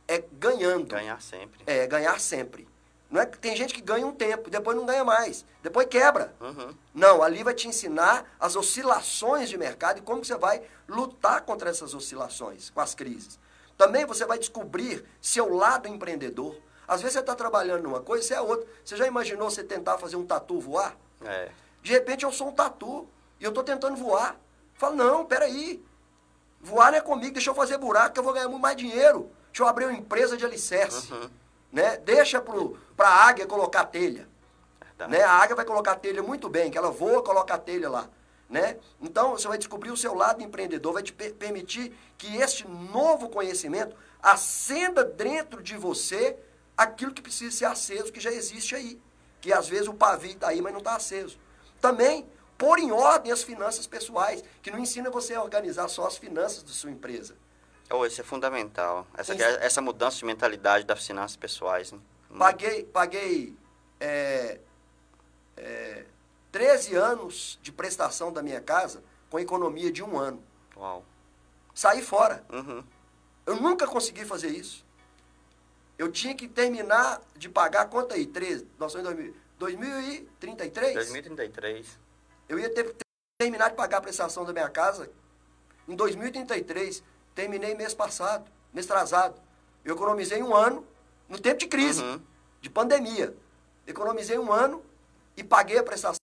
é 0.08 0.24
ganhando. 0.34 0.88
Ganhar 0.88 1.22
sempre. 1.22 1.62
É, 1.66 1.88
ganhar 1.88 2.20
sempre. 2.20 2.68
Não 3.10 3.22
é, 3.22 3.26
tem 3.26 3.56
gente 3.56 3.74
que 3.74 3.82
ganha 3.82 4.06
um 4.06 4.12
tempo, 4.12 4.50
depois 4.50 4.76
não 4.76 4.86
ganha 4.86 5.04
mais, 5.04 5.46
depois 5.62 5.88
quebra. 5.88 6.34
Uhum. 6.42 6.76
Não, 6.94 7.24
ali 7.24 7.44
vai 7.44 7.54
te 7.54 7.68
ensinar 7.68 8.26
as 8.40 8.56
oscilações 8.56 9.48
de 9.48 9.58
mercado 9.58 10.00
e 10.00 10.02
como 10.02 10.24
você 10.24 10.36
vai 10.36 10.62
lutar 10.88 11.42
contra 11.42 11.70
essas 11.70 11.94
oscilações, 11.94 12.70
com 12.70 12.82
as 12.82 12.96
crises. 12.96 13.40
Também 13.78 14.06
você 14.06 14.26
vai 14.26 14.40
descobrir 14.40 15.06
seu 15.22 15.54
lado 15.54 15.88
empreendedor. 15.88 16.56
Às 16.88 17.02
vezes 17.02 17.14
você 17.14 17.20
está 17.20 17.36
trabalhando 17.36 17.84
numa 17.84 18.02
coisa, 18.02 18.26
você 18.26 18.34
é 18.34 18.42
outra. 18.42 18.68
Você 18.84 18.96
já 18.96 19.08
imaginou 19.08 19.50
você 19.50 19.64
tentar 19.64 19.98
fazer 19.98 20.16
um 20.16 20.26
tatu 20.26 20.60
voar? 20.60 20.96
É. 21.24 21.50
De 21.82 21.92
repente 21.92 22.24
eu 22.24 22.32
sou 22.32 22.50
um 22.50 22.52
tatu 22.52 23.08
e 23.40 23.44
eu 23.44 23.50
estou 23.50 23.64
tentando 23.64 23.96
voar. 23.96 24.36
Falo, 24.76 24.96
não, 24.96 25.26
peraí. 25.26 25.84
Voar 26.62 26.92
não 26.92 26.98
é 26.98 27.02
comigo, 27.02 27.34
deixa 27.34 27.50
eu 27.50 27.56
fazer 27.56 27.78
buraco 27.78 28.14
que 28.14 28.20
eu 28.20 28.24
vou 28.24 28.34
ganhar 28.34 28.48
muito 28.48 28.62
mais 28.62 28.76
dinheiro. 28.76 29.30
Deixa 29.48 29.64
eu 29.64 29.68
abrir 29.68 29.86
uma 29.86 29.94
empresa 29.94 30.36
de 30.36 30.46
alicerce. 30.46 31.12
Uhum. 31.14 31.30
Né? 31.72 31.98
Deixa 31.98 32.42
para 32.42 33.08
a 33.08 33.28
águia 33.28 33.46
colocar 33.46 33.86
telha. 33.86 34.28
Né? 35.08 35.22
A 35.22 35.32
águia 35.32 35.56
vai 35.56 35.66
colocar 35.66 35.96
telha 35.96 36.24
muito 36.24 36.50
bem, 36.50 36.72
que 36.72 36.78
ela 36.78 36.90
voa, 36.90 37.22
coloca 37.22 37.54
a 37.54 37.58
telha 37.58 37.90
lá. 37.90 38.10
Né? 38.50 38.78
Então, 39.02 39.32
você 39.32 39.48
vai 39.48 39.58
descobrir 39.58 39.92
o 39.92 39.98
seu 39.98 40.14
lado 40.14 40.42
empreendedor, 40.42 40.94
vai 40.94 41.04
te 41.04 41.14
permitir 41.14 41.96
que 42.18 42.38
este 42.38 42.68
novo 42.68 43.30
conhecimento 43.30 43.96
acenda 44.22 45.04
dentro 45.04 45.62
de 45.62 45.76
você 45.78 46.38
aquilo 46.78 47.14
que 47.14 47.22
precisa 47.22 47.56
ser 47.56 47.66
aceso, 47.66 48.12
que 48.12 48.20
já 48.20 48.32
existe 48.32 48.76
aí. 48.76 49.00
Que 49.42 49.54
às 49.54 49.68
vezes 49.68 49.88
o 49.88 49.94
pavio 49.94 50.32
está 50.32 50.50
aí, 50.50 50.62
mas 50.62 50.74
não 50.74 50.80
está 50.80 50.96
aceso. 50.96 51.38
Também, 51.80 52.28
pôr 52.58 52.80
em 52.80 52.92
ordem 52.92 53.32
as 53.32 53.44
finanças 53.44 53.86
pessoais, 53.86 54.44
que 54.62 54.72
não 54.72 54.80
ensina 54.80 55.10
você 55.10 55.36
a 55.36 55.42
organizar 55.42 55.88
só 55.88 56.08
as 56.08 56.18
finanças 56.18 56.64
da 56.64 56.72
sua 56.72 56.92
empresa. 56.92 57.36
Oh, 57.90 58.06
isso 58.06 58.20
é 58.20 58.24
fundamental. 58.24 59.06
Essa, 59.16 59.34
é, 59.34 59.66
essa 59.66 59.82
mudança 59.82 60.18
de 60.18 60.26
mentalidade 60.26 60.86
das 60.86 61.06
finanças 61.06 61.38
pessoais. 61.38 61.92
Né? 61.92 62.00
Paguei, 62.38 62.84
paguei 62.84 63.56
é, 64.00 64.60
é, 65.56 66.06
13 66.52 66.96
anos 66.96 67.60
de 67.62 67.72
prestação 67.72 68.32
da 68.32 68.42
minha 68.42 68.62
casa 68.62 69.04
com 69.30 69.40
economia 69.40 69.92
de 69.92 70.02
um 70.02 70.18
ano. 70.18 70.42
Uau. 70.76 71.04
Saí 71.74 72.02
fora. 72.02 72.44
Uhum. 72.52 72.84
Eu 73.46 73.58
nunca 73.58 73.86
consegui 73.86 74.26
fazer 74.26 74.50
isso. 74.50 74.85
Eu 75.98 76.12
tinha 76.12 76.36
que 76.36 76.48
terminar 76.48 77.22
de 77.36 77.48
pagar, 77.50 77.90
conta 77.90 78.16
aí, 78.16 78.26
13, 78.26 78.68
nós 78.78 78.94
estamos 78.94 79.20
em 79.20 79.34
2033? 79.58 80.94
2033. 80.94 82.00
Eu 82.50 82.60
ia 82.60 82.70
ter 82.70 82.94
que 82.94 83.06
terminar 83.38 83.70
de 83.70 83.76
pagar 83.76 83.98
a 83.98 84.02
prestação 84.02 84.44
da 84.44 84.52
minha 84.52 84.70
casa 84.70 85.10
em 85.88 85.96
2033. 85.96 87.04
Terminei 87.34 87.76
mês 87.76 87.94
passado, 87.94 88.50
mês 88.74 88.90
atrasado. 88.90 89.42
Eu 89.84 89.96
economizei 89.96 90.42
um 90.44 90.54
ano 90.56 90.86
no 91.30 91.40
tempo 91.40 91.60
de 91.60 91.68
crise, 91.68 92.02
uhum. 92.02 92.22
de 92.62 92.70
pandemia. 92.70 93.36
Economizei 93.88 94.38
um 94.38 94.52
ano 94.52 94.84
e 95.38 95.44
paguei 95.44 95.78
a 95.78 95.84
prestação. 95.84 96.20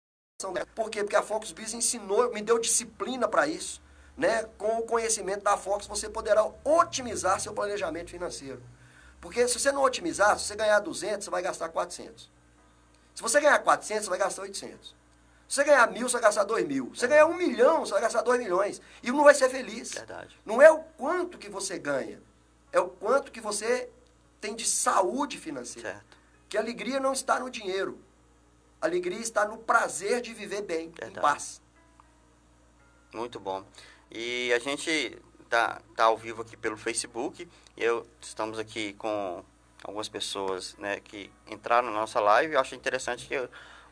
Por 0.75 0.91
quê? 0.91 1.03
Porque 1.03 1.17
a 1.17 1.23
Fox 1.23 1.53
Biz 1.53 1.75
ensinou, 1.75 2.33
me 2.33 2.43
deu 2.43 2.59
disciplina 2.59 3.27
para 3.27 3.47
isso. 3.47 3.83
Né? 4.17 4.45
Com 4.59 4.79
o 4.79 4.83
conhecimento 4.83 5.43
da 5.43 5.57
Fox, 5.57 5.87
você 5.87 6.09
poderá 6.09 6.45
otimizar 6.65 7.41
seu 7.41 7.53
planejamento 7.53 8.11
financeiro. 8.11 8.63
Porque 9.21 9.47
se 9.49 9.59
você 9.59 9.73
não 9.73 9.83
otimizar, 9.83 10.39
se 10.39 10.47
você 10.47 10.57
ganhar 10.57 10.79
200, 10.81 11.25
você 11.25 11.31
vai 11.31 11.43
gastar 11.43 11.69
400. 11.69 12.31
Se 13.15 13.23
você 13.23 13.41
ganhar 13.41 13.59
400, 13.59 14.05
você 14.05 14.11
vai 14.11 14.19
gastar 14.19 14.43
800. 14.43 14.95
Se 15.49 15.55
você 15.55 15.65
ganhar 15.65 15.91
mil, 15.91 16.09
você 16.09 16.15
vai 16.15 16.23
gastar 16.23 16.45
dois 16.45 16.67
mil. 16.67 16.91
Se 16.93 17.01
você 17.01 17.07
ganhar 17.09 17.27
um 17.27 17.35
milhão, 17.35 17.81
você 17.87 17.93
vai 17.93 18.03
gastar 18.03 18.23
dois 18.23 18.41
milhões. 18.41 18.81
E 19.03 19.13
não 19.13 19.23
vai 19.23 19.35
ser 19.35 19.49
feliz. 19.49 19.93
Verdade. 19.93 20.37
Não 20.45 20.61
é 20.61 20.71
o 20.71 20.81
quanto 20.81 21.39
que 21.39 21.49
você 21.49 21.79
ganha, 21.79 22.21
é 22.73 22.81
o 22.81 22.89
quanto 22.89 23.31
que 23.31 23.41
você 23.41 23.89
tem 24.41 24.57
de 24.57 24.65
saúde 24.67 25.39
financeira. 25.39 25.93
Certo. 25.93 26.17
Que 26.49 26.57
a 26.57 26.61
alegria 26.61 26.99
não 26.99 27.13
está 27.13 27.39
no 27.39 27.49
dinheiro. 27.49 27.99
A 28.81 28.87
alegria 28.87 29.21
está 29.21 29.47
no 29.47 29.59
prazer 29.59 30.21
de 30.21 30.35
viver 30.35 30.63
bem, 30.63 30.91
Verdade. 30.91 31.19
em 31.19 31.23
paz. 31.23 31.63
Muito 33.15 33.39
bom. 33.41 33.65
E 34.11 34.53
a 34.53 34.59
gente 34.59 35.21
tá, 35.49 35.81
tá 35.95 36.05
ao 36.05 36.17
vivo 36.17 36.43
aqui 36.43 36.57
pelo 36.57 36.77
Facebook. 36.77 37.49
Eu 37.77 38.07
estamos 38.21 38.59
aqui 38.59 38.93
com 38.95 39.45
algumas 39.85 40.09
pessoas 40.09 40.77
né, 40.79 41.01
que 41.01 41.31
entraram 41.47 41.89
na 41.89 41.95
nossa 41.95 42.21
live. 42.21 42.55
Eu 42.55 42.61
acho 42.61 42.75
interessante 42.75 43.27
que 43.27 43.49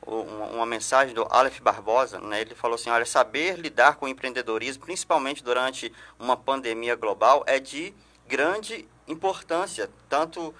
uma, 0.06 0.46
uma, 0.46 0.66
mensagem 0.66 1.14
do 1.14 1.26
Aleph 1.30 1.60
Barbosa, 1.60 2.18
né, 2.18 2.40
ele 2.42 2.54
falou 2.54 2.74
assim, 2.74 2.90
olha, 2.90 3.06
saber 3.06 3.58
lidar 3.58 3.96
com 3.96 4.06
o 4.06 4.08
empreendedorismo, 4.08 4.84
principalmente 4.84 5.42
durante 5.42 5.92
uma 6.18 6.36
pandemia 6.36 6.94
global, 6.94 7.42
é 7.46 7.58
de 7.58 7.94
grande 8.26 8.88
importância, 9.06 9.90
tanto 10.08 10.54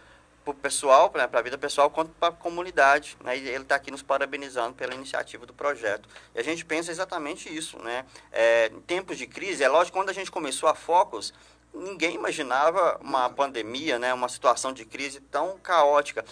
para 0.45 0.51
o 0.51 0.55
pessoal, 0.55 1.09
para 1.11 1.29
a 1.33 1.43
vida 1.43 1.57
pessoal, 1.57 1.91
quanto 1.91 2.11
para 2.13 2.29
a 2.29 2.33
comunidade. 2.37 3.17
Né? 3.25 3.39
E 3.39 3.49
ele 3.49 3.63
está 3.63 3.77
aqui 3.77 3.91
nos 3.91 4.03
parabenizando 4.03 4.75
pela 4.75 4.95
iniciativa 4.95 5.47
do 5.47 5.55
projeto. 5.55 6.09
E 6.35 6.39
a 6.39 6.43
gente 6.45 6.65
pensa 6.65 6.91
exatamente 6.91 7.55
isso. 7.55 7.79
Né? 7.79 8.05
É, 8.31 8.67
em 8.67 8.81
tempos 8.83 9.17
de 9.17 9.27
crise, 9.27 9.65
é 9.65 9.69
lógico, 9.69 9.97
quando 9.97 10.11
a 10.11 10.13
gente 10.13 10.31
começou 10.31 10.69
a 10.69 10.75
Focus, 10.75 11.33
ninguém 11.73 12.15
imaginava 12.15 12.99
uma 13.03 13.29
pandemia, 13.29 13.99
né, 13.99 14.15
uma 14.15 14.29
situação 14.29 14.73
de 14.73 14.85
crise 14.85 15.21
tão 15.21 15.59
caótica. 15.59 16.25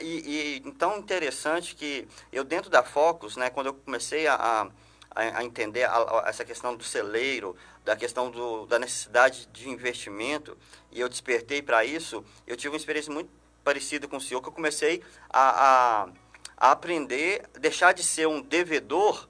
E, 0.00 0.62
e 0.64 0.72
tão 0.72 0.98
interessante 0.98 1.74
que 1.74 2.06
eu, 2.32 2.44
dentro 2.44 2.70
da 2.70 2.82
Focus, 2.82 3.36
né, 3.36 3.50
quando 3.50 3.66
eu 3.66 3.74
comecei 3.74 4.26
a, 4.28 4.68
a, 5.14 5.20
a 5.20 5.44
entender 5.44 5.84
a, 5.84 5.96
a, 5.96 6.24
essa 6.28 6.44
questão 6.44 6.76
do 6.76 6.84
celeiro, 6.84 7.56
da 7.84 7.96
questão 7.96 8.30
do, 8.30 8.66
da 8.66 8.78
necessidade 8.78 9.46
de 9.52 9.68
investimento, 9.68 10.56
e 10.92 11.00
eu 11.00 11.08
despertei 11.08 11.60
para 11.60 11.84
isso, 11.84 12.24
eu 12.46 12.56
tive 12.56 12.70
uma 12.70 12.78
experiência 12.78 13.12
muito 13.12 13.30
parecida 13.64 14.06
com 14.06 14.18
o 14.18 14.20
senhor, 14.20 14.40
que 14.40 14.48
eu 14.48 14.52
comecei 14.52 15.02
a, 15.30 16.04
a, 16.04 16.08
a 16.56 16.70
aprender, 16.70 17.42
deixar 17.58 17.92
de 17.92 18.02
ser 18.02 18.28
um 18.28 18.40
devedor, 18.40 19.26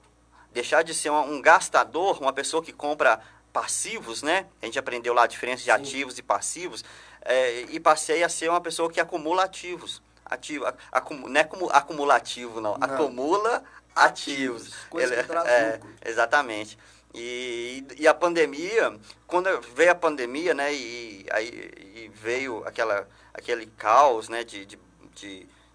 deixar 0.51 0.83
de 0.83 0.93
ser 0.93 1.09
um, 1.09 1.35
um 1.35 1.41
gastador, 1.41 2.21
uma 2.21 2.33
pessoa 2.33 2.61
que 2.61 2.73
compra 2.73 3.21
passivos, 3.51 4.21
né? 4.21 4.45
A 4.61 4.65
gente 4.65 4.77
aprendeu 4.77 5.13
lá 5.13 5.23
a 5.23 5.27
diferença 5.27 5.59
de 5.59 5.65
Sim. 5.65 5.71
ativos 5.71 6.17
e 6.17 6.21
passivos. 6.21 6.83
É, 7.21 7.61
e 7.69 7.79
passei 7.79 8.23
a 8.23 8.29
ser 8.29 8.49
uma 8.49 8.61
pessoa 8.61 8.91
que 8.91 8.99
acumula 8.99 9.45
ativos. 9.45 10.01
Ativo, 10.25 10.65
acum, 10.91 11.15
não 11.27 11.39
é 11.39 11.43
como 11.43 11.69
acumulativo, 11.69 12.59
não. 12.59 12.77
não. 12.77 12.87
Acumula 12.87 13.63
ativos. 13.95 14.73
Coisa 14.89 15.13
Ele, 15.13 15.21
que 15.21 15.27
traz 15.29 15.47
é, 15.47 15.79
Exatamente. 16.03 16.77
E, 17.15 17.85
e 17.97 18.07
a 18.07 18.13
pandemia, 18.13 18.93
quando 19.25 19.49
veio 19.73 19.91
a 19.91 19.95
pandemia, 19.95 20.53
né, 20.53 20.73
e, 20.73 21.25
aí, 21.31 21.71
e 21.95 22.11
veio 22.13 22.61
aquela, 22.65 23.07
aquele 23.33 23.67
caos, 23.77 24.27
né, 24.27 24.43
de, 24.43 24.65
de, 24.65 24.77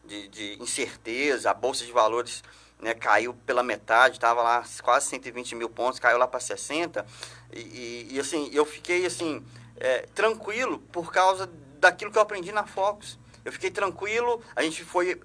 de, 0.04 0.28
de, 0.28 0.62
incerteza, 0.62 1.50
a 1.50 1.54
Bolsa 1.54 1.86
de 1.86 1.92
Valores 1.92 2.44
né, 2.78 2.92
caiu 2.92 3.32
pela 3.46 3.62
metade, 3.62 4.16
estava 4.16 4.42
lá 4.42 4.64
quase 4.82 5.06
120 5.06 5.54
mil 5.54 5.70
pontos, 5.70 5.98
caiu 5.98 6.18
lá 6.18 6.26
para 6.26 6.40
60, 6.40 7.06
e, 7.52 7.58
e, 7.58 8.08
e, 8.12 8.20
assim, 8.20 8.50
eu 8.52 8.66
fiquei 8.66 9.06
assim, 9.06 9.42
é, 9.78 10.06
tranquilo 10.14 10.78
por 10.92 11.10
causa 11.10 11.50
daquilo 11.78 12.12
que 12.12 12.18
eu 12.18 12.22
aprendi 12.22 12.52
na 12.52 12.66
Focus. 12.66 13.18
Eu 13.42 13.52
fiquei 13.52 13.70
tranquilo, 13.70 14.42
a 14.54 14.62
gente 14.62 14.84
foi 14.84 15.18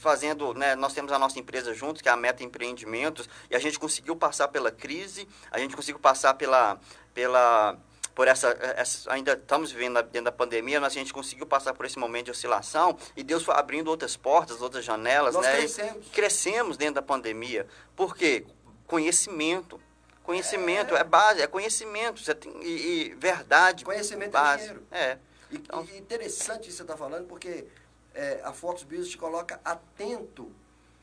fazendo, 0.00 0.54
né, 0.54 0.74
nós 0.74 0.94
temos 0.94 1.12
a 1.12 1.18
nossa 1.18 1.38
empresa 1.38 1.74
juntos, 1.74 2.00
que 2.00 2.08
é 2.08 2.12
a 2.12 2.16
Meta 2.16 2.42
Empreendimentos, 2.42 3.28
e 3.50 3.54
a 3.54 3.58
gente 3.58 3.78
conseguiu 3.78 4.16
passar 4.16 4.48
pela 4.48 4.70
crise, 4.70 5.28
a 5.50 5.58
gente 5.58 5.76
conseguiu 5.76 6.00
passar 6.00 6.34
pela, 6.34 6.80
pela 7.12 7.78
por 8.14 8.26
essa, 8.26 8.48
essa, 8.76 9.12
ainda 9.12 9.34
estamos 9.34 9.70
vivendo 9.70 10.02
dentro 10.02 10.24
da 10.24 10.32
pandemia, 10.32 10.80
mas 10.80 10.92
a 10.92 10.98
gente 10.98 11.12
conseguiu 11.12 11.46
passar 11.46 11.74
por 11.74 11.86
esse 11.86 11.98
momento 11.98 12.26
de 12.26 12.30
oscilação 12.32 12.96
e 13.16 13.22
Deus 13.22 13.42
foi 13.42 13.54
abrindo 13.54 13.88
outras 13.88 14.16
portas, 14.16 14.60
outras 14.60 14.84
janelas, 14.84 15.34
Nós 15.34 15.46
né? 15.46 15.56
Crescemos. 15.56 16.06
E 16.06 16.10
crescemos 16.10 16.76
dentro 16.76 16.94
da 16.96 17.02
pandemia. 17.02 17.66
Por 17.94 18.16
quê? 18.16 18.44
Conhecimento. 18.86 19.80
Conhecimento 20.22 20.94
é, 20.96 21.00
é 21.00 21.04
base, 21.04 21.40
é 21.42 21.46
conhecimento 21.46 22.20
você 22.20 22.34
tem, 22.34 22.52
e, 22.62 23.08
e 23.08 23.14
verdade. 23.14 23.84
Conhecimento 23.84 24.36
é 24.36 24.40
base. 24.40 24.64
é 24.64 24.66
dinheiro. 24.66 24.86
É. 24.90 25.18
Então, 25.50 25.86
e, 25.90 25.98
interessante 25.98 26.68
isso 26.68 26.70
que 26.70 26.76
você 26.76 26.82
está 26.82 26.96
falando, 26.96 27.26
porque 27.26 27.66
é, 28.14 28.40
a 28.42 28.52
Fox 28.52 28.82
Business 28.82 29.08
te 29.08 29.18
coloca 29.18 29.60
atento 29.64 30.50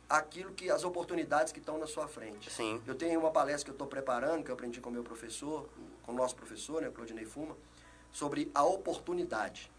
àquilo 0.09 0.53
que 0.53 0.69
as 0.69 0.83
oportunidades 0.83 1.51
que 1.51 1.59
estão 1.59 1.77
na 1.77 1.87
sua 1.87 2.07
frente. 2.07 2.49
Sim. 2.51 2.81
Eu 2.85 2.95
tenho 2.95 3.19
uma 3.19 3.31
palestra 3.31 3.65
que 3.65 3.71
eu 3.71 3.73
estou 3.73 3.87
preparando, 3.87 4.43
que 4.43 4.51
eu 4.51 4.55
aprendi 4.55 4.79
com 4.79 4.89
o 4.89 4.93
meu 4.93 5.03
professor, 5.03 5.67
com 6.03 6.11
o 6.11 6.15
nosso 6.15 6.35
professor, 6.35 6.81
né, 6.81 6.89
Claudinei 6.89 7.25
Fuma, 7.25 7.57
sobre 8.11 8.49
a 8.53 8.63
oportunidade. 8.63 9.71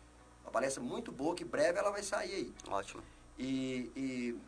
Uma 0.43 0.51
palestra 0.51 0.83
muito 0.83 1.11
boa, 1.11 1.35
que 1.35 1.45
breve 1.45 1.79
ela 1.79 1.91
vai 1.91 2.03
sair 2.03 2.35
aí. 2.35 2.55
Ótimo. 2.69 3.03
E, 3.39 3.91
e 3.97 4.41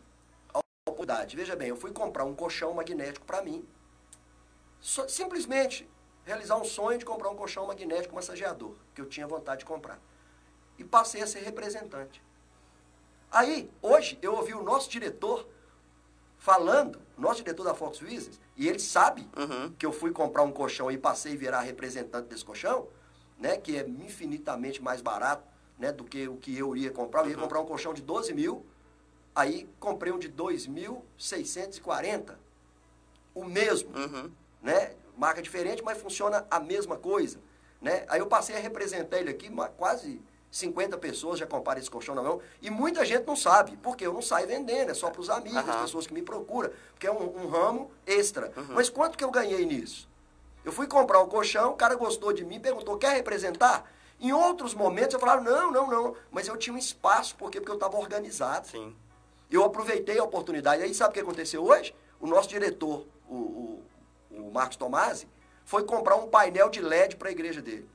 a 0.53 0.61
oportunidade. 0.87 1.37
Veja 1.37 1.57
bem, 1.57 1.68
eu 1.68 1.76
fui 1.76 1.93
comprar 1.93 2.24
um 2.24 2.35
colchão 2.35 2.72
magnético 2.74 3.24
para 3.26 3.43
mim. 3.43 3.66
Só, 4.81 5.07
simplesmente 5.09 5.89
realizar 6.24 6.57
um 6.57 6.64
sonho 6.64 6.99
de 6.99 7.05
comprar 7.05 7.31
um 7.31 7.37
colchão 7.37 7.66
magnético 7.66 8.14
massageador, 8.14 8.74
que 8.95 9.01
eu 9.01 9.07
tinha 9.07 9.26
vontade 9.26 9.61
de 9.61 9.64
comprar. 9.64 9.99
E 10.78 10.85
passei 10.85 11.22
a 11.22 11.26
ser 11.26 11.41
representante. 11.41 12.22
Aí, 13.31 13.70
hoje, 13.81 14.18
eu 14.20 14.35
ouvi 14.35 14.53
o 14.55 14.62
nosso 14.62 14.91
diretor 14.91 15.49
falando, 16.37 17.01
nosso 17.16 17.43
diretor 17.43 17.64
da 17.64 17.74
Fox 17.74 18.01
Business, 18.01 18.41
e 18.57 18.68
ele 18.68 18.81
sabe 18.81 19.28
uhum. 19.37 19.72
que 19.78 19.87
eu 19.87 19.93
fui 19.93 20.11
comprar 20.11 20.43
um 20.43 20.51
colchão 20.51 20.91
e 20.91 20.99
passei 20.99 21.35
a 21.35 21.37
virar 21.37 21.61
representante 21.61 22.28
desse 22.28 22.45
colchão, 22.45 22.89
né, 23.39 23.57
que 23.57 23.76
é 23.76 23.87
infinitamente 23.87 24.83
mais 24.83 25.01
barato 25.01 25.45
né, 25.78 25.93
do 25.93 26.03
que 26.05 26.26
o 26.26 26.37
que 26.37 26.59
eu 26.59 26.74
iria 26.74 26.91
comprar. 26.91 27.22
Eu 27.22 27.31
ia 27.31 27.37
uhum. 27.37 27.43
comprar 27.43 27.61
um 27.61 27.66
colchão 27.66 27.95
de 27.95 28.03
12 28.03 28.33
mil, 28.33 28.66
aí 29.35 29.68
comprei 29.78 30.12
um 30.12 30.18
de 30.18 30.28
2.640, 30.28 32.35
o 33.35 33.45
mesmo, 33.45 33.91
uhum. 33.97 34.31
né, 34.61 34.95
marca 35.16 35.41
diferente, 35.41 35.85
mas 35.85 36.01
funciona 36.01 36.45
a 36.51 36.59
mesma 36.59 36.97
coisa. 36.97 37.39
Né? 37.81 38.05
Aí 38.09 38.18
eu 38.20 38.26
passei 38.26 38.57
a 38.57 38.59
representar 38.59 39.18
ele 39.18 39.31
aqui, 39.31 39.49
quase 39.76 40.20
50 40.51 40.99
pessoas 40.99 41.39
já 41.39 41.47
comparam 41.47 41.81
esse 41.81 41.91
colchão 41.91 42.15
na 42.15 42.23
mão. 42.23 42.41
E 42.61 42.71
muita 42.71 43.05
gente 43.05 43.27
não 43.27 43.37
sabe, 43.37 43.77
porque 43.77 44.07
eu 44.07 44.13
não 44.13 44.23
saio 44.23 44.47
vendendo, 44.47 44.91
é 44.91 44.95
só 44.95 45.11
para 45.11 45.21
os 45.21 45.31
amigos, 45.31 45.63
uhum. 45.63 45.71
as 45.71 45.83
pessoas 45.83 46.07
que 46.07 46.15
me 46.15 46.23
procuram, 46.23 46.71
porque 46.93 47.07
é 47.07 47.13
um, 47.13 47.45
um 47.45 47.49
ramo 47.49 47.91
extra. 48.07 48.53
Uhum. 48.57 48.75
Mas 48.75 48.89
quanto 48.89 49.17
que 49.17 49.23
eu 49.23 49.31
ganhei 49.31 49.65
nisso? 49.65 50.09
Eu 50.65 50.73
fui 50.73 50.87
comprar 50.87 51.21
o 51.21 51.29
colchão, 51.29 51.73
o 51.73 51.77
cara 51.77 51.95
gostou 51.95 52.33
de 52.33 52.45
mim, 52.45 52.61
perguntou, 52.61 52.99
quer 52.99 53.15
representar? 53.15 53.91
Em 54.21 54.33
outros 54.33 54.75
momentos 54.75 55.15
eu 55.15 55.21
falava, 55.21 55.41
não, 55.41 55.71
não, 55.71 55.89
não. 55.89 56.17
Mas 56.31 56.47
eu 56.47 56.57
tinha 56.57 56.75
um 56.75 56.79
espaço, 56.79 57.35
por 57.37 57.51
quê? 57.51 57.59
Porque 57.61 57.73
eu 57.73 57.77
estava 57.77 57.97
organizado. 57.97 58.67
Sim. 58.67 58.95
Eu 59.51 59.65
aproveitei 59.65 60.19
a 60.19 60.25
oportunidade. 60.25 60.83
Aí 60.83 60.93
sabe 60.93 61.11
o 61.11 61.15
que 61.15 61.21
aconteceu 61.21 61.65
hoje? 61.65 61.95
O 62.21 62.27
nosso 62.27 62.49
diretor, 62.49 63.07
o, 63.29 63.35
o, 63.35 63.83
o 64.31 64.51
Marcos 64.53 64.77
Tomasi, 64.77 65.27
foi 65.65 65.85
comprar 65.85 66.17
um 66.17 66.29
painel 66.29 66.69
de 66.69 66.81
LED 66.81 67.17
para 67.17 67.29
a 67.29 67.33
igreja 67.33 67.63
dele. 67.63 67.89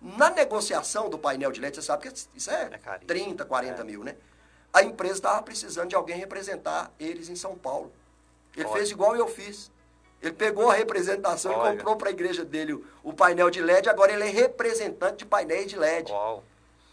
Na 0.00 0.30
negociação 0.30 1.10
do 1.10 1.18
painel 1.18 1.50
de 1.50 1.60
LED, 1.60 1.76
você 1.76 1.82
sabe 1.82 2.08
que 2.08 2.14
isso 2.34 2.50
é, 2.50 2.70
é 2.72 2.98
30, 2.98 3.44
40 3.44 3.80
é. 3.80 3.84
mil, 3.84 4.04
né? 4.04 4.14
A 4.72 4.82
empresa 4.82 5.14
estava 5.14 5.42
precisando 5.42 5.88
de 5.88 5.96
alguém 5.96 6.16
representar 6.16 6.92
eles 7.00 7.28
em 7.28 7.34
São 7.34 7.56
Paulo. 7.56 7.92
Ele 8.56 8.66
Olha. 8.66 8.76
fez 8.76 8.90
igual 8.90 9.16
eu 9.16 9.26
fiz. 9.26 9.70
Ele 10.20 10.32
pegou 10.32 10.70
a 10.70 10.74
representação 10.74 11.52
Olha. 11.52 11.74
e 11.74 11.76
comprou 11.76 11.96
para 11.96 12.08
a 12.08 12.12
igreja 12.12 12.44
dele 12.44 12.74
o, 12.74 12.84
o, 13.02 13.12
painel 13.12 13.50
de 13.50 13.60
LED, 13.60 13.88
agora 13.88 14.12
ele 14.12 14.24
é 14.24 14.30
representante 14.30 15.18
de 15.18 15.26
painéis 15.26 15.68
de 15.68 15.76
LED. 15.76 16.10
Uau. 16.10 16.42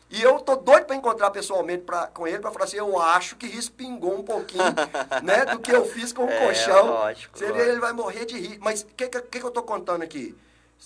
E 0.09 0.21
eu 0.21 0.39
tô 0.39 0.55
doido 0.55 0.85
para 0.85 0.95
encontrar 0.95 1.31
pessoalmente 1.31 1.83
pra, 1.83 2.05
com 2.07 2.27
ele 2.27 2.39
para 2.39 2.51
falar 2.51 2.65
assim, 2.65 2.77
eu 2.77 2.99
acho 3.01 3.35
que 3.35 3.47
respingou 3.47 4.15
um 4.15 4.23
pouquinho, 4.23 4.63
né, 5.23 5.45
do 5.45 5.59
que 5.59 5.71
eu 5.71 5.85
fiz 5.85 6.13
com 6.13 6.25
o 6.25 6.29
é, 6.29 6.45
colchão. 6.45 6.87
Lógico, 6.87 7.37
Seria, 7.37 7.53
lógico. 7.53 7.71
ele 7.71 7.79
vai 7.79 7.93
morrer 7.93 8.25
de 8.25 8.39
rir. 8.39 8.59
Mas 8.61 8.81
o 8.81 8.85
que, 8.85 9.07
que, 9.07 9.21
que 9.21 9.43
eu 9.43 9.51
tô 9.51 9.63
contando 9.63 10.03
aqui? 10.03 10.37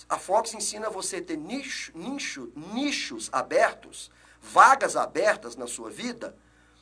A 0.08 0.18
Fox 0.18 0.54
ensina 0.54 0.90
você 0.90 1.18
a 1.18 1.22
ter 1.22 1.38
nicho, 1.38 1.92
nicho, 1.96 2.52
nichos 2.56 3.30
abertos, 3.32 4.12
vagas 4.42 4.96
abertas 4.96 5.56
na 5.56 5.68
sua 5.68 5.90
vida, 5.90 6.36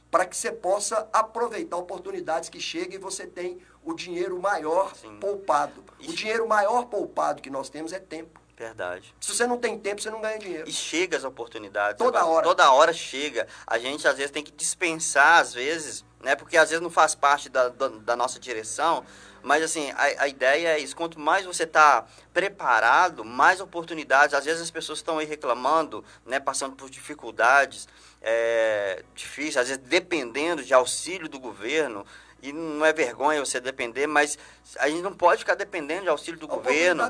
para 0.09 0.25
que 0.25 0.37
você 0.37 0.51
possa 0.51 1.07
aproveitar 1.11 1.77
oportunidades 1.77 2.49
que 2.49 2.59
chegam 2.59 2.95
e 2.95 2.97
você 2.97 3.27
tem 3.27 3.59
o 3.83 3.93
dinheiro 3.93 4.39
maior 4.39 4.95
Sim. 4.95 5.19
poupado. 5.19 5.83
O 5.99 6.13
dinheiro 6.13 6.47
maior 6.47 6.85
poupado 6.85 7.41
que 7.41 7.49
nós 7.49 7.69
temos 7.69 7.91
é 7.91 7.99
tempo. 7.99 8.39
Verdade. 8.57 9.13
Se 9.21 9.35
você 9.35 9.45
não 9.45 9.57
tem 9.57 9.77
tempo, 9.77 10.01
você 10.01 10.09
não 10.09 10.19
ganha 10.19 10.39
dinheiro. 10.39 10.67
E 10.67 10.73
chega 10.73 11.15
as 11.15 11.23
oportunidades. 11.23 11.97
Toda 11.97 12.19
Agora, 12.19 12.33
hora. 12.33 12.43
Toda 12.47 12.71
hora 12.71 12.91
chega. 12.91 13.47
A 13.67 13.77
gente, 13.77 14.07
às 14.07 14.17
vezes, 14.17 14.31
tem 14.31 14.43
que 14.43 14.51
dispensar, 14.51 15.39
às 15.39 15.53
vezes, 15.53 16.03
né? 16.23 16.35
Porque, 16.35 16.57
às 16.57 16.69
vezes, 16.69 16.81
não 16.81 16.89
faz 16.89 17.13
parte 17.13 17.49
da, 17.49 17.69
da, 17.69 17.87
da 17.87 18.15
nossa 18.15 18.39
direção. 18.39 19.05
Mas, 19.47 19.63
assim, 19.63 19.91
a, 19.91 20.23
a 20.23 20.27
ideia 20.27 20.67
é 20.75 20.79
isso. 20.79 20.93
Quanto 20.93 21.17
mais 21.17 21.45
você 21.45 21.63
está 21.63 22.05
preparado, 22.33 23.23
mais 23.23 23.61
oportunidades. 23.61 24.33
Às 24.35 24.43
vezes, 24.43 24.61
as 24.61 24.69
pessoas 24.69 24.99
estão 24.99 25.19
aí 25.19 25.25
reclamando, 25.25 26.03
né? 26.25 26.37
Passando 26.37 26.75
por 26.75 26.89
dificuldades 26.89 27.87
é, 28.21 29.03
difíceis. 29.15 29.55
Às 29.55 29.67
vezes, 29.69 29.83
dependendo 29.85 30.61
de 30.65 30.73
auxílio 30.73 31.29
do 31.29 31.39
governo. 31.39 32.05
E 32.39 32.53
não 32.53 32.85
é 32.85 32.93
vergonha 32.93 33.43
você 33.43 33.59
depender, 33.59 34.05
mas 34.05 34.37
a 34.77 34.87
gente 34.87 35.01
não 35.01 35.11
pode 35.13 35.39
ficar 35.39 35.55
dependendo 35.55 36.03
de 36.03 36.09
auxílio 36.09 36.39
do 36.39 36.45
A 36.45 36.49
governo. 36.55 37.03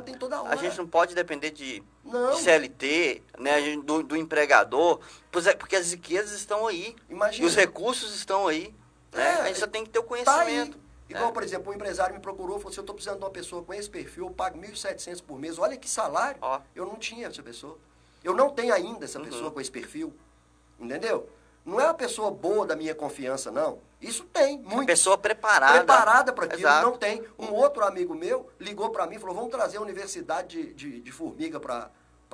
A 0.47 0.55
gente 0.55 0.77
não 0.77 0.87
pode 0.87 1.13
depender 1.13 1.51
de, 1.51 1.83
Não. 2.05 2.31
de 2.31 2.41
CLT, 2.43 3.21
né, 3.37 3.61
gente- 3.61 3.83
do, 3.85 4.01
do 4.03 4.15
empregador, 4.15 5.01
é, 5.45 5.53
porque 5.53 5.75
as 5.75 5.91
riquezas 5.91 6.31
estão 6.31 6.65
aí. 6.65 6.95
Imagina. 7.09 7.43
E 7.43 7.45
os 7.45 7.55
recursos 7.55 8.15
estão 8.15 8.47
aí. 8.47 8.73
Né? 9.11 9.21
É, 9.21 9.41
a 9.41 9.47
gente 9.47 9.59
só 9.59 9.67
tem 9.67 9.83
que 9.83 9.89
ter 9.89 9.99
o 9.99 10.03
Tá 10.03 10.07
conhecimento. 10.07 10.79
Igual, 11.09 11.29
É. 11.29 11.31
por 11.31 11.43
exemplo, 11.43 11.71
um 11.71 11.75
empresário 11.75 12.13
me 12.13 12.19
procurou 12.21 12.57
e 12.57 12.59
falou 12.59 12.69
assim, 12.69 12.77
eu 12.79 12.81
estou 12.81 12.93
precisando 12.95 13.19
de 13.19 13.23
uma 13.25 13.31
pessoa 13.31 13.63
com 13.63 13.73
esse 13.73 13.89
perfil, 13.89 14.25
eu 14.25 14.31
pago 14.31 14.57
1.700 14.59 15.21
por 15.21 15.39
mês. 15.39 15.57
Olha 15.57 15.77
que 15.77 15.89
salário. 15.89 16.37
Ó. 16.41 16.59
Eu 16.75 16.85
não 16.85 16.95
tinha 16.95 17.27
essa 17.27 17.41
pessoa. 17.41 17.77
Eu 18.23 18.33
não 18.35 18.49
tenho 18.49 18.73
ainda 18.73 19.05
essa 19.05 19.17
Uhum. 19.19 19.25
pessoa 19.25 19.51
com 19.51 19.61
esse 19.61 19.71
perfil. 19.71 20.13
Entendeu? 20.79 21.29
Não 21.65 21.79
é 21.81 21.85
uma 21.85 21.93
pessoa 21.93 22.31
boa 22.31 22.65
da 22.65 22.75
minha 22.75 22.95
confiança, 22.95 23.51
não. 23.51 23.79
Isso 24.01 24.23
tem, 24.25 24.57
muito. 24.59 24.85
Pessoa 24.87 25.17
preparada. 25.17 25.73
preparada 25.79 26.31
para 26.33 26.45
aquilo, 26.45 26.61
Exato. 26.61 26.85
não 26.85 26.97
tem. 26.97 27.23
Um 27.37 27.51
outro 27.53 27.83
amigo 27.83 28.13
meu 28.15 28.49
ligou 28.59 28.89
para 28.89 29.05
mim 29.07 29.15
e 29.15 29.19
falou, 29.19 29.35
vamos 29.35 29.51
trazer 29.51 29.77
a 29.77 29.81
Universidade 29.81 30.63
de, 30.67 30.73
de, 30.73 31.01
de 31.01 31.11
Formiga 31.11 31.59
para 31.59 31.89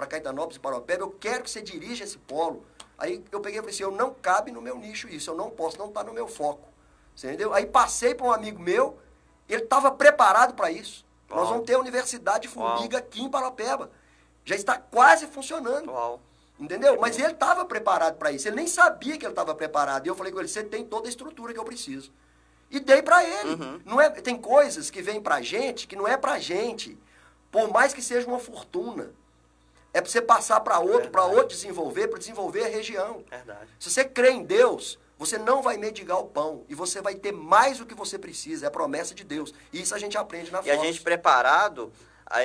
Caetanópolis 0.07 0.57
e 0.57 0.59
Paropeba, 0.59 1.03
eu 1.03 1.11
quero 1.11 1.43
que 1.43 1.49
você 1.49 1.61
dirija 1.61 2.03
esse 2.03 2.17
polo. 2.17 2.65
Aí 2.97 3.23
eu 3.31 3.39
peguei 3.39 3.57
e 3.59 3.61
falei 3.61 3.73
assim, 3.73 3.83
eu 3.83 3.91
não 3.91 4.13
cabe 4.13 4.51
no 4.51 4.61
meu 4.61 4.77
nicho 4.77 5.07
isso, 5.07 5.31
eu 5.31 5.35
não 5.35 5.49
posso, 5.49 5.77
não 5.79 5.87
está 5.87 6.03
no 6.03 6.13
meu 6.13 6.27
foco. 6.27 6.67
Você 7.15 7.27
entendeu? 7.27 7.53
Aí 7.53 7.65
passei 7.65 8.15
para 8.15 8.25
um 8.25 8.31
amigo 8.31 8.61
meu, 8.61 8.97
ele 9.47 9.63
estava 9.63 9.91
preparado 9.91 10.53
para 10.53 10.71
isso. 10.71 11.05
Nós 11.29 11.39
Uau. 11.39 11.47
vamos 11.49 11.65
ter 11.65 11.75
a 11.75 11.79
Universidade 11.79 12.43
de 12.43 12.53
Formiga 12.53 12.97
aqui 12.97 13.21
em 13.21 13.29
Paropeba. 13.29 13.91
Já 14.45 14.55
está 14.55 14.77
quase 14.77 15.27
funcionando. 15.27 15.91
Uau. 15.91 16.19
Entendeu? 16.59 16.99
Mas 16.99 17.17
ele 17.17 17.33
estava 17.33 17.65
preparado 17.65 18.17
para 18.17 18.31
isso. 18.31 18.47
Ele 18.47 18.55
nem 18.55 18.67
sabia 18.67 19.17
que 19.17 19.25
ele 19.25 19.31
estava 19.31 19.55
preparado. 19.55 20.05
E 20.05 20.09
eu 20.09 20.15
falei 20.15 20.31
com 20.31 20.39
ele: 20.39 20.47
você 20.47 20.63
tem 20.63 20.85
toda 20.85 21.07
a 21.07 21.09
estrutura 21.09 21.53
que 21.53 21.59
eu 21.59 21.65
preciso. 21.65 22.11
E 22.69 22.79
dei 22.79 23.01
para 23.01 23.23
ele. 23.23 23.49
Uhum. 23.49 23.81
Não 23.85 24.01
é, 24.01 24.09
tem 24.09 24.37
coisas 24.37 24.89
que 24.89 25.01
vêm 25.01 25.21
para 25.21 25.41
gente 25.41 25.87
que 25.87 25.95
não 25.95 26.07
é 26.07 26.17
para 26.17 26.39
gente. 26.39 26.97
Por 27.51 27.71
mais 27.71 27.93
que 27.93 28.01
seja 28.01 28.27
uma 28.27 28.39
fortuna. 28.39 29.11
É 29.93 30.01
para 30.01 30.09
você 30.09 30.21
passar 30.21 30.59
para 30.61 30.79
outro, 30.79 31.11
para 31.11 31.23
outro 31.23 31.49
desenvolver, 31.49 32.07
para 32.07 32.17
desenvolver 32.17 32.65
a 32.65 32.67
região. 32.67 33.23
Verdade. 33.29 33.69
Se 33.79 33.91
você 33.91 34.03
crê 34.03 34.31
em 34.31 34.43
Deus, 34.43 34.97
você 35.17 35.37
não 35.37 35.61
vai 35.61 35.77
mendigar 35.77 36.19
o 36.19 36.25
pão. 36.25 36.63
E 36.67 36.75
você 36.75 37.01
vai 37.01 37.15
ter 37.15 37.31
mais 37.31 37.77
do 37.77 37.85
que 37.85 37.93
você 37.95 38.17
precisa. 38.19 38.65
É 38.65 38.67
a 38.67 38.71
promessa 38.71 39.13
de 39.15 39.23
Deus. 39.23 39.53
E 39.71 39.81
isso 39.81 39.93
a 39.95 39.99
gente 39.99 40.17
aprende 40.17 40.51
na 40.51 40.61
E 40.63 40.71
a 40.71 40.75
Fox. 40.75 40.87
gente 40.87 41.01
preparado, 41.01 41.91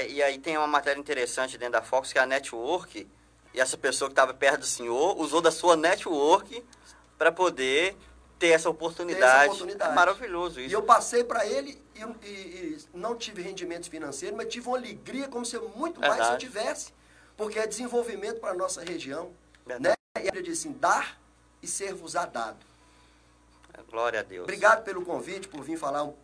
e 0.09 0.23
aí 0.23 0.39
tem 0.39 0.57
uma 0.57 0.67
matéria 0.67 1.01
interessante 1.01 1.57
dentro 1.59 1.73
da 1.73 1.83
Fox, 1.83 2.13
que 2.13 2.19
é 2.19 2.23
a 2.23 2.27
network, 2.27 3.09
e 3.55 3.61
essa 3.61 3.77
pessoa 3.77 4.09
que 4.09 4.13
estava 4.13 4.35
perto 4.35 4.61
do 4.61 4.67
senhor 4.67 5.19
usou 5.19 5.41
da 5.41 5.51
sua 5.51 5.77
network 5.77 6.63
para 7.17 7.33
poder 7.33 7.97
ter 8.39 8.49
essa 8.51 8.71
oportunidade. 8.71 9.47
oportunidade. 9.47 9.91
É 9.91 9.95
maravilhoso 9.95 10.61
E 10.61 10.67
isso. 10.67 10.75
eu 10.75 10.83
passei 10.83 11.25
para 11.25 11.45
ele 11.45 11.83
e, 11.97 12.03
e- 12.25 12.29
e 12.29 12.87
não 12.95 13.17
tive 13.17 13.43
rendimentos 13.43 13.89
financeiros, 13.89 14.37
mas 14.37 14.47
tive 14.47 14.69
uma 14.69 14.77
alegria 14.77 15.27
como 15.27 15.45
se 15.45 15.59
muito 15.59 15.99
mais 16.01 16.25
se 16.25 16.33
eu 16.35 16.39
tivesse. 16.39 16.93
Porque 17.37 17.59
é 17.59 17.67
desenvolvimento 17.67 18.39
para 18.41 18.51
a 18.51 18.55
nossa 18.55 18.83
região. 18.85 19.33
Verdade. 19.67 19.97
Né? 20.17 20.23
E 20.25 20.29
ele 20.29 20.43
disse 20.43 20.69
assim, 20.69 20.79
dar 20.79 21.19
e 21.63 21.67
ser-vos 21.67 22.17
a 22.17 22.27
dado. 22.27 22.59
Glória 23.91 24.21
a 24.21 24.23
Deus. 24.23 24.45
Obrigado 24.45 24.85
pelo 24.85 25.05
convite, 25.05 25.49
por 25.49 25.63
vir 25.63 25.79
falar 25.79 26.05
um 26.05 26.15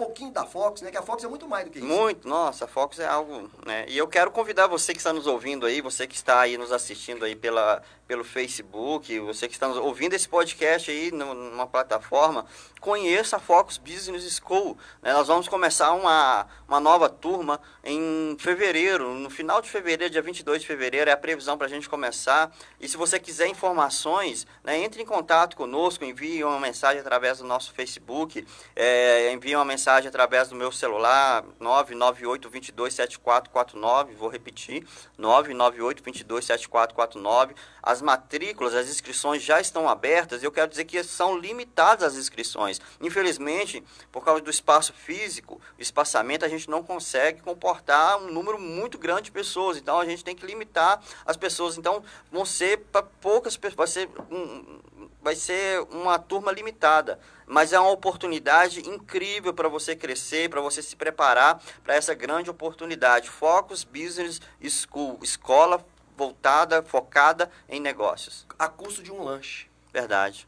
pouquinho 0.00 0.32
da 0.32 0.46
Fox, 0.46 0.80
né? 0.80 0.90
Que 0.90 0.96
a 0.96 1.02
Fox 1.02 1.22
é 1.22 1.28
muito 1.28 1.46
mais 1.46 1.66
do 1.66 1.70
que 1.70 1.78
isso. 1.78 1.86
Muito, 1.86 2.26
nossa, 2.26 2.64
a 2.64 2.68
Fox 2.68 2.98
é 2.98 3.06
algo, 3.06 3.50
né? 3.66 3.84
E 3.86 3.98
eu 3.98 4.08
quero 4.08 4.30
convidar 4.30 4.66
você 4.66 4.94
que 4.94 4.98
está 4.98 5.12
nos 5.12 5.26
ouvindo 5.26 5.66
aí, 5.66 5.82
você 5.82 6.06
que 6.06 6.14
está 6.14 6.40
aí 6.40 6.56
nos 6.56 6.72
assistindo 6.72 7.22
aí 7.24 7.36
pela, 7.36 7.82
pelo 8.10 8.24
Facebook, 8.24 9.20
você 9.20 9.46
que 9.46 9.54
está 9.54 9.68
nos 9.68 9.76
ouvindo 9.76 10.14
esse 10.14 10.28
podcast 10.28 10.90
aí 10.90 11.12
numa 11.12 11.66
plataforma, 11.66 12.46
conheça 12.80 13.36
a 13.36 13.38
Fox 13.38 13.76
Business 13.76 14.40
School. 14.44 14.76
né? 15.02 15.12
Nós 15.12 15.28
vamos 15.28 15.46
começar 15.46 15.92
uma, 15.92 16.46
uma 16.66 16.80
nova 16.80 17.08
turma 17.08 17.60
em 17.84 18.36
fevereiro, 18.38 19.14
no 19.14 19.30
final 19.30 19.60
de 19.60 19.70
fevereiro, 19.70 20.10
dia 20.10 20.22
22 20.22 20.62
de 20.62 20.66
fevereiro, 20.66 21.10
é 21.10 21.12
a 21.12 21.16
previsão 21.16 21.58
para 21.58 21.66
a 21.66 21.70
gente 21.70 21.88
começar. 21.88 22.50
E 22.80 22.88
se 22.88 22.96
você 22.96 23.20
quiser 23.20 23.48
informações, 23.48 24.46
né, 24.64 24.78
entre 24.78 25.02
em 25.02 25.06
contato 25.06 25.56
conosco, 25.56 26.04
envie 26.04 26.42
uma 26.42 26.58
mensagem 26.58 27.00
através 27.00 27.38
do 27.38 27.44
nosso 27.44 27.72
Facebook, 27.72 28.46
é, 28.74 29.30
envie 29.32 29.54
uma 29.54 29.64
mensagem 29.64 29.89
através 29.96 30.48
do 30.48 30.54
meu 30.54 30.72
celular, 30.72 31.44
998-227449, 31.60 34.14
vou 34.14 34.28
repetir, 34.28 34.86
998-227449. 35.18 37.54
As 37.82 38.02
matrículas, 38.02 38.74
as 38.74 38.88
inscrições 38.88 39.42
já 39.42 39.58
estão 39.60 39.88
abertas, 39.88 40.42
eu 40.42 40.52
quero 40.52 40.68
dizer 40.68 40.84
que 40.84 41.02
são 41.02 41.38
limitadas 41.38 42.04
as 42.04 42.16
inscrições. 42.16 42.78
Infelizmente, 43.00 43.82
por 44.12 44.22
causa 44.24 44.42
do 44.42 44.50
espaço 44.50 44.92
físico, 44.92 45.60
espaçamento, 45.78 46.44
a 46.44 46.48
gente 46.48 46.68
não 46.68 46.82
consegue 46.82 47.40
comportar 47.42 48.18
um 48.18 48.32
número 48.32 48.58
muito 48.58 48.98
grande 48.98 49.22
de 49.22 49.32
pessoas, 49.32 49.76
então 49.76 49.98
a 49.98 50.04
gente 50.04 50.24
tem 50.24 50.36
que 50.36 50.46
limitar 50.46 51.00
as 51.24 51.36
pessoas, 51.36 51.78
então 51.78 52.02
vão 52.30 52.44
ser 52.44 52.78
para 52.92 53.02
poucas 53.02 53.56
pessoas, 53.56 53.76
vai 53.76 53.86
ser 53.86 54.10
um, 54.30 54.80
vai 55.22 55.34
ser 55.34 55.80
uma 55.90 56.18
turma 56.18 56.50
limitada, 56.52 57.18
mas 57.46 57.72
é 57.72 57.80
uma 57.80 57.90
oportunidade 57.90 58.88
incrível 58.88 59.52
para 59.52 59.68
você 59.68 59.94
crescer, 59.94 60.48
para 60.48 60.60
você 60.60 60.82
se 60.82 60.96
preparar 60.96 61.60
para 61.84 61.94
essa 61.94 62.14
grande 62.14 62.50
oportunidade. 62.50 63.28
Focus 63.28 63.84
Business 63.84 64.40
School, 64.62 65.18
escola 65.22 65.84
voltada, 66.16 66.82
focada 66.82 67.50
em 67.68 67.80
negócios. 67.80 68.46
A 68.58 68.68
custo 68.68 69.02
de 69.02 69.10
um 69.10 69.22
lanche. 69.22 69.68
Verdade. 69.92 70.46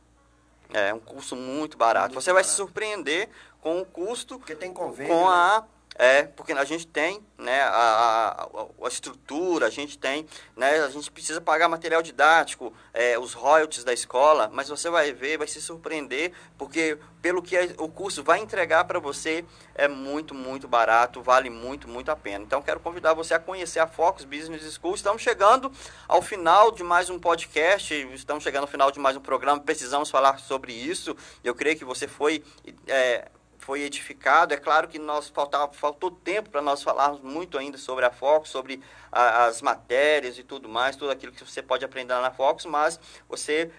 É 0.73 0.93
um 0.95 1.01
curso 1.01 1.37
muito 1.37 1.77
barato. 1.77 2.15
Muito 2.15 2.23
você 2.23 2.33
vai 2.33 2.45
se 2.45 2.51
barato. 2.51 2.63
surpreender 2.65 3.29
com 3.61 3.81
o 3.81 3.85
custo 3.85 4.39
Porque 4.39 4.55
tem 4.55 4.73
convênio. 4.73 5.13
com 5.13 5.29
né? 5.29 5.65
É 5.95 6.25
porque 6.25 6.53
a 6.53 6.65
gente 6.65 6.87
tem 6.87 7.23
né 7.39 7.63
a, 7.63 8.49
a, 8.55 8.67
a 8.85 8.89
estrutura 8.89 9.67
a 9.67 9.71
gente 9.71 9.99
tem 9.99 10.27
né 10.57 10.81
a 10.81 10.89
gente 10.89 11.11
precisa 11.11 11.41
pagar 11.41 11.69
material 11.69 12.03
didático 12.03 12.73
é, 12.95 13.19
os 13.19 13.35
royalties 13.35 13.85
da 13.85 13.93
escola 13.93 14.51
mas 14.53 14.69
você 14.69 14.89
vai 14.89 15.13
ver 15.13 15.39
vai 15.39 15.47
se 15.47 15.61
surpreender 15.61 16.33
porque 16.57 16.99
pelo 17.21 17.43
que 17.43 17.57
o 17.79 17.89
curso 17.89 18.23
vai 18.23 18.41
entregar 18.41 18.85
para 18.85 18.99
você 18.99 19.45
é 19.75 19.87
muito 19.87 20.35
muito 20.35 20.67
barato 20.67 21.23
vale 21.23 21.51
muito 21.51 21.89
muito 21.89 22.11
a 22.11 22.17
pena. 22.17 22.45
Então 22.45 22.63
quero 22.63 22.81
convidar 22.81 23.15
você 23.15 23.35
a 23.35 23.39
conhecer 23.39 23.79
a 23.79 23.87
Focus 23.87 24.25
Business 24.25 24.63
School. 24.75 24.95
Estamos 24.95 25.23
chegando 25.23 25.71
ao 26.09 26.23
final 26.23 26.73
de 26.73 26.83
mais 26.83 27.11
um 27.11 27.19
podcast 27.19 27.95
estamos 28.13 28.43
chegando 28.43 28.63
ao 28.63 28.69
final 28.69 28.91
de 28.91 28.99
mais 28.99 29.17
um 29.17 29.21
programa 29.21 29.61
precisamos 29.61 30.11
falar 30.11 30.39
sobre 30.39 30.73
isso. 30.73 31.17
Eu 31.45 31.55
creio 31.55 31.77
que 31.77 31.85
você 31.85 32.09
foi 32.09 32.43
é, 32.87 33.29
foi 33.63 33.83
edificado. 33.83 34.53
É 34.53 34.57
claro 34.57 34.89
que 34.89 34.99
nós 34.99 35.29
faltava, 35.29 35.73
faltou 35.73 36.11
tempo 36.11 36.51
para 36.51 36.61
nós 36.61 36.83
falarmos 36.83 37.21
muito 37.21 37.57
ainda 37.57 37.79
sobre 37.79 38.05
a 38.05 38.11
Fox, 38.11 38.49
sobre 38.49 38.83
a- 39.11 39.45
as 39.45 39.63
matérias 39.63 40.37
e 40.37 40.43
tudo 40.43 40.69
mais, 40.69 40.97
tudo 40.97 41.13
aquilo 41.13 41.33
que 41.33 41.45
você 41.45 41.63
pode 41.63 41.85
aprender 41.85 42.13
na 42.15 42.31
Fox, 42.33 42.65
mas 42.67 42.99
você 43.29 43.71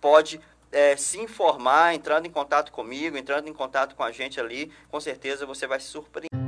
pode 0.00 0.40
eh, 0.70 0.96
se 0.96 1.20
informar, 1.20 1.94
entrando 1.94 2.26
em 2.26 2.30
contato 2.30 2.72
comigo, 2.72 3.16
entrando 3.16 3.48
em 3.48 3.52
contato 3.52 3.94
com 3.94 4.02
a 4.02 4.10
gente 4.10 4.40
ali, 4.40 4.72
com 4.88 4.98
certeza 5.00 5.46
você 5.46 5.68
vai 5.68 5.78
se 5.78 5.86
surpreender. 5.86 6.43